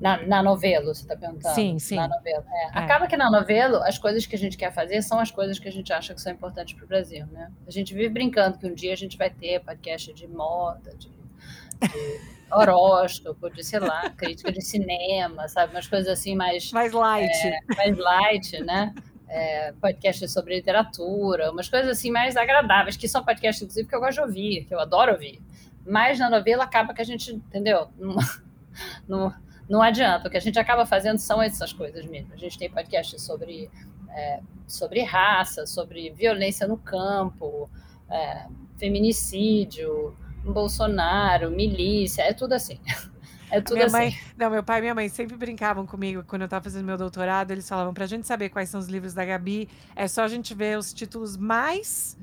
Na, 0.00 0.24
na 0.26 0.42
novela, 0.42 0.92
você 0.92 1.02
está 1.02 1.16
perguntando? 1.16 1.54
Sim, 1.54 1.78
sim. 1.78 1.94
Na 1.94 2.08
novela. 2.08 2.44
É. 2.50 2.64
É. 2.64 2.68
Acaba 2.72 3.06
que 3.06 3.16
na 3.16 3.30
novela, 3.30 3.86
as 3.86 3.98
coisas 3.98 4.26
que 4.26 4.34
a 4.34 4.38
gente 4.38 4.56
quer 4.56 4.72
fazer 4.72 5.00
são 5.02 5.20
as 5.20 5.30
coisas 5.30 5.58
que 5.60 5.68
a 5.68 5.72
gente 5.72 5.92
acha 5.92 6.12
que 6.12 6.20
são 6.20 6.32
importantes 6.32 6.74
para 6.74 6.84
o 6.84 6.88
Brasil, 6.88 7.26
né? 7.26 7.52
A 7.66 7.70
gente 7.70 7.94
vive 7.94 8.08
brincando 8.08 8.58
que 8.58 8.66
um 8.66 8.74
dia 8.74 8.92
a 8.92 8.96
gente 8.96 9.16
vai 9.16 9.30
ter 9.30 9.60
podcast 9.60 10.12
de 10.12 10.26
moda, 10.26 10.92
de, 10.96 11.08
de 11.08 12.37
horóscopo, 12.50 13.50
de, 13.50 13.62
sei 13.62 13.78
lá, 13.80 14.10
crítica 14.10 14.50
de 14.52 14.60
cinema, 14.62 15.48
sabe? 15.48 15.74
Umas 15.74 15.86
coisas 15.86 16.08
assim 16.08 16.34
mais... 16.34 16.72
Mais 16.72 16.92
light. 16.92 17.46
É, 17.46 17.58
mais 17.76 17.96
light, 17.96 18.60
né? 18.64 18.94
É, 19.28 19.72
podcasts 19.72 20.32
sobre 20.32 20.56
literatura, 20.56 21.50
umas 21.50 21.68
coisas 21.68 21.90
assim 21.90 22.10
mais 22.10 22.36
agradáveis, 22.36 22.96
que 22.96 23.06
são 23.06 23.22
podcasts, 23.22 23.62
inclusive, 23.62 23.88
que 23.88 23.94
eu 23.94 24.00
gosto 24.00 24.14
de 24.14 24.20
ouvir, 24.22 24.64
que 24.64 24.74
eu 24.74 24.80
adoro 24.80 25.12
ouvir. 25.12 25.40
Mas 25.86 26.18
na 26.18 26.30
novela 26.30 26.64
acaba 26.64 26.94
que 26.94 27.02
a 27.02 27.04
gente, 27.04 27.32
entendeu? 27.32 27.88
Não, 27.98 28.16
não, 29.06 29.34
não 29.68 29.82
adianta. 29.82 30.28
O 30.28 30.30
que 30.30 30.36
a 30.36 30.40
gente 30.40 30.58
acaba 30.58 30.86
fazendo 30.86 31.18
são 31.18 31.42
essas 31.42 31.72
coisas 31.72 32.06
mesmo. 32.06 32.32
A 32.32 32.36
gente 32.36 32.58
tem 32.58 32.70
podcasts 32.70 33.20
sobre, 33.22 33.70
é, 34.10 34.40
sobre 34.66 35.02
raça, 35.02 35.66
sobre 35.66 36.10
violência 36.10 36.66
no 36.66 36.78
campo, 36.78 37.68
é, 38.10 38.46
feminicídio, 38.78 40.16
Bolsonaro, 40.44 41.50
milícia, 41.50 42.22
é 42.22 42.32
tudo 42.32 42.52
assim. 42.54 42.78
É 43.50 43.62
tudo 43.62 43.76
minha 43.76 43.86
assim. 43.86 43.96
Mãe, 43.96 44.18
não, 44.36 44.50
meu 44.50 44.62
pai 44.62 44.78
e 44.78 44.80
minha 44.82 44.94
mãe 44.94 45.08
sempre 45.08 45.34
brincavam 45.34 45.86
comigo 45.86 46.22
quando 46.26 46.42
eu 46.42 46.46
estava 46.46 46.64
fazendo 46.64 46.84
meu 46.84 46.98
doutorado. 46.98 47.50
Eles 47.50 47.66
falavam 47.66 47.94
para 47.94 48.04
a 48.04 48.06
gente 48.06 48.26
saber 48.26 48.50
quais 48.50 48.68
são 48.68 48.78
os 48.78 48.88
livros 48.88 49.14
da 49.14 49.24
Gabi, 49.24 49.68
é 49.96 50.06
só 50.06 50.22
a 50.24 50.28
gente 50.28 50.54
ver 50.54 50.76
os 50.76 50.92
títulos 50.92 51.34
mais 51.34 52.16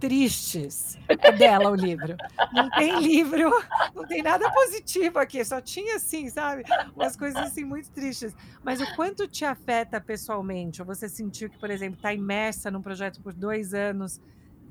tristes. 0.00 0.98
É 1.06 1.30
dela 1.32 1.70
o 1.70 1.74
livro. 1.74 2.16
Não 2.52 2.70
tem 2.70 2.98
livro, 3.00 3.50
não 3.94 4.06
tem 4.06 4.22
nada 4.22 4.50
positivo 4.50 5.18
aqui, 5.18 5.44
só 5.44 5.60
tinha 5.60 5.96
assim, 5.96 6.30
sabe? 6.30 6.64
Umas 6.96 7.14
coisas 7.14 7.40
assim 7.42 7.64
muito 7.64 7.90
tristes. 7.90 8.34
Mas 8.64 8.80
o 8.80 8.96
quanto 8.96 9.28
te 9.28 9.44
afeta 9.44 10.00
pessoalmente? 10.00 10.80
Ou 10.80 10.86
você 10.86 11.08
sentiu 11.08 11.50
que, 11.50 11.58
por 11.58 11.70
exemplo, 11.70 11.96
está 11.96 12.14
imersa 12.14 12.70
num 12.70 12.80
projeto 12.80 13.20
por 13.20 13.34
dois 13.34 13.74
anos, 13.74 14.18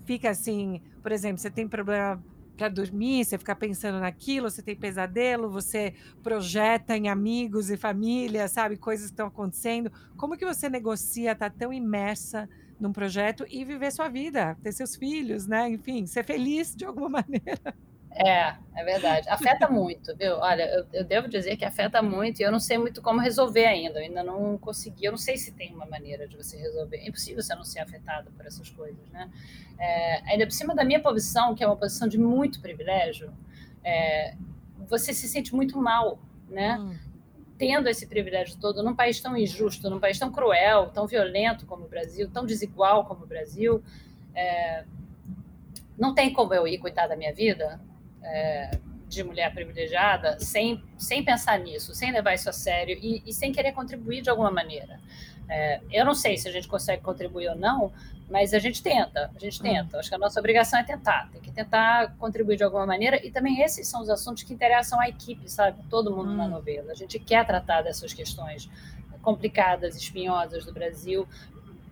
fica 0.03 0.31
assim, 0.31 0.81
por 1.03 1.11
exemplo, 1.11 1.37
você 1.37 1.51
tem 1.51 1.67
problema 1.67 2.19
para 2.59 2.67
dormir, 2.67 3.23
você 3.23 3.37
fica 3.37 3.55
pensando 3.55 4.01
naquilo, 4.01 4.51
você 4.51 4.61
tem 4.61 4.75
pesadelo, 4.75 5.49
você 5.49 5.93
projeta 6.21 6.97
em 6.97 7.07
amigos 7.07 7.69
e 7.69 7.77
família, 7.77 8.49
sabe, 8.49 8.75
coisas 8.75 9.05
que 9.05 9.13
estão 9.13 9.27
acontecendo. 9.27 9.89
Como 10.17 10.35
que 10.35 10.45
você 10.45 10.67
negocia, 10.67 11.33
tá 11.33 11.49
tão 11.49 11.71
imersa 11.71 12.49
num 12.77 12.91
projeto 12.91 13.45
e 13.49 13.63
viver 13.63 13.91
sua 13.93 14.09
vida, 14.09 14.57
ter 14.61 14.73
seus 14.73 14.97
filhos, 14.97 15.47
né? 15.47 15.69
Enfim, 15.69 16.05
ser 16.05 16.25
feliz 16.25 16.75
de 16.75 16.83
alguma 16.83 17.07
maneira. 17.23 17.73
É, 18.11 18.55
é 18.75 18.83
verdade. 18.83 19.29
Afeta 19.29 19.69
muito, 19.69 20.15
viu? 20.15 20.37
Olha, 20.37 20.63
eu, 20.63 20.85
eu, 20.91 21.03
devo 21.03 21.27
dizer 21.29 21.55
que 21.57 21.63
afeta 21.63 22.01
muito 22.01 22.39
e 22.39 22.43
eu 22.43 22.51
não 22.51 22.59
sei 22.59 22.77
muito 22.77 23.01
como 23.01 23.19
resolver 23.19 23.65
ainda. 23.65 23.99
Eu 23.99 24.03
ainda 24.03 24.23
não 24.23 24.57
consegui. 24.57 25.05
Eu 25.05 25.11
não 25.11 25.17
sei 25.17 25.37
se 25.37 25.51
tem 25.51 25.73
uma 25.73 25.85
maneira 25.85 26.27
de 26.27 26.35
você 26.35 26.57
resolver. 26.57 26.97
É 26.97 27.07
impossível 27.07 27.41
você 27.41 27.53
não 27.55 27.63
ser 27.63 27.79
afetado 27.79 28.31
por 28.31 28.45
essas 28.45 28.69
coisas, 28.69 29.07
né? 29.09 29.29
É, 29.77 30.31
ainda 30.31 30.45
por 30.45 30.51
cima 30.51 30.73
da 30.75 30.83
minha 30.83 30.99
posição, 30.99 31.53
que 31.53 31.63
é 31.63 31.67
uma 31.67 31.77
posição 31.77 32.07
de 32.07 32.17
muito 32.17 32.59
privilégio, 32.59 33.31
é, 33.83 34.35
você 34.87 35.13
se 35.13 35.27
sente 35.27 35.55
muito 35.55 35.79
mal, 35.79 36.19
né? 36.49 36.77
Hum. 36.79 36.97
Tendo 37.57 37.89
esse 37.89 38.07
privilégio 38.07 38.57
todo 38.57 38.81
num 38.81 38.95
país 38.95 39.19
tão 39.19 39.37
injusto, 39.37 39.89
num 39.89 39.99
país 39.99 40.17
tão 40.17 40.31
cruel, 40.31 40.89
tão 40.89 41.05
violento 41.05 41.65
como 41.65 41.85
o 41.85 41.87
Brasil, 41.87 42.29
tão 42.31 42.45
desigual 42.45 43.05
como 43.05 43.23
o 43.23 43.27
Brasil, 43.27 43.83
é, 44.33 44.85
não 45.97 46.15
tem 46.15 46.31
como 46.33 46.53
eu 46.53 46.67
ir 46.67 46.79
cuidar 46.79 47.07
da 47.07 47.15
minha 47.15 47.33
vida 47.33 47.79
é, 48.23 48.71
de 49.07 49.23
mulher 49.23 49.53
privilegiada 49.53 50.39
sem, 50.39 50.83
sem 50.97 51.23
pensar 51.23 51.57
nisso, 51.59 51.93
sem 51.95 52.11
levar 52.11 52.35
isso 52.35 52.49
a 52.49 52.53
sério 52.53 52.97
e, 53.01 53.23
e 53.25 53.33
sem 53.33 53.51
querer 53.51 53.71
contribuir 53.71 54.21
de 54.21 54.29
alguma 54.29 54.51
maneira. 54.51 54.99
É, 55.49 55.81
eu 55.91 56.05
não 56.05 56.13
sei 56.13 56.37
se 56.37 56.47
a 56.47 56.51
gente 56.51 56.67
consegue 56.67 57.01
contribuir 57.01 57.49
ou 57.49 57.55
não, 57.55 57.91
mas 58.29 58.53
a 58.53 58.59
gente 58.59 58.83
tenta, 58.83 59.31
a 59.35 59.39
gente 59.39 59.59
tenta. 59.59 59.97
Acho 59.97 60.09
que 60.09 60.15
a 60.15 60.19
nossa 60.19 60.39
obrigação 60.39 60.79
é 60.79 60.83
tentar, 60.83 61.29
tem 61.31 61.41
que 61.41 61.51
tentar 61.51 62.15
contribuir 62.17 62.57
de 62.57 62.63
alguma 62.63 62.85
maneira. 62.85 63.25
E 63.25 63.31
também 63.31 63.61
esses 63.61 63.87
são 63.87 64.01
os 64.01 64.09
assuntos 64.09 64.43
que 64.43 64.53
interessam 64.53 64.99
à 64.99 65.09
equipe, 65.09 65.49
sabe? 65.49 65.81
Todo 65.89 66.15
mundo 66.15 66.29
hum. 66.29 66.37
na 66.37 66.47
novela. 66.47 66.91
A 66.91 66.95
gente 66.95 67.17
quer 67.17 67.45
tratar 67.45 67.81
dessas 67.81 68.13
questões 68.13 68.69
complicadas, 69.23 69.95
espinhosas 69.95 70.63
do 70.63 70.71
Brasil, 70.71 71.27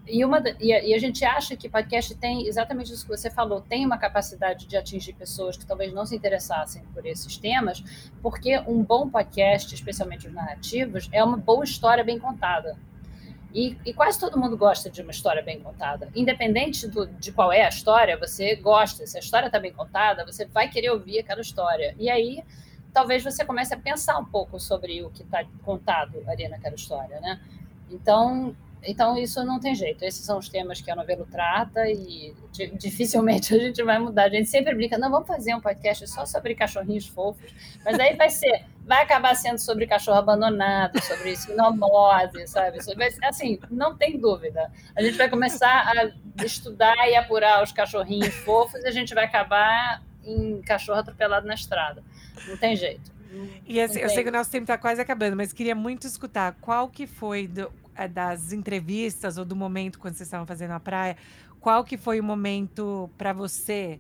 e, 0.08 0.24
uma, 0.26 0.42
e 0.60 0.74
a, 0.74 0.84
e, 0.84 0.94
a, 0.94 1.00
gente 1.00 1.24
acha 1.24 1.56
que 1.56 1.70
podcast 1.70 2.16
tem 2.16 2.48
exatamente 2.48 2.92
isso 2.92 3.04
que 3.06 3.16
você 3.16 3.30
falou, 3.30 3.62
tem 3.62 3.86
uma 3.86 3.98
capacidade 3.98 4.66
de 4.66 4.78
atingir 4.78 5.14
pessoas 5.14 5.58
que 5.58 5.66
talvez 5.66 5.94
não 5.94 6.06
se 6.06 6.16
interessassem 6.16 6.84
por 6.94 7.06
esses 7.06 7.38
temas, 7.38 7.84
porque 8.22 8.60
um 8.60 8.84
bom 8.84 9.10
podcast, 9.10 9.74
especialmente 9.74 10.28
os 10.28 10.34
narrativos, 10.34 11.10
é 11.12 11.24
uma 11.24 11.38
boa 11.38 11.64
história 11.64 12.04
bem 12.04 12.20
contada. 12.20 12.78
E, 13.54 13.78
e 13.86 13.94
quase 13.94 14.20
todo 14.20 14.40
mundo 14.40 14.58
gosta 14.58 14.90
de 14.90 15.02
uma 15.02 15.12
história 15.12 15.42
bem 15.42 15.60
contada. 15.60 16.10
Independente 16.16 16.88
do, 16.88 17.08
de 17.08 17.32
qual 17.32 17.52
é 17.52 17.64
a 17.66 17.70
história, 17.70 18.18
você 18.18 18.56
gosta. 18.56 19.06
Se 19.08 19.18
a 19.18 19.20
história 19.20 19.48
está 19.48 19.60
bem 19.60 19.74
contada, 19.74 20.26
você 20.26 20.46
vai 20.46 20.70
querer 20.70 20.92
ouvir 20.92 21.20
aquela 21.20 21.42
história. 21.42 21.96
E 21.98 22.10
aí, 22.10 22.44
talvez 22.94 23.24
você 23.24 23.46
comece 23.46 23.74
a 23.74 23.78
pensar 23.78 24.18
um 24.18 24.26
pouco 24.26 24.60
sobre 24.60 25.02
o 25.04 25.10
que 25.10 25.24
está 25.24 25.44
contado 25.64 26.24
ali 26.28 26.48
naquela 26.48 26.76
história, 26.76 27.20
né? 27.20 27.40
Então, 27.90 28.56
então, 28.88 29.18
isso 29.18 29.44
não 29.44 29.60
tem 29.60 29.76
jeito. 29.76 30.02
Esses 30.04 30.26
são 30.26 30.38
os 30.38 30.48
temas 30.48 30.80
que 30.80 30.90
a 30.90 30.96
novela 30.96 31.28
trata 31.30 31.90
e 31.90 32.34
dificilmente 32.80 33.54
a 33.56 33.60
gente 33.60 33.84
vai 33.84 34.00
mudar. 34.00 34.24
A 34.24 34.30
gente 34.30 34.50
sempre 34.50 34.74
brinca, 34.74 34.98
não, 34.98 35.12
vamos 35.12 35.28
fazer 35.28 35.54
um 35.54 35.60
podcast 35.60 36.08
só 36.08 36.26
sobre 36.26 36.56
cachorrinhos 36.56 37.06
fofos, 37.06 37.54
mas 37.84 38.00
aí 38.00 38.16
vai 38.16 38.30
ser, 38.30 38.64
vai 38.86 39.04
acabar 39.04 39.36
sendo 39.36 39.60
sobre 39.60 39.86
cachorro 39.86 40.20
abandonado, 40.20 41.02
sobre 41.02 41.36
sinomose, 41.36 42.48
sabe? 42.48 42.82
Sobre, 42.82 43.14
assim, 43.24 43.60
não 43.70 43.96
tem 43.96 44.18
dúvida. 44.18 44.72
A 44.96 45.02
gente 45.02 45.18
vai 45.18 45.30
começar 45.30 45.86
a 45.86 46.46
estudar 46.46 47.10
e 47.10 47.16
apurar 47.16 47.62
os 47.62 47.74
cachorrinhos 47.74 48.34
fofos 48.36 48.82
e 48.86 48.88
a 48.88 48.92
gente 48.92 49.14
vai 49.14 49.26
acabar 49.26 50.02
em 50.24 50.62
cachorro 50.62 51.00
atropelado 51.00 51.46
na 51.46 51.56
estrada. 51.56 52.02
Não 52.48 52.56
tem 52.56 52.74
jeito. 52.76 53.12
E 53.66 53.82
assim, 53.82 54.00
eu 54.00 54.10
sei 54.10 54.24
que 54.24 54.30
o 54.30 54.32
nosso 54.32 54.50
tempo 54.50 54.64
está 54.64 54.78
quase 54.78 55.02
acabando, 55.02 55.36
mas 55.36 55.52
queria 55.52 55.76
muito 55.76 56.08
escutar 56.08 56.56
qual 56.62 56.88
que 56.88 57.06
foi 57.06 57.46
do, 57.48 57.72
das 58.06 58.52
entrevistas 58.52 59.38
ou 59.38 59.46
do 59.46 59.56
momento 59.56 59.98
quando 59.98 60.16
vocês 60.16 60.28
estavam 60.28 60.46
fazendo 60.46 60.72
a 60.72 60.80
praia, 60.80 61.18
qual 61.60 61.84
que 61.84 61.98
foi 61.98 62.20
o 62.20 62.24
momento 62.24 63.10
para 63.18 63.34
você 63.34 64.00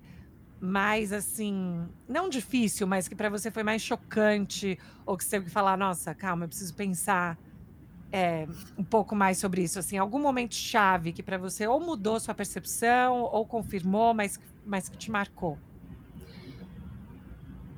mais 0.59 1.13
assim, 1.13 1.87
não 2.07 2.29
difícil, 2.29 2.87
mas 2.87 3.07
que 3.07 3.15
para 3.15 3.29
você 3.29 3.49
foi 3.49 3.63
mais 3.63 3.81
chocante 3.81 4.77
ou 5.05 5.17
que 5.17 5.23
você 5.23 5.31
teve 5.31 5.45
que 5.45 5.51
falar, 5.51 5.77
nossa, 5.77 6.13
calma, 6.13 6.45
eu 6.45 6.47
preciso 6.47 6.73
pensar 6.73 7.37
é, 8.11 8.47
um 8.77 8.83
pouco 8.83 9.15
mais 9.15 9.37
sobre 9.37 9.61
isso, 9.61 9.79
assim, 9.79 9.97
algum 9.97 10.19
momento 10.19 10.55
chave 10.55 11.11
que 11.11 11.21
para 11.21 11.37
você 11.37 11.67
ou 11.67 11.79
mudou 11.79 12.19
sua 12.19 12.33
percepção 12.33 13.21
ou 13.21 13.45
confirmou, 13.45 14.13
mas, 14.13 14.39
mas 14.65 14.89
que 14.89 14.97
te 14.97 15.11
marcou? 15.11 15.57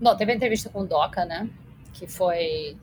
Bom, 0.02 0.16
teve 0.16 0.32
a 0.32 0.36
entrevista 0.36 0.70
com 0.70 0.82
o 0.82 0.88
Doca, 0.88 1.26
né? 1.26 1.50
Que 1.92 2.08
foi 2.08 2.78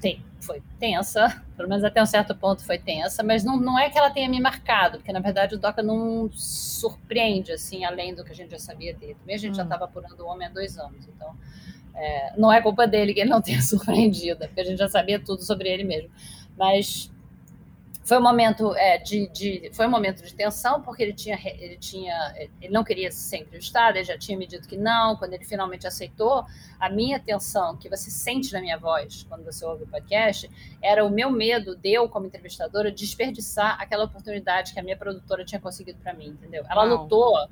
tem, 0.00 0.24
foi 0.40 0.62
tensa, 0.78 1.42
pelo 1.56 1.68
menos 1.68 1.84
até 1.84 2.02
um 2.02 2.06
certo 2.06 2.34
ponto 2.34 2.64
foi 2.64 2.78
tensa, 2.78 3.22
mas 3.22 3.44
não, 3.44 3.58
não 3.58 3.78
é 3.78 3.90
que 3.90 3.98
ela 3.98 4.10
tenha 4.10 4.28
me 4.28 4.40
marcado, 4.40 4.98
porque 4.98 5.12
na 5.12 5.20
verdade 5.20 5.54
o 5.54 5.58
Doca 5.58 5.82
não 5.82 6.30
surpreende, 6.32 7.52
assim, 7.52 7.84
além 7.84 8.14
do 8.14 8.24
que 8.24 8.32
a 8.32 8.34
gente 8.34 8.50
já 8.50 8.58
sabia 8.58 8.94
dele. 8.94 9.14
Também 9.14 9.34
a 9.34 9.38
gente 9.38 9.52
hum. 9.52 9.56
já 9.56 9.62
estava 9.62 9.84
apurando 9.84 10.20
o 10.20 10.26
homem 10.26 10.46
há 10.46 10.50
dois 10.50 10.78
anos, 10.78 11.06
então 11.08 11.34
é, 11.94 12.32
não 12.36 12.52
é 12.52 12.60
culpa 12.60 12.86
dele 12.86 13.14
que 13.14 13.20
ele 13.20 13.30
não 13.30 13.40
tenha 13.40 13.60
surpreendido, 13.62 14.46
porque 14.46 14.60
a 14.60 14.64
gente 14.64 14.78
já 14.78 14.88
sabia 14.88 15.18
tudo 15.18 15.42
sobre 15.42 15.68
ele 15.68 15.84
mesmo. 15.84 16.10
Mas 16.56 17.10
foi 18.06 18.18
um 18.18 18.22
momento 18.22 18.72
é, 18.76 18.98
de, 18.98 19.26
de, 19.32 19.70
foi 19.72 19.84
um 19.84 19.90
momento 19.90 20.22
de 20.22 20.32
tensão 20.32 20.80
porque 20.80 21.02
ele 21.02 21.12
tinha 21.12 21.36
ele 21.44 21.76
tinha 21.76 22.34
ele 22.62 22.72
não 22.72 22.84
queria 22.84 23.10
ser 23.10 23.38
entrevistado 23.38 23.98
ele 23.98 24.04
já 24.04 24.16
tinha 24.16 24.38
me 24.38 24.46
dito 24.46 24.68
que 24.68 24.76
não 24.76 25.16
quando 25.16 25.32
ele 25.32 25.44
finalmente 25.44 25.88
aceitou 25.88 26.46
a 26.78 26.88
minha 26.88 27.18
tensão 27.18 27.76
que 27.76 27.88
você 27.88 28.08
sente 28.08 28.52
na 28.52 28.60
minha 28.60 28.78
voz 28.78 29.24
quando 29.28 29.44
você 29.44 29.64
ouve 29.64 29.82
o 29.82 29.86
podcast 29.88 30.48
era 30.80 31.04
o 31.04 31.10
meu 31.10 31.32
medo 31.32 31.74
de 31.74 31.94
eu 31.94 32.08
como 32.08 32.26
entrevistadora 32.26 32.92
desperdiçar 32.92 33.76
aquela 33.80 34.04
oportunidade 34.04 34.72
que 34.72 34.78
a 34.78 34.84
minha 34.84 34.96
produtora 34.96 35.44
tinha 35.44 35.60
conseguido 35.60 35.98
para 35.98 36.14
mim 36.14 36.28
entendeu 36.28 36.64
ela 36.70 36.84
Uau. 36.84 37.02
lutou 37.02 37.48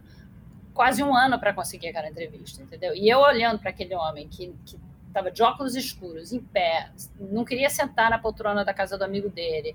quase 0.72 1.02
um 1.02 1.16
ano 1.16 1.36
para 1.36 1.52
conseguir 1.52 1.88
aquela 1.88 2.08
entrevista 2.08 2.62
entendeu 2.62 2.94
e 2.94 3.08
eu 3.08 3.18
olhando 3.18 3.58
para 3.58 3.70
aquele 3.70 3.96
homem 3.96 4.28
que, 4.28 4.54
que 4.64 4.78
estava 5.08 5.32
de 5.32 5.42
óculos 5.42 5.74
escuros 5.74 6.32
em 6.32 6.38
pé 6.38 6.92
não 7.18 7.44
queria 7.44 7.68
sentar 7.68 8.08
na 8.08 8.20
poltrona 8.20 8.64
da 8.64 8.72
casa 8.72 8.96
do 8.96 9.02
amigo 9.02 9.28
dele 9.28 9.74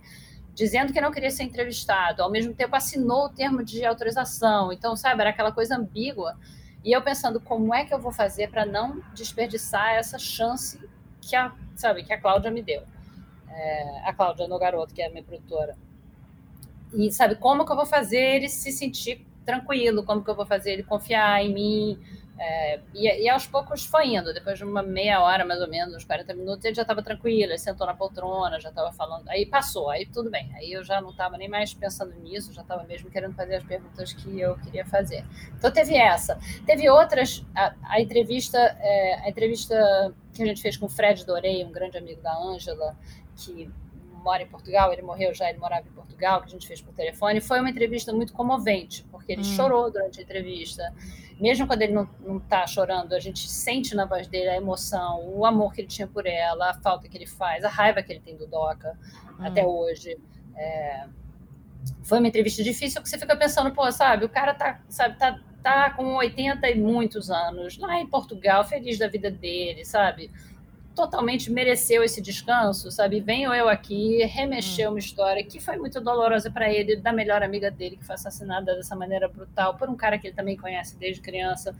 dizendo 0.53 0.91
que 0.91 0.99
não 1.01 1.11
queria 1.11 1.31
ser 1.31 1.43
entrevistado, 1.43 2.21
ao 2.21 2.29
mesmo 2.29 2.53
tempo 2.53 2.75
assinou 2.75 3.25
o 3.25 3.29
termo 3.29 3.63
de 3.63 3.85
autorização. 3.85 4.71
Então, 4.73 4.95
sabe, 4.95 5.21
era 5.21 5.29
aquela 5.29 5.51
coisa 5.51 5.77
ambígua. 5.77 6.37
E 6.83 6.91
eu 6.91 7.01
pensando, 7.01 7.39
como 7.39 7.73
é 7.73 7.83
que 7.85 7.93
eu 7.93 7.99
vou 7.99 8.11
fazer 8.11 8.49
para 8.49 8.65
não 8.65 9.01
desperdiçar 9.13 9.95
essa 9.95 10.17
chance 10.17 10.79
que 11.21 11.35
a, 11.35 11.53
sabe, 11.75 12.03
que 12.03 12.13
a 12.13 12.19
Cláudia 12.19 12.51
me 12.51 12.61
deu? 12.61 12.83
É, 13.49 14.01
a 14.05 14.13
Cláudia 14.13 14.47
no 14.47 14.57
garoto, 14.57 14.93
que 14.93 15.01
é 15.01 15.07
a 15.07 15.09
minha 15.09 15.23
produtora. 15.23 15.77
E 16.93 17.11
sabe, 17.11 17.35
como 17.35 17.65
que 17.65 17.71
eu 17.71 17.75
vou 17.75 17.85
fazer 17.85 18.17
ele 18.17 18.49
se 18.49 18.71
sentir 18.71 19.25
tranquilo? 19.45 20.03
Como 20.03 20.23
que 20.23 20.29
eu 20.29 20.35
vou 20.35 20.45
fazer 20.45 20.73
ele 20.73 20.83
confiar 20.83 21.43
em 21.43 21.53
mim? 21.53 21.99
É, 22.41 22.79
e, 22.93 23.23
e, 23.23 23.27
aos 23.27 23.45
poucos 23.45 23.85
foi 23.85 24.15
indo, 24.15 24.33
depois 24.33 24.57
de 24.57 24.63
uma 24.63 24.81
meia 24.81 25.21
hora, 25.21 25.43
mais 25.43 25.59
ou 25.59 25.67
menos, 25.67 25.93
uns 25.93 26.05
40 26.05 26.33
minutos, 26.33 26.63
ele 26.63 26.73
já 26.73 26.83
estava 26.83 27.03
tranquilo, 27.03 27.51
ele 27.51 27.57
sentou 27.57 27.85
na 27.85 27.93
poltrona, 27.93 28.57
já 28.61 28.69
estava 28.69 28.93
falando, 28.93 29.27
aí 29.27 29.45
passou, 29.45 29.89
aí 29.89 30.05
tudo 30.05 30.31
bem, 30.31 30.49
aí 30.55 30.71
eu 30.71 30.81
já 30.81 31.01
não 31.01 31.09
estava 31.09 31.37
nem 31.37 31.49
mais 31.49 31.73
pensando 31.73 32.15
nisso, 32.15 32.53
já 32.53 32.61
estava 32.61 32.85
mesmo 32.85 33.11
querendo 33.11 33.35
fazer 33.35 33.55
as 33.55 33.63
perguntas 33.65 34.13
que 34.13 34.39
eu 34.39 34.57
queria 34.59 34.85
fazer. 34.85 35.25
Então 35.57 35.69
teve 35.69 35.95
essa. 35.97 36.39
Teve 36.65 36.89
outras, 36.89 37.45
a, 37.53 37.75
a 37.83 37.99
entrevista, 37.99 38.57
é, 38.57 39.15
a 39.25 39.29
entrevista 39.29 40.15
que 40.33 40.41
a 40.41 40.45
gente 40.45 40.61
fez 40.61 40.77
com 40.77 40.85
o 40.85 40.89
Fred 40.89 41.25
Dorei, 41.25 41.65
um 41.65 41.71
grande 41.73 41.97
amigo 41.97 42.21
da 42.21 42.37
Ângela, 42.37 42.95
que 43.35 43.69
mora 44.23 44.43
em 44.43 44.47
Portugal, 44.47 44.93
ele 44.93 45.01
morreu 45.01 45.33
já, 45.33 45.49
ele 45.49 45.59
morava 45.59 45.85
em 45.85 45.91
Portugal, 45.91 46.39
que 46.39 46.47
a 46.47 46.51
gente 46.51 46.65
fez 46.65 46.81
por 46.81 46.93
telefone, 46.93 47.41
foi 47.41 47.59
uma 47.59 47.69
entrevista 47.69 48.13
muito 48.13 48.31
comovente, 48.31 49.05
porque 49.11 49.33
ele 49.33 49.41
hum. 49.41 49.55
chorou 49.55 49.91
durante 49.91 50.19
a 50.19 50.23
entrevista 50.23 50.93
mesmo 51.39 51.65
quando 51.65 51.81
ele 51.81 51.93
não 51.93 52.37
está 52.37 52.67
chorando, 52.67 53.13
a 53.13 53.19
gente 53.19 53.49
sente 53.49 53.95
na 53.95 54.05
voz 54.05 54.27
dele 54.27 54.49
a 54.49 54.57
emoção, 54.57 55.25
o 55.25 55.45
amor 55.45 55.73
que 55.73 55.81
ele 55.81 55.87
tinha 55.87 56.07
por 56.07 56.25
ela, 56.25 56.71
a 56.71 56.73
falta 56.73 57.07
que 57.07 57.17
ele 57.17 57.27
faz, 57.27 57.63
a 57.63 57.69
raiva 57.69 58.03
que 58.03 58.11
ele 58.11 58.19
tem 58.19 58.35
do 58.35 58.45
Doca 58.45 58.97
hum. 59.39 59.45
até 59.45 59.65
hoje. 59.65 60.17
É... 60.55 61.07
Foi 62.03 62.19
uma 62.19 62.27
entrevista 62.27 62.61
difícil 62.61 63.01
porque 63.01 63.09
você 63.09 63.17
fica 63.17 63.35
pensando, 63.35 63.71
pô, 63.71 63.89
sabe, 63.91 64.25
o 64.25 64.29
cara 64.29 64.53
tá, 64.53 64.81
sabe, 64.89 65.17
tá, 65.17 65.39
tá 65.63 65.91
com 65.91 66.15
80 66.15 66.69
e 66.69 66.75
muitos 66.75 67.31
anos, 67.31 67.77
lá 67.77 67.99
em 67.99 68.07
Portugal, 68.07 68.63
feliz 68.65 68.97
da 68.97 69.07
vida 69.07 69.31
dele, 69.31 69.85
sabe? 69.85 70.29
Totalmente 70.95 71.51
mereceu 71.51 72.03
esse 72.03 72.21
descanso, 72.21 72.91
sabe? 72.91 73.19
Venho 73.19 73.53
eu 73.53 73.69
aqui 73.69 74.23
remexer 74.25 74.87
hum. 74.87 74.91
uma 74.91 74.99
história 74.99 75.43
que 75.43 75.59
foi 75.59 75.77
muito 75.77 76.01
dolorosa 76.01 76.51
para 76.51 76.71
ele, 76.71 76.95
da 76.95 77.13
melhor 77.13 77.41
amiga 77.41 77.71
dele 77.71 77.95
que 77.97 78.03
foi 78.03 78.15
assassinada 78.15 78.75
dessa 78.75 78.95
maneira 78.95 79.27
brutal 79.27 79.75
por 79.77 79.89
um 79.89 79.95
cara 79.95 80.17
que 80.17 80.27
ele 80.27 80.35
também 80.35 80.57
conhece 80.57 80.97
desde 80.97 81.21
criança, 81.21 81.75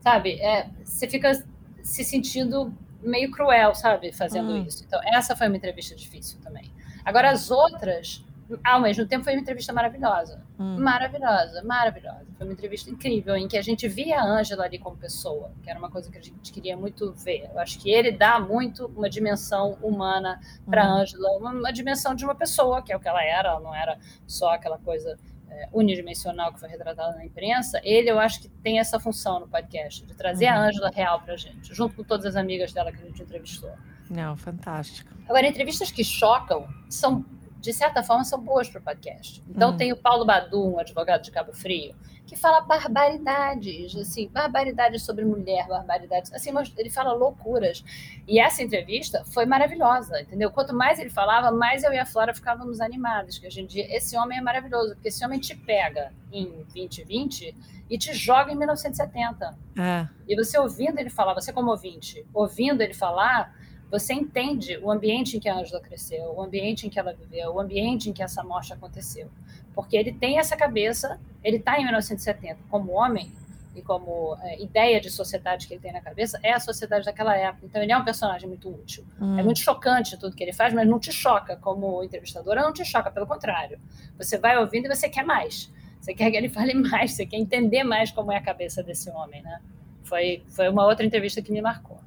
sabe? 0.00 0.40
É, 0.40 0.68
você 0.84 1.08
fica 1.08 1.44
se 1.82 2.04
sentindo 2.04 2.72
meio 3.02 3.30
cruel, 3.30 3.74
sabe? 3.74 4.12
Fazendo 4.12 4.52
hum. 4.52 4.64
isso. 4.64 4.84
Então, 4.86 5.00
essa 5.04 5.36
foi 5.36 5.48
uma 5.48 5.56
entrevista 5.56 5.94
difícil 5.94 6.38
também. 6.42 6.70
Agora, 7.04 7.30
as 7.30 7.50
outras 7.50 8.24
ao 8.64 8.80
mesmo 8.80 9.06
tempo 9.06 9.24
foi 9.24 9.34
uma 9.34 9.40
entrevista 9.40 9.72
maravilhosa. 9.72 10.42
Hum. 10.58 10.78
Maravilhosa, 10.78 11.62
maravilhosa. 11.62 12.26
Foi 12.36 12.46
uma 12.46 12.52
entrevista 12.52 12.90
incrível, 12.90 13.36
em 13.36 13.48
que 13.48 13.56
a 13.56 13.62
gente 13.62 13.88
via 13.88 14.20
a 14.20 14.24
Ângela 14.24 14.64
ali 14.64 14.78
como 14.78 14.96
pessoa, 14.96 15.52
que 15.62 15.70
era 15.70 15.78
uma 15.78 15.90
coisa 15.90 16.10
que 16.10 16.18
a 16.18 16.20
gente 16.20 16.52
queria 16.52 16.76
muito 16.76 17.12
ver. 17.12 17.48
Eu 17.52 17.58
acho 17.58 17.78
que 17.78 17.90
ele 17.90 18.12
dá 18.12 18.38
muito 18.40 18.86
uma 18.96 19.08
dimensão 19.08 19.78
humana 19.82 20.40
para 20.66 20.84
a 20.84 20.88
hum. 20.88 20.98
Ângela, 20.98 21.30
uma, 21.38 21.50
uma, 21.52 21.72
dimensão 21.72 22.14
de 22.14 22.24
uma 22.24 22.34
pessoa, 22.34 22.82
que 22.82 22.92
é 22.92 22.96
o 22.96 23.00
que 23.00 23.08
ela 23.08 23.24
era, 23.24 23.50
ela 23.50 23.60
não 23.60 23.74
era 23.74 23.98
só 24.26 24.52
aquela 24.54 24.78
coisa 24.78 25.18
é, 25.48 25.68
unidimensional 25.72 26.52
que 26.52 26.60
foi 26.60 26.68
retratada 26.68 27.16
na 27.16 27.24
imprensa. 27.24 27.80
Ele, 27.84 28.10
eu 28.10 28.18
acho 28.18 28.40
que 28.40 28.48
tem 28.48 28.78
essa 28.78 28.98
função 28.98 29.40
no 29.40 29.48
podcast, 29.48 30.04
de 30.04 30.14
trazer 30.14 30.46
a 30.46 30.58
uhum. 30.58 30.66
Ângela 30.66 30.90
real 30.90 31.20
para 31.20 31.34
a 31.34 31.36
gente, 31.36 31.74
junto 31.74 31.94
com 31.94 32.04
todas 32.04 32.26
as 32.26 32.36
amigas 32.36 32.72
dela 32.72 32.90
que 32.90 33.02
a 33.02 33.06
gente 33.06 33.22
entrevistou. 33.22 33.72
Não, 34.10 34.36
fantástico. 34.36 35.10
Agora, 35.28 35.46
entrevistas 35.46 35.90
que 35.90 36.04
chocam 36.04 36.68
são 36.88 37.24
de 37.62 37.72
certa 37.72 38.02
forma, 38.02 38.24
são 38.24 38.40
boas 38.40 38.68
para 38.68 38.80
o 38.80 38.82
podcast. 38.82 39.40
Então, 39.48 39.70
hum. 39.70 39.76
tem 39.76 39.92
o 39.92 39.96
Paulo 39.96 40.24
Badu, 40.24 40.74
um 40.74 40.80
advogado 40.80 41.22
de 41.22 41.30
Cabo 41.30 41.52
Frio, 41.52 41.94
que 42.26 42.34
fala 42.34 42.60
barbaridades, 42.60 43.94
assim, 43.94 44.28
barbaridades 44.28 45.04
sobre 45.04 45.24
mulher, 45.24 45.68
barbaridades, 45.68 46.32
assim, 46.32 46.50
ele 46.76 46.90
fala 46.90 47.12
loucuras. 47.12 47.84
E 48.26 48.40
essa 48.40 48.64
entrevista 48.64 49.24
foi 49.26 49.46
maravilhosa, 49.46 50.20
entendeu? 50.20 50.50
Quanto 50.50 50.74
mais 50.74 50.98
ele 50.98 51.08
falava, 51.08 51.52
mais 51.52 51.84
eu 51.84 51.92
e 51.92 51.98
a 51.98 52.04
Flora 52.04 52.34
ficávamos 52.34 52.80
animados, 52.80 53.38
que 53.38 53.46
hoje 53.46 53.60
em 53.60 53.66
dia, 53.66 53.86
esse 53.96 54.16
homem 54.16 54.38
é 54.38 54.40
maravilhoso, 54.40 54.94
porque 54.94 55.06
esse 55.06 55.24
homem 55.24 55.38
te 55.38 55.54
pega 55.54 56.12
em 56.32 56.46
2020 56.74 57.54
e 57.88 57.96
te 57.96 58.12
joga 58.12 58.50
em 58.50 58.56
1970. 58.56 59.56
É. 59.78 60.08
E 60.26 60.34
você 60.34 60.58
ouvindo 60.58 60.98
ele 60.98 61.10
falar, 61.10 61.32
você 61.32 61.52
como 61.52 61.70
ouvinte, 61.70 62.26
ouvindo 62.34 62.80
ele 62.80 62.94
falar 62.94 63.54
você 63.92 64.14
entende 64.14 64.78
o 64.78 64.90
ambiente 64.90 65.36
em 65.36 65.40
que 65.40 65.50
a 65.50 65.54
Angela 65.54 65.80
cresceu, 65.80 66.32
o 66.34 66.42
ambiente 66.42 66.86
em 66.86 66.90
que 66.90 66.98
ela 66.98 67.12
viveu, 67.12 67.52
o 67.52 67.60
ambiente 67.60 68.08
em 68.08 68.12
que 68.12 68.22
essa 68.22 68.42
morte 68.42 68.72
aconteceu. 68.72 69.30
Porque 69.74 69.96
ele 69.96 70.12
tem 70.12 70.38
essa 70.38 70.56
cabeça, 70.56 71.20
ele 71.44 71.58
está 71.58 71.78
em 71.78 71.84
1970 71.84 72.58
como 72.70 72.92
homem, 72.92 73.30
e 73.74 73.82
como 73.82 74.36
é, 74.42 74.62
ideia 74.62 75.00
de 75.00 75.10
sociedade 75.10 75.66
que 75.66 75.74
ele 75.74 75.80
tem 75.80 75.92
na 75.92 76.00
cabeça 76.00 76.38
é 76.42 76.52
a 76.52 76.60
sociedade 76.60 77.04
daquela 77.04 77.36
época. 77.36 77.66
Então 77.66 77.82
ele 77.82 77.92
é 77.92 77.96
um 77.96 78.04
personagem 78.04 78.48
muito 78.48 78.68
útil. 78.68 79.04
Hum. 79.20 79.38
É 79.38 79.42
muito 79.42 79.60
chocante 79.60 80.18
tudo 80.18 80.36
que 80.36 80.42
ele 80.42 80.52
faz, 80.52 80.74
mas 80.74 80.86
não 80.86 80.98
te 80.98 81.12
choca 81.12 81.56
como 81.56 82.02
entrevistadora, 82.02 82.62
não 82.62 82.72
te 82.72 82.84
choca, 82.84 83.10
pelo 83.10 83.26
contrário. 83.26 83.78
Você 84.18 84.38
vai 84.38 84.58
ouvindo 84.58 84.86
e 84.86 84.94
você 84.94 85.08
quer 85.08 85.24
mais. 85.24 85.72
Você 86.00 86.14
quer 86.14 86.30
que 86.30 86.36
ele 86.36 86.48
fale 86.48 86.74
mais, 86.74 87.12
você 87.12 87.24
quer 87.24 87.38
entender 87.38 87.84
mais 87.84 88.10
como 88.10 88.32
é 88.32 88.36
a 88.36 88.42
cabeça 88.42 88.82
desse 88.82 89.08
homem, 89.10 89.42
né? 89.42 89.60
Foi, 90.04 90.42
foi 90.48 90.68
uma 90.68 90.84
outra 90.84 91.06
entrevista 91.06 91.40
que 91.40 91.52
me 91.52 91.62
marcou. 91.62 92.01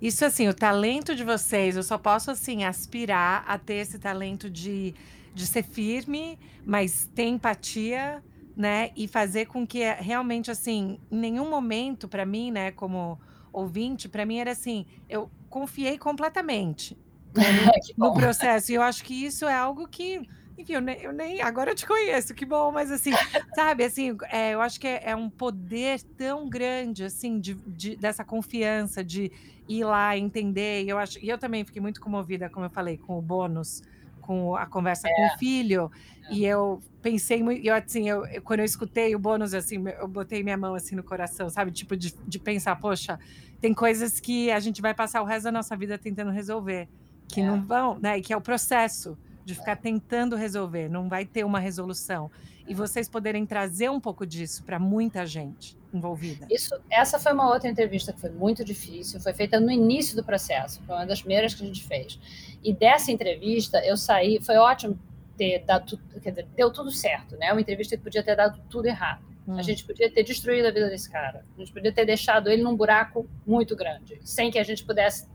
Isso 0.00 0.24
assim, 0.24 0.48
o 0.48 0.54
talento 0.54 1.14
de 1.14 1.24
vocês, 1.24 1.76
eu 1.76 1.82
só 1.82 1.96
posso 1.96 2.30
assim 2.30 2.64
aspirar 2.64 3.44
a 3.46 3.58
ter 3.58 3.76
esse 3.76 3.98
talento 3.98 4.50
de, 4.50 4.94
de 5.34 5.46
ser 5.46 5.62
firme, 5.62 6.38
mas 6.64 7.08
ter 7.14 7.24
empatia, 7.24 8.22
né? 8.56 8.90
E 8.96 9.08
fazer 9.08 9.46
com 9.46 9.66
que 9.66 9.80
realmente 9.94 10.50
assim, 10.50 10.98
em 11.10 11.16
nenhum 11.16 11.48
momento 11.48 12.08
para 12.08 12.26
mim, 12.26 12.50
né, 12.50 12.70
como 12.72 13.18
ouvinte, 13.52 14.08
para 14.08 14.26
mim 14.26 14.38
era 14.38 14.52
assim, 14.52 14.86
eu 15.08 15.30
confiei 15.48 15.96
completamente 15.96 16.96
né, 17.34 17.44
no, 17.96 18.08
no 18.08 18.14
processo. 18.14 18.72
E 18.72 18.74
eu 18.74 18.82
acho 18.82 19.02
que 19.04 19.14
isso 19.14 19.46
é 19.46 19.54
algo 19.54 19.88
que 19.88 20.28
enfim, 20.58 20.72
eu 20.72 20.80
nem, 20.80 20.96
eu 21.02 21.12
nem, 21.12 21.42
Agora 21.42 21.70
eu 21.70 21.74
te 21.74 21.86
conheço, 21.86 22.34
que 22.34 22.46
bom, 22.46 22.72
mas 22.72 22.90
assim, 22.90 23.10
sabe, 23.54 23.84
assim, 23.84 24.16
é, 24.30 24.54
eu 24.54 24.60
acho 24.60 24.80
que 24.80 24.86
é, 24.86 25.10
é, 25.10 25.16
um 25.16 25.28
poder 25.28 26.00
tão 26.16 26.48
grande, 26.48 27.04
assim, 27.04 27.38
de, 27.38 27.54
de, 27.54 27.96
dessa 27.96 28.24
confiança, 28.24 29.04
de 29.04 29.30
ir 29.68 29.84
lá, 29.84 30.16
entender. 30.16 30.84
E 30.84 30.88
eu, 30.88 30.98
acho, 30.98 31.18
e 31.22 31.28
eu 31.28 31.36
também 31.36 31.64
fiquei 31.64 31.82
muito 31.82 32.00
comovida, 32.00 32.48
como 32.48 32.64
eu 32.64 32.70
falei, 32.70 32.96
com 32.96 33.18
o 33.18 33.22
bônus, 33.22 33.82
com 34.22 34.56
a 34.56 34.66
conversa 34.66 35.08
é. 35.08 35.14
com 35.14 35.22
o 35.22 35.26
é. 35.26 35.38
filho. 35.38 35.90
É. 36.30 36.34
E 36.34 36.46
eu 36.46 36.80
pensei 37.02 37.42
muito, 37.42 37.64
eu, 37.64 37.74
assim, 37.74 38.08
eu, 38.08 38.24
eu, 38.26 38.40
quando 38.40 38.60
eu 38.60 38.66
escutei 38.66 39.14
o 39.14 39.18
bônus, 39.18 39.52
assim, 39.52 39.82
eu 40.00 40.08
botei 40.08 40.42
minha 40.42 40.56
mão 40.56 40.74
assim 40.74 40.96
no 40.96 41.02
coração, 41.02 41.50
sabe? 41.50 41.70
Tipo, 41.70 41.96
de, 41.96 42.14
de 42.26 42.38
pensar, 42.38 42.76
poxa, 42.76 43.18
tem 43.60 43.74
coisas 43.74 44.20
que 44.20 44.50
a 44.50 44.58
gente 44.58 44.80
vai 44.80 44.94
passar 44.94 45.22
o 45.22 45.24
resto 45.26 45.44
da 45.44 45.52
nossa 45.52 45.76
vida 45.76 45.98
tentando 45.98 46.30
resolver, 46.30 46.88
que 47.28 47.42
é. 47.42 47.46
não 47.46 47.62
vão, 47.62 47.98
né? 47.98 48.18
E 48.18 48.22
que 48.22 48.32
é 48.32 48.36
o 48.36 48.40
processo 48.40 49.18
de 49.46 49.54
ficar 49.54 49.76
tentando 49.76 50.34
resolver, 50.34 50.88
não 50.88 51.08
vai 51.08 51.24
ter 51.24 51.44
uma 51.44 51.60
resolução. 51.60 52.28
E 52.66 52.74
vocês 52.74 53.08
poderem 53.08 53.46
trazer 53.46 53.88
um 53.88 54.00
pouco 54.00 54.26
disso 54.26 54.64
para 54.64 54.76
muita 54.76 55.24
gente 55.24 55.78
envolvida. 55.94 56.48
Isso, 56.50 56.74
essa 56.90 57.16
foi 57.16 57.32
uma 57.32 57.48
outra 57.48 57.70
entrevista 57.70 58.12
que 58.12 58.20
foi 58.20 58.30
muito 58.30 58.64
difícil, 58.64 59.20
foi 59.20 59.32
feita 59.32 59.60
no 59.60 59.70
início 59.70 60.16
do 60.16 60.24
processo, 60.24 60.82
foi 60.82 60.96
uma 60.96 61.06
das 61.06 61.20
primeiras 61.20 61.54
que 61.54 61.62
a 61.62 61.66
gente 61.66 61.84
fez. 61.84 62.18
E 62.60 62.72
dessa 62.72 63.12
entrevista 63.12 63.78
eu 63.86 63.96
saí, 63.96 64.42
foi 64.42 64.56
ótimo 64.56 64.98
ter 65.38 65.60
dado, 65.60 65.96
quer 66.20 66.30
dizer, 66.30 66.48
deu 66.56 66.72
tudo 66.72 66.90
certo, 66.90 67.36
né? 67.36 67.52
Uma 67.52 67.60
entrevista 67.60 67.96
que 67.96 68.02
podia 68.02 68.24
ter 68.24 68.34
dado 68.34 68.60
tudo 68.68 68.86
errado. 68.86 69.24
Hum. 69.46 69.56
A 69.56 69.62
gente 69.62 69.84
podia 69.84 70.10
ter 70.10 70.24
destruído 70.24 70.66
a 70.66 70.72
vida 70.72 70.88
desse 70.88 71.08
cara. 71.08 71.44
A 71.56 71.60
gente 71.60 71.72
podia 71.72 71.92
ter 71.92 72.04
deixado 72.04 72.50
ele 72.50 72.64
num 72.64 72.74
buraco 72.74 73.30
muito 73.46 73.76
grande, 73.76 74.18
sem 74.24 74.50
que 74.50 74.58
a 74.58 74.64
gente 74.64 74.84
pudesse 74.84 75.28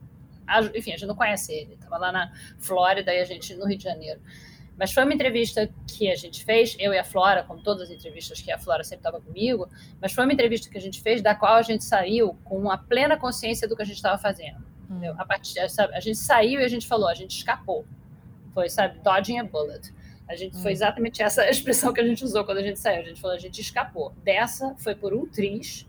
enfim, 0.76 0.92
a 0.92 0.98
gente 0.98 1.08
não 1.08 1.16
conhece 1.16 1.54
ele, 1.54 1.74
estava 1.74 1.98
lá 1.98 2.12
na 2.12 2.32
Flórida 2.60 3.14
e 3.14 3.20
a 3.20 3.26
gente 3.26 3.56
no 3.56 3.66
Rio 3.66 3.78
de 3.78 3.84
Janeiro. 3.84 4.22
Mas 4.78 4.92
foi 4.94 5.04
uma 5.04 5.14
entrevista 5.14 5.70
que 5.88 6.10
a 6.10 6.16
gente 6.16 6.44
fez, 6.44 6.76
eu 6.80 6.94
e 6.94 6.98
a 6.98 7.04
Flora, 7.04 7.44
como 7.44 7.62
todas 7.62 7.84
as 7.84 7.92
entrevistas 7.92 8.42
que 8.42 8.52
a 8.52 8.58
Flora 8.58 8.84
sempre 8.84 9.08
estava 9.08 9.22
comigo, 9.22 9.70
mas 10.02 10.12
foi 10.12 10.24
uma 10.24 10.34
entrevista 10.34 10.70
que 10.70 10.78
a 10.78 10.82
gente 10.82 11.02
fez 11.02 11.22
da 11.22 11.36
qual 11.36 11.56
a 11.56 11.62
gente 11.62 11.84
saiu 11.84 12.36
com 12.44 12.70
a 12.72 12.78
plena 12.78 13.16
consciência 13.16 13.68
do 13.68 13.76
que 13.76 13.84
a 13.84 13.86
gente 13.86 13.98
estava 13.98 14.18
fazendo. 14.18 14.58
Hum. 14.90 15.02
A, 15.18 15.26
partir, 15.26 15.60
a 15.60 16.00
gente 16.00 16.18
saiu 16.18 16.60
e 16.60 16.64
a 16.64 16.68
gente 16.68 16.88
falou, 16.88 17.08
a 17.08 17.14
gente 17.14 17.38
escapou. 17.38 17.86
Foi, 18.54 18.70
sabe, 18.70 19.00
dodging 19.00 19.38
a 19.38 19.44
bullet. 19.44 19.94
A 20.28 20.36
gente 20.36 20.58
hum. 20.58 20.62
foi 20.62 20.72
exatamente 20.72 21.22
essa 21.22 21.48
expressão 21.50 21.94
que 21.94 22.02
a 22.02 22.08
gente 22.08 22.24
usou 22.24 22.44
quando 22.44 22.58
a 22.58 22.64
gente 22.64 22.80
saiu. 22.80 23.02
A 23.02 23.06
gente 23.06 23.22
falou, 23.22 23.36
a 23.36 23.40
gente 23.40 23.62
escapou. 23.62 24.14
Dessa 24.24 24.76
foi 24.80 24.96
por 24.96 25.14
um 25.14 25.28
triz, 25.28 25.86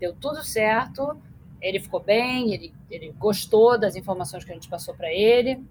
deu 0.00 0.12
tudo 0.14 0.42
certo, 0.42 1.16
ele 1.62 1.78
ficou 1.78 2.00
bem, 2.00 2.52
ele, 2.52 2.74
ele 2.90 3.12
gostou 3.12 3.78
das 3.78 3.94
informações 3.94 4.44
que 4.44 4.50
a 4.50 4.54
gente 4.54 4.68
passou 4.68 4.94
para 4.94 5.12
ele. 5.12 5.64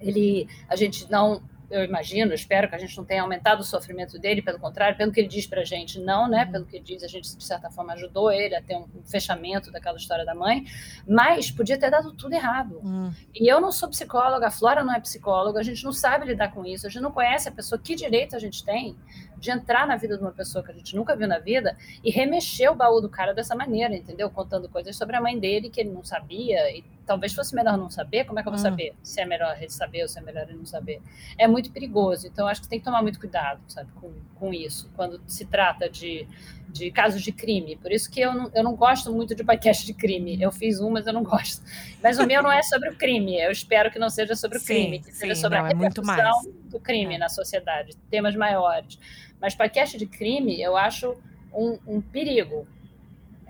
Ele, 0.00 0.48
a 0.66 0.74
gente 0.74 1.08
não 1.10 1.42
eu 1.70 1.84
imagino, 1.84 2.34
espero 2.34 2.68
que 2.68 2.74
a 2.74 2.78
gente 2.78 2.96
não 2.96 3.04
tenha 3.04 3.22
aumentado 3.22 3.60
o 3.60 3.64
sofrimento 3.64 4.18
dele, 4.18 4.42
pelo 4.42 4.58
contrário, 4.58 4.96
pelo 4.96 5.12
que 5.12 5.20
ele 5.20 5.28
diz 5.28 5.46
para 5.46 5.60
a 5.60 5.64
gente, 5.64 6.00
não, 6.00 6.28
né? 6.28 6.44
Uhum. 6.44 6.52
Pelo 6.52 6.66
que 6.66 6.76
ele 6.76 6.84
diz, 6.84 7.02
a 7.04 7.06
gente, 7.06 7.36
de 7.36 7.44
certa 7.44 7.70
forma, 7.70 7.92
ajudou 7.92 8.32
ele 8.32 8.56
a 8.56 8.62
ter 8.62 8.76
um, 8.76 8.86
fechamento 9.04 9.70
daquela 9.70 9.96
história 9.96 10.24
da 10.24 10.34
mãe, 10.34 10.64
mas 11.06 11.50
podia 11.50 11.78
ter 11.78 11.90
dado 11.90 12.12
tudo 12.12 12.34
errado. 12.34 12.80
Uhum. 12.82 13.12
E 13.34 13.50
eu 13.50 13.60
não 13.60 13.70
sou 13.70 13.88
psicóloga, 13.88 14.48
a 14.48 14.50
Flora 14.50 14.82
não 14.82 14.94
é 14.94 15.00
psicóloga, 15.00 15.60
a 15.60 15.62
gente 15.62 15.84
não 15.84 15.92
sabe 15.92 16.26
lidar 16.26 16.52
com 16.52 16.66
isso, 16.66 16.86
a 16.86 16.90
gente 16.90 17.02
não 17.02 17.12
conhece 17.12 17.48
a 17.48 17.52
pessoa, 17.52 17.80
que 17.80 17.94
direito 17.94 18.34
a 18.34 18.38
gente 18.38 18.64
tem 18.64 18.96
de 19.38 19.50
entrar 19.50 19.86
na 19.86 19.96
vida 19.96 20.16
de 20.16 20.22
uma 20.22 20.32
pessoa 20.32 20.62
que 20.62 20.70
a 20.70 20.74
gente 20.74 20.94
nunca 20.94 21.16
viu 21.16 21.26
na 21.26 21.38
vida 21.38 21.76
e 22.04 22.10
remexer 22.10 22.70
o 22.70 22.74
baú 22.74 23.00
do 23.00 23.08
cara 23.08 23.32
dessa 23.32 23.54
maneira, 23.54 23.94
entendeu? 23.94 24.28
Contando 24.28 24.68
coisas 24.68 24.96
sobre 24.96 25.16
a 25.16 25.20
mãe 25.20 25.38
dele 25.38 25.70
que 25.70 25.80
ele 25.80 25.90
não 25.90 26.04
sabia 26.04 26.70
e 26.76 26.84
talvez 27.10 27.34
fosse 27.34 27.56
melhor 27.56 27.76
não 27.76 27.90
saber, 27.90 28.24
como 28.24 28.38
é 28.38 28.42
que 28.42 28.48
eu 28.48 28.52
vou 28.52 28.60
hum. 28.60 28.62
saber 28.62 28.94
se 29.02 29.20
é 29.20 29.26
melhor 29.26 29.56
ele 29.58 29.68
saber 29.68 30.02
ou 30.02 30.08
se 30.08 30.16
é 30.16 30.22
melhor 30.22 30.48
ele 30.48 30.58
não 30.58 30.64
saber? 30.64 31.02
É 31.36 31.48
muito 31.48 31.72
perigoso, 31.72 32.28
então 32.28 32.46
acho 32.46 32.62
que 32.62 32.68
tem 32.68 32.78
que 32.78 32.84
tomar 32.84 33.02
muito 33.02 33.18
cuidado, 33.18 33.60
sabe, 33.66 33.90
com, 33.96 34.12
com 34.36 34.54
isso, 34.54 34.88
quando 34.94 35.20
se 35.26 35.44
trata 35.44 35.90
de, 35.90 36.24
de 36.68 36.88
casos 36.92 37.20
de 37.20 37.32
crime. 37.32 37.74
Por 37.74 37.90
isso 37.90 38.08
que 38.08 38.20
eu 38.20 38.32
não, 38.32 38.48
eu 38.54 38.62
não 38.62 38.76
gosto 38.76 39.12
muito 39.12 39.34
de 39.34 39.42
podcast 39.42 39.84
de 39.84 39.92
crime. 39.92 40.40
Eu 40.40 40.52
fiz 40.52 40.80
um, 40.80 40.88
mas 40.88 41.04
eu 41.04 41.12
não 41.12 41.24
gosto. 41.26 41.64
Mas 42.00 42.16
o 42.20 42.24
meu 42.24 42.44
não 42.44 42.52
é 42.52 42.62
sobre 42.62 42.90
o 42.90 42.96
crime, 42.96 43.40
eu 43.40 43.50
espero 43.50 43.90
que 43.90 43.98
não 43.98 44.08
seja 44.08 44.36
sobre 44.36 44.58
o 44.58 44.64
crime, 44.64 45.00
que 45.00 45.06
sim, 45.06 45.18
seja 45.18 45.34
sobre 45.34 45.58
não, 45.58 45.64
a 45.64 45.70
é 45.70 45.72
repercussão 45.72 46.14
é 46.46 46.70
do 46.70 46.78
crime 46.78 47.16
é. 47.16 47.18
na 47.18 47.28
sociedade, 47.28 47.96
temas 48.08 48.36
maiores. 48.36 49.00
Mas 49.40 49.56
podcast 49.56 49.98
de 49.98 50.06
crime, 50.06 50.62
eu 50.62 50.76
acho 50.76 51.16
um, 51.52 51.76
um 51.88 52.00
perigo, 52.00 52.68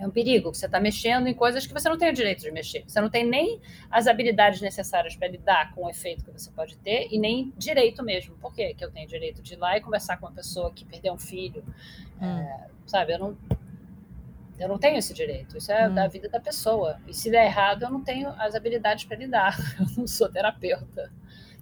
é 0.01 0.07
um 0.07 0.11
perigo, 0.11 0.55
você 0.55 0.65
está 0.65 0.81
mexendo 0.81 1.27
em 1.27 1.35
coisas 1.35 1.67
que 1.67 1.75
você 1.75 1.87
não 1.87 1.99
tem 1.99 2.09
o 2.09 2.13
direito 2.13 2.41
de 2.41 2.51
mexer. 2.51 2.83
Você 2.87 2.99
não 3.03 3.11
tem 3.11 3.27
nem 3.27 3.61
as 3.91 4.07
habilidades 4.07 4.63
necessárias 4.63 5.15
para 5.15 5.29
lidar 5.29 5.75
com 5.75 5.85
o 5.85 5.91
efeito 5.91 6.25
que 6.25 6.33
você 6.33 6.51
pode 6.51 6.79
ter 6.79 7.09
e 7.11 7.19
nem 7.19 7.53
direito 7.59 8.03
mesmo. 8.03 8.35
Por 8.37 8.55
quê? 8.55 8.73
que 8.73 8.83
eu 8.83 8.91
tenho 8.91 9.07
direito 9.07 9.43
de 9.43 9.53
ir 9.53 9.57
lá 9.59 9.77
e 9.77 9.81
conversar 9.83 10.17
com 10.17 10.25
uma 10.25 10.33
pessoa 10.33 10.73
que 10.73 10.87
perdeu 10.87 11.13
um 11.13 11.19
filho? 11.19 11.63
Hum. 12.19 12.39
É, 12.39 12.69
sabe, 12.87 13.13
eu 13.13 13.19
não, 13.19 13.37
eu 14.59 14.69
não 14.69 14.79
tenho 14.79 14.97
esse 14.97 15.13
direito. 15.13 15.59
Isso 15.59 15.71
é 15.71 15.87
hum. 15.87 15.95
da 15.95 16.09
vida 16.09 16.31
da 16.31 16.41
pessoa. 16.41 16.99
E 17.07 17.13
se 17.13 17.31
der 17.31 17.45
errado, 17.45 17.83
eu 17.83 17.91
não 17.91 18.03
tenho 18.03 18.31
as 18.39 18.55
habilidades 18.55 19.05
para 19.05 19.19
lidar. 19.19 19.55
Eu 19.79 19.87
não 19.99 20.07
sou 20.07 20.31
terapeuta. 20.31 21.13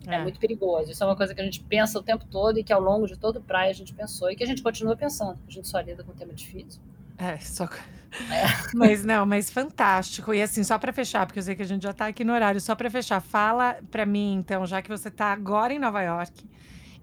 É. 0.06 0.14
é. 0.14 0.22
muito 0.22 0.38
perigoso. 0.38 0.92
Isso 0.92 1.02
é 1.02 1.06
uma 1.08 1.16
coisa 1.16 1.34
que 1.34 1.40
a 1.40 1.44
gente 1.44 1.60
pensa 1.64 1.98
o 1.98 2.02
tempo 2.04 2.24
todo 2.24 2.56
e 2.60 2.62
que 2.62 2.72
ao 2.72 2.80
longo 2.80 3.08
de 3.08 3.16
todo 3.16 3.40
o 3.40 3.42
praia 3.42 3.70
a 3.70 3.74
gente 3.74 3.92
pensou 3.92 4.30
e 4.30 4.36
que 4.36 4.44
a 4.44 4.46
gente 4.46 4.62
continua 4.62 4.96
pensando. 4.96 5.40
A 5.48 5.50
gente 5.50 5.66
só 5.66 5.80
lida 5.80 6.04
com 6.04 6.12
um 6.12 6.14
tema 6.14 6.32
difícil. 6.32 6.80
É, 7.18 7.36
só. 7.38 7.68
Mas 8.74 9.04
não, 9.04 9.26
mas 9.26 9.50
fantástico. 9.50 10.32
E 10.32 10.42
assim, 10.42 10.64
só 10.64 10.78
para 10.78 10.92
fechar, 10.92 11.26
porque 11.26 11.38
eu 11.38 11.42
sei 11.42 11.54
que 11.54 11.62
a 11.62 11.66
gente 11.66 11.82
já 11.82 11.92
tá 11.92 12.06
aqui 12.06 12.24
no 12.24 12.32
horário, 12.32 12.60
só 12.60 12.74
para 12.74 12.90
fechar, 12.90 13.20
fala 13.20 13.78
para 13.90 14.06
mim, 14.06 14.34
então, 14.34 14.66
já 14.66 14.80
que 14.80 14.88
você 14.88 15.10
tá 15.10 15.26
agora 15.26 15.72
em 15.72 15.78
Nova 15.78 16.02
York, 16.02 16.44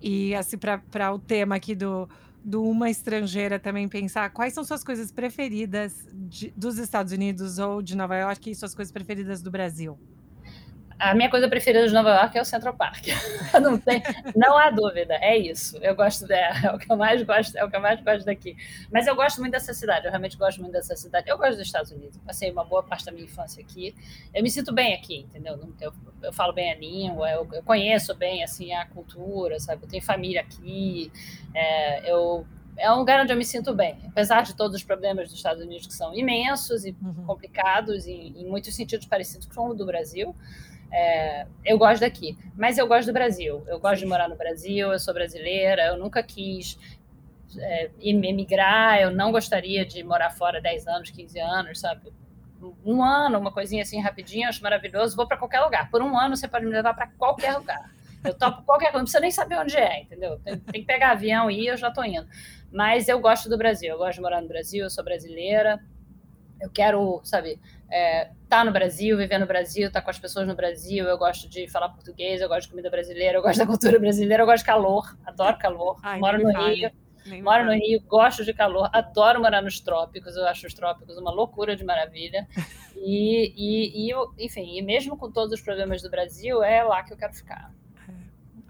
e 0.02 0.34
assim, 0.36 0.58
para 0.58 1.14
o 1.14 1.20
tema 1.20 1.56
aqui 1.56 1.76
do, 1.76 2.10
do 2.44 2.64
Uma 2.64 2.90
Estrangeira 2.90 3.60
também 3.60 3.88
pensar 3.88 4.30
quais 4.32 4.54
são 4.54 4.64
suas 4.64 4.84
coisas 4.84 5.12
preferidas 5.12 6.08
de, 6.14 6.54
dos 6.56 6.78
Estados 6.78 7.12
Unidos 7.12 7.60
ou 7.60 7.82
de 7.82 7.96
Nova 7.96 8.16
York 8.16 8.52
e 8.52 8.56
suas 8.56 8.76
coisas 8.76 8.92
preferidas 8.92 9.42
do 9.42 9.52
Brasil 9.52 9.98
a 10.98 11.14
minha 11.14 11.30
coisa 11.30 11.48
preferida 11.48 11.88
de 11.88 11.94
Nova 11.94 12.10
York 12.10 12.38
é 12.38 12.42
o 12.42 12.46
Central 12.46 12.74
Park. 12.76 13.08
não, 13.62 13.78
tem, 13.78 14.02
não 14.36 14.58
há 14.58 14.70
dúvida, 14.70 15.16
é 15.16 15.38
isso. 15.38 15.78
Eu 15.82 15.96
gosto 15.96 16.26
dela, 16.26 16.56
é 16.64 16.72
o 16.72 16.78
que 16.78 16.92
eu 16.92 16.96
mais 16.96 17.22
gosto, 17.24 17.56
é 17.58 17.64
o 17.64 17.70
que 17.70 17.76
eu 17.76 17.82
mais 17.82 18.02
gosto 18.02 18.26
daqui. 18.26 18.56
Mas 18.92 19.08
eu 19.08 19.16
gosto 19.16 19.40
muito 19.40 19.52
dessa 19.52 19.74
cidade, 19.74 20.06
eu 20.06 20.12
realmente 20.12 20.38
gosto 20.38 20.62
muito 20.62 20.74
dessa 20.74 20.96
cidade. 20.96 21.30
Eu 21.30 21.38
gosto 21.38 21.58
dos 21.58 21.66
Estados 21.66 21.92
Unidos. 21.92 22.18
Passei 22.26 22.52
uma 22.52 22.64
boa 22.64 22.84
parte 22.84 23.06
da 23.06 23.12
minha 23.12 23.26
infância 23.26 23.62
aqui. 23.62 23.96
Eu 24.34 24.42
me 24.42 24.50
sinto 24.50 24.74
bem 24.74 24.94
aqui, 24.94 25.26
entendeu? 25.30 25.60
Eu, 25.82 25.94
eu 26.22 26.34
falo 26.34 26.54
bem 26.54 26.72
a 26.72 26.76
língua, 26.76 27.30
eu, 27.30 27.48
eu, 27.52 27.64
conheço 27.64 28.16
bem 28.16 28.44
assim 28.44 28.74
a 28.74 28.86
cultura, 28.86 29.60
sabe? 29.60 29.84
Eu 29.84 29.90
tenho 29.90 30.04
família 30.04 30.42
aqui. 30.42 31.12
É, 31.54 32.12
eu 32.12 32.46
é 32.78 32.92
um 32.92 32.98
lugar 32.98 33.22
onde 33.22 33.32
eu 33.32 33.38
me 33.38 33.46
sinto 33.46 33.74
bem, 33.74 33.98
apesar 34.08 34.42
de 34.42 34.54
todos 34.54 34.76
os 34.76 34.84
problemas 34.84 35.30
dos 35.30 35.38
Estados 35.38 35.64
Unidos 35.64 35.88
que 35.88 35.94
são 35.94 36.14
imensos 36.14 36.86
e 36.86 36.96
uhum. 37.02 37.26
complicados 37.26 38.06
e 38.06 38.12
em 38.12 38.46
muitos 38.46 38.76
sentidos 38.76 39.06
parecidos 39.06 39.48
com 39.48 39.70
o 39.70 39.74
do 39.74 39.86
Brasil. 39.86 40.36
É, 40.98 41.46
eu 41.66 41.78
gosto 41.78 42.00
daqui, 42.00 42.38
mas 42.56 42.78
eu 42.78 42.88
gosto 42.88 43.08
do 43.08 43.14
Brasil. 43.14 43.62
Eu 43.68 43.78
gosto 43.82 44.00
de 44.00 44.06
morar 44.06 44.30
no 44.30 44.36
Brasil, 44.38 44.94
eu 44.94 44.98
sou 44.98 45.14
brasileira, 45.14 45.88
eu 45.88 45.98
nunca 45.98 46.24
quis 46.24 46.80
é, 47.58 47.92
emigrar, 48.00 49.02
eu 49.02 49.12
não 49.12 49.30
gostaria 49.30 49.86
de 49.86 50.02
morar 50.06 50.30
fora 50.30 50.62
10 50.62 50.88
anos, 50.88 51.12
15 51.12 51.38
anos, 51.38 51.80
sabe? 51.82 52.14
Um 52.86 53.04
ano, 53.04 53.38
uma 53.38 53.52
coisinha 53.52 53.84
assim 53.84 54.00
rapidinho, 54.00 54.48
acho 54.48 54.64
maravilhoso, 54.64 55.18
vou 55.18 55.28
para 55.28 55.36
qualquer 55.36 55.60
lugar. 55.60 55.92
Por 55.92 56.02
um 56.02 56.18
ano 56.18 56.38
você 56.38 56.48
pode 56.48 56.66
me 56.66 56.72
levar 56.72 56.94
para 56.94 57.08
qualquer 57.08 57.58
lugar. 57.58 57.92
Eu 58.24 58.34
topo 58.34 58.64
qualquer 58.66 58.86
coisa, 58.86 59.00
não 59.00 59.04
precisa 59.04 59.20
nem 59.20 59.32
saber 59.32 59.60
onde 59.60 59.76
é, 59.76 60.02
entendeu? 60.02 60.40
Tem, 60.46 60.58
tem 60.58 60.82
que 60.82 60.88
pegar 60.88 61.12
avião 61.12 61.52
e 61.52 61.66
ir, 61.66 61.68
eu 61.68 61.78
já 61.78 61.90
estou 61.90 62.06
indo. 62.06 62.26
Mas 62.72 63.10
eu 63.10 63.20
gosto 63.20 63.50
do 63.50 63.58
Brasil, 63.58 63.90
eu 63.90 63.98
gosto 63.98 64.16
de 64.16 64.22
morar 64.22 64.42
no 64.42 64.48
Brasil, 64.48 64.86
eu 64.86 64.90
sou 64.90 65.04
brasileira, 65.04 65.78
eu 66.60 66.70
quero, 66.70 67.22
sabe, 67.24 67.60
é, 67.92 68.32
tá 68.50 68.64
no 68.64 68.72
Brasil, 68.72 69.18
viver 69.18 69.38
no 69.38 69.46
Brasil, 69.46 69.92
tá 69.92 70.02
com 70.02 70.10
as 70.10 70.20
pessoas 70.20 70.48
no 70.48 70.56
Brasil, 70.56 71.06
eu 71.06 71.18
gosto 71.18 71.50
de 71.50 71.68
falar 71.68 71.90
português, 71.90 72.42
eu 72.42 72.48
gosto 72.48 72.64
de 72.64 72.70
comida 72.70 72.90
brasileira, 72.90 73.38
eu 73.38 73.42
gosto 73.42 73.60
da 73.60 73.66
cultura 73.66 74.00
brasileira, 74.00 74.44
eu 74.44 74.48
gosto 74.48 74.64
de 74.64 74.66
calor, 74.66 75.18
adoro 75.26 75.58
calor, 75.58 76.00
Ai, 76.04 76.20
moro 76.20 76.38
no 76.38 76.52
vale. 76.52 76.76
Rio. 76.76 76.92
Nem 77.26 77.42
Moro 77.42 77.66
no 77.66 77.72
Rio, 77.72 78.00
gosto 78.02 78.46
de 78.46 78.54
calor, 78.54 78.88
adoro 78.94 79.42
morar 79.42 79.60
nos 79.60 79.80
trópicos, 79.80 80.36
eu 80.36 80.46
acho 80.48 80.68
os 80.68 80.76
trópicos 80.76 81.18
uma 81.18 81.32
loucura 81.32 81.76
de 81.76 81.84
maravilha. 81.84 82.48
E, 82.98 83.54
e, 83.58 84.06
e 84.06 84.10
eu, 84.10 84.34
enfim, 84.40 84.80
e 84.80 84.82
mesmo 84.82 85.18
com 85.18 85.30
todos 85.30 85.52
os 85.54 85.62
problemas 85.62 86.02
do 86.02 86.10
Brasil, 86.10 86.64
é 86.64 86.82
lá 86.82 87.04
que 87.04 87.14
eu 87.14 87.18
quero 87.18 87.34
ficar. 87.34 87.70
É. 88.08 88.14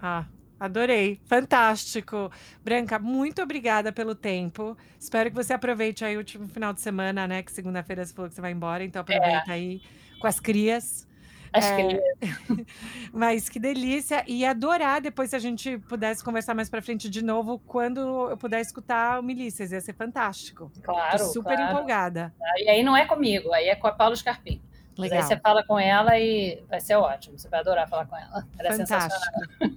Ah, 0.00 0.26
Adorei, 0.58 1.20
fantástico. 1.26 2.30
Branca, 2.64 2.98
muito 2.98 3.42
obrigada 3.42 3.92
pelo 3.92 4.14
tempo. 4.14 4.76
Espero 4.98 5.30
que 5.30 5.36
você 5.36 5.52
aproveite 5.52 6.04
aí 6.04 6.16
o 6.16 6.18
último 6.18 6.48
final 6.48 6.72
de 6.72 6.80
semana, 6.80 7.26
né? 7.26 7.42
Que 7.42 7.52
segunda-feira 7.52 8.04
você 8.04 8.14
falou 8.14 8.28
que 8.28 8.34
você 8.34 8.40
vai 8.40 8.52
embora, 8.52 8.82
então 8.82 9.02
aproveita 9.02 9.50
é. 9.50 9.52
aí 9.52 9.82
com 10.18 10.26
as 10.26 10.40
crias. 10.40 11.06
Acho 11.52 11.68
é, 11.68 11.86
que 11.86 12.66
Mas 13.12 13.48
que 13.48 13.58
delícia. 13.58 14.24
E 14.26 14.44
adorar 14.44 15.00
depois 15.00 15.30
se 15.30 15.36
a 15.36 15.38
gente 15.38 15.78
pudesse 15.78 16.24
conversar 16.24 16.54
mais 16.54 16.68
para 16.68 16.82
frente 16.82 17.08
de 17.08 17.22
novo, 17.22 17.58
quando 17.58 18.30
eu 18.30 18.36
puder 18.36 18.60
escutar 18.60 19.20
o 19.20 19.22
Milícias. 19.22 19.72
Ia 19.72 19.80
ser 19.80 19.94
fantástico. 19.94 20.70
Claro. 20.82 21.18
Tô 21.18 21.24
super 21.24 21.56
claro. 21.56 21.72
empolgada. 21.72 22.34
E 22.56 22.68
aí 22.68 22.82
não 22.82 22.96
é 22.96 23.06
comigo, 23.06 23.52
aí 23.52 23.68
é 23.68 23.76
com 23.76 23.86
a 23.86 23.92
Paula 23.92 24.16
Scarpim. 24.16 24.62
Legal. 24.96 25.18
Mas 25.18 25.30
aí 25.30 25.36
você 25.36 25.40
fala 25.40 25.64
com 25.64 25.78
ela 25.78 26.18
e 26.18 26.64
vai 26.68 26.80
ser 26.80 26.96
ótimo. 26.96 27.38
Você 27.38 27.48
vai 27.48 27.60
adorar 27.60 27.88
falar 27.88 28.06
com 28.06 28.16
ela. 28.16 28.46
ela 28.58 28.68
é 28.68 28.76
Fantástico. 28.76 29.22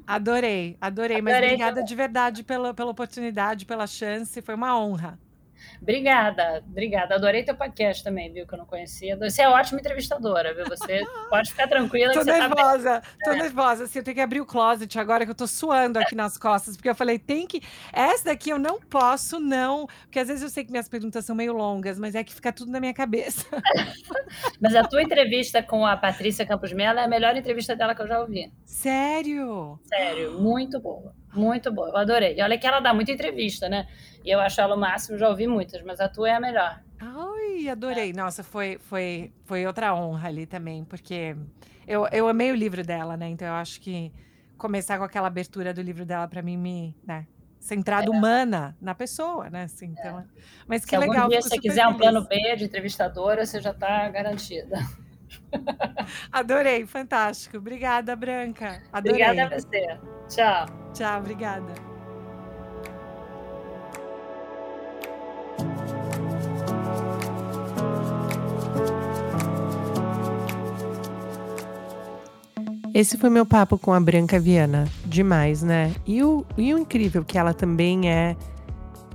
Adorei, 0.07 0.77
adorei. 0.79 1.17
adorei. 1.17 1.21
Mas 1.21 1.37
obrigada 1.37 1.71
também. 1.71 1.85
de 1.85 1.95
verdade 1.95 2.43
pela, 2.43 2.73
pela 2.73 2.91
oportunidade, 2.91 3.65
pela 3.65 3.85
chance. 3.85 4.41
Foi 4.41 4.55
uma 4.55 4.79
honra. 4.79 5.19
Obrigada, 5.81 6.63
obrigada. 6.67 7.15
Adorei 7.15 7.43
teu 7.43 7.55
podcast 7.55 8.03
também, 8.03 8.31
viu? 8.31 8.45
Que 8.45 8.53
eu 8.53 8.57
não 8.57 8.65
conhecia. 8.65 9.17
Você 9.17 9.41
é 9.41 9.49
ótima 9.49 9.79
entrevistadora, 9.79 10.53
viu? 10.53 10.65
Você 10.65 11.03
pode 11.29 11.49
ficar 11.49 11.67
tranquila. 11.67 12.13
tô 12.13 12.19
que 12.19 12.25
nervosa, 12.25 13.01
tá 13.01 13.07
tô 13.23 13.31
é. 13.31 13.35
nervosa. 13.35 13.83
Assim, 13.85 13.99
eu 13.99 14.03
tenho 14.03 14.15
que 14.15 14.21
abrir 14.21 14.41
o 14.41 14.45
closet 14.45 14.99
agora 14.99 15.25
que 15.25 15.31
eu 15.31 15.35
tô 15.35 15.47
suando 15.47 15.99
aqui 15.99 16.15
nas 16.15 16.37
costas, 16.37 16.75
porque 16.75 16.89
eu 16.89 16.95
falei, 16.95 17.17
tem 17.17 17.47
que. 17.47 17.61
Essa 17.93 18.25
daqui 18.25 18.49
eu 18.49 18.59
não 18.59 18.79
posso, 18.79 19.39
não. 19.39 19.87
Porque 20.03 20.19
às 20.19 20.27
vezes 20.27 20.43
eu 20.43 20.49
sei 20.49 20.63
que 20.63 20.71
minhas 20.71 20.89
perguntas 20.89 21.25
são 21.25 21.35
meio 21.35 21.53
longas, 21.53 21.99
mas 21.99 22.15
é 22.15 22.23
que 22.23 22.33
fica 22.33 22.51
tudo 22.51 22.71
na 22.71 22.79
minha 22.79 22.93
cabeça. 22.93 23.45
mas 24.59 24.75
a 24.75 24.83
tua 24.83 25.01
entrevista 25.01 25.63
com 25.63 25.85
a 25.85 25.95
Patrícia 25.95 26.45
Campos 26.45 26.73
Mello 26.73 26.99
é 26.99 27.03
a 27.03 27.07
melhor 27.07 27.35
entrevista 27.35 27.75
dela 27.75 27.95
que 27.95 28.01
eu 28.01 28.07
já 28.07 28.19
ouvi. 28.19 28.51
Sério? 28.65 29.79
Sério, 29.83 30.39
muito 30.39 30.79
boa. 30.79 31.13
Muito 31.33 31.71
boa, 31.71 31.89
eu 31.89 31.97
adorei. 31.97 32.35
E 32.37 32.41
olha 32.41 32.57
que 32.57 32.65
ela 32.65 32.79
dá 32.79 32.93
muita 32.93 33.11
entrevista, 33.11 33.69
né? 33.69 33.87
E 34.23 34.29
eu 34.29 34.39
acho 34.39 34.59
ela 34.59 34.75
o 34.75 34.79
máximo, 34.79 35.17
já 35.17 35.29
ouvi 35.29 35.47
muitas, 35.47 35.81
mas 35.83 35.99
a 35.99 36.09
tua 36.09 36.29
é 36.29 36.33
a 36.33 36.39
melhor. 36.39 36.81
Ai, 36.99 37.69
adorei. 37.69 38.09
É. 38.09 38.13
Nossa, 38.13 38.43
foi, 38.43 38.77
foi, 38.79 39.31
foi 39.45 39.65
outra 39.65 39.93
honra 39.95 40.27
ali 40.27 40.45
também, 40.45 40.83
porque 40.83 41.35
eu, 41.87 42.07
eu 42.11 42.27
amei 42.27 42.51
o 42.51 42.55
livro 42.55 42.83
dela, 42.83 43.15
né? 43.15 43.29
Então 43.29 43.47
eu 43.47 43.53
acho 43.53 43.79
que 43.79 44.11
começar 44.57 44.97
com 44.97 45.03
aquela 45.03 45.27
abertura 45.27 45.73
do 45.73 45.81
livro 45.81 46.05
dela 46.05 46.27
para 46.27 46.41
mim 46.41 46.57
me, 46.57 46.95
né, 47.07 47.25
centrada 47.59 48.07
é. 48.07 48.09
humana 48.09 48.75
na 48.81 48.93
pessoa, 48.93 49.49
né? 49.49 49.63
Assim, 49.63 49.95
então, 49.97 50.19
é. 50.19 50.25
Mas 50.67 50.83
que 50.83 50.91
se 50.91 50.97
legal. 50.97 51.23
Algum 51.23 51.29
dia, 51.29 51.41
se 51.41 51.49
você 51.49 51.57
quiser 51.57 51.83
feliz. 51.83 51.95
um 51.95 51.97
plano 51.97 52.27
B 52.27 52.55
de 52.55 52.65
entrevistadora, 52.65 53.45
você 53.45 53.61
já 53.61 53.71
está 53.71 54.09
garantida. 54.09 54.77
Adorei, 56.31 56.85
fantástico. 56.85 57.57
Obrigada, 57.57 58.15
Branca. 58.15 58.81
Adorei. 58.91 59.23
Obrigada 59.23 59.55
a 59.55 59.59
você. 59.59 59.97
Tchau. 60.27 60.65
Tchau, 60.93 61.19
obrigada. 61.19 61.89
Esse 72.93 73.17
foi 73.17 73.29
meu 73.29 73.45
papo 73.45 73.77
com 73.77 73.93
a 73.93 73.99
Branca 73.99 74.39
Viana. 74.39 74.85
Demais, 75.05 75.61
né? 75.61 75.93
E 76.05 76.23
o, 76.23 76.45
e 76.57 76.73
o 76.73 76.77
incrível 76.77 77.23
que 77.23 77.37
ela 77.37 77.53
também 77.53 78.11
é, 78.11 78.35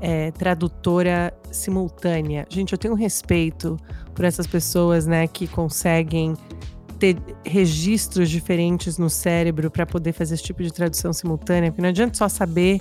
é 0.01 0.31
tradutora 0.31 1.35
simultânea. 1.51 2.47
Gente, 2.49 2.73
eu 2.73 2.79
tenho 2.79 2.95
um 2.95 2.97
respeito 2.97 3.79
por 4.15 4.25
essas 4.25 4.47
pessoas, 4.47 5.07
né, 5.07 5.27
que 5.27 5.47
conseguem 5.47 6.35
ter 6.99 7.17
registros 7.45 8.31
diferentes 8.31 8.97
no 8.97 9.11
cérebro 9.11 9.71
para 9.71 9.85
poder 9.85 10.13
fazer 10.13 10.35
esse 10.35 10.43
tipo 10.45 10.63
de 10.63 10.73
tradução 10.73 11.13
simultânea, 11.13 11.71
porque 11.71 11.83
não 11.83 11.89
adianta 11.89 12.17
só 12.17 12.29
saber 12.29 12.81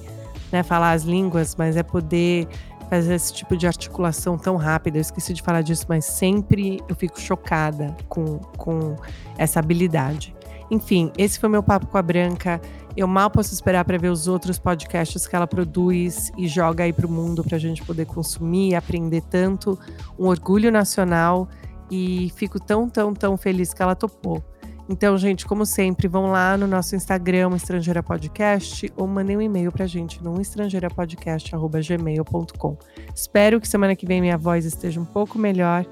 né, 0.51 0.63
falar 0.63 0.91
as 0.91 1.03
línguas, 1.03 1.55
mas 1.57 1.75
é 1.75 1.84
poder 1.84 2.47
fazer 2.89 3.15
esse 3.15 3.34
tipo 3.34 3.57
de 3.57 3.65
articulação 3.65 4.38
tão 4.38 4.55
rápida. 4.55 4.97
Eu 4.97 5.01
esqueci 5.01 5.34
de 5.34 5.41
falar 5.41 5.61
disso, 5.61 5.86
mas 5.89 6.05
sempre 6.05 6.79
eu 6.88 6.95
fico 6.95 7.19
chocada 7.19 7.95
com, 8.07 8.38
com 8.55 8.95
essa 9.38 9.59
habilidade. 9.59 10.34
Enfim, 10.69 11.11
esse 11.17 11.39
foi 11.39 11.49
meu 11.49 11.63
papo 11.63 11.88
com 11.88 11.97
a 11.97 12.01
Branca. 12.01 12.61
Eu 12.95 13.07
mal 13.07 13.29
posso 13.29 13.53
esperar 13.53 13.83
para 13.85 13.97
ver 13.97 14.09
os 14.09 14.27
outros 14.27 14.59
podcasts 14.59 15.25
que 15.25 15.35
ela 15.35 15.47
produz 15.47 16.31
e 16.37 16.47
joga 16.47 16.83
aí 16.83 16.93
para 16.93 17.07
o 17.07 17.11
mundo 17.11 17.43
para 17.43 17.55
a 17.55 17.59
gente 17.59 17.83
poder 17.83 18.05
consumir 18.05 18.69
e 18.69 18.75
aprender 18.75 19.21
tanto. 19.21 19.79
Um 20.17 20.27
orgulho 20.27 20.71
nacional 20.71 21.49
e 21.89 22.31
fico 22.35 22.59
tão, 22.59 22.87
tão, 22.87 23.13
tão 23.13 23.35
feliz 23.35 23.73
que 23.73 23.81
ela 23.81 23.95
topou. 23.95 24.43
Então, 24.87 25.17
gente, 25.17 25.45
como 25.45 25.65
sempre, 25.65 26.07
vão 26.09 26.29
lá 26.29 26.55
no 26.57 26.67
nosso 26.67 26.95
Instagram, 26.95 27.55
Estrangeira 27.55 28.03
Podcast, 28.03 28.91
ou 28.97 29.07
mandem 29.07 29.37
um 29.37 29.41
e-mail 29.41 29.71
pra 29.71 29.87
gente 29.87 30.21
no 30.21 30.41
estrangeirapodcast.gmail.com. 30.41 32.77
Espero 33.15 33.61
que 33.61 33.67
semana 33.67 33.95
que 33.95 34.05
vem 34.05 34.19
minha 34.19 34.37
voz 34.37 34.65
esteja 34.65 34.99
um 34.99 35.05
pouco 35.05 35.39
melhor, 35.39 35.85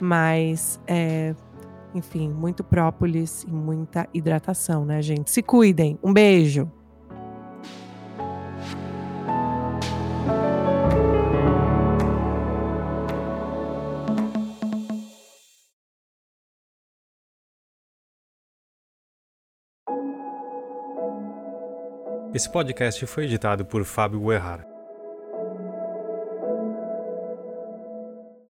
mas, 0.00 0.80
é, 0.86 1.34
enfim, 1.98 2.30
muito 2.30 2.64
própolis 2.64 3.42
e 3.42 3.50
muita 3.50 4.08
hidratação, 4.14 4.84
né, 4.84 5.02
gente? 5.02 5.30
Se 5.30 5.42
cuidem. 5.42 5.98
Um 6.02 6.12
beijo! 6.12 6.70
Esse 22.34 22.48
podcast 22.48 23.04
foi 23.06 23.24
editado 23.24 23.66
por 23.66 23.84
Fábio 23.84 24.20
Guerrara. 24.20 24.77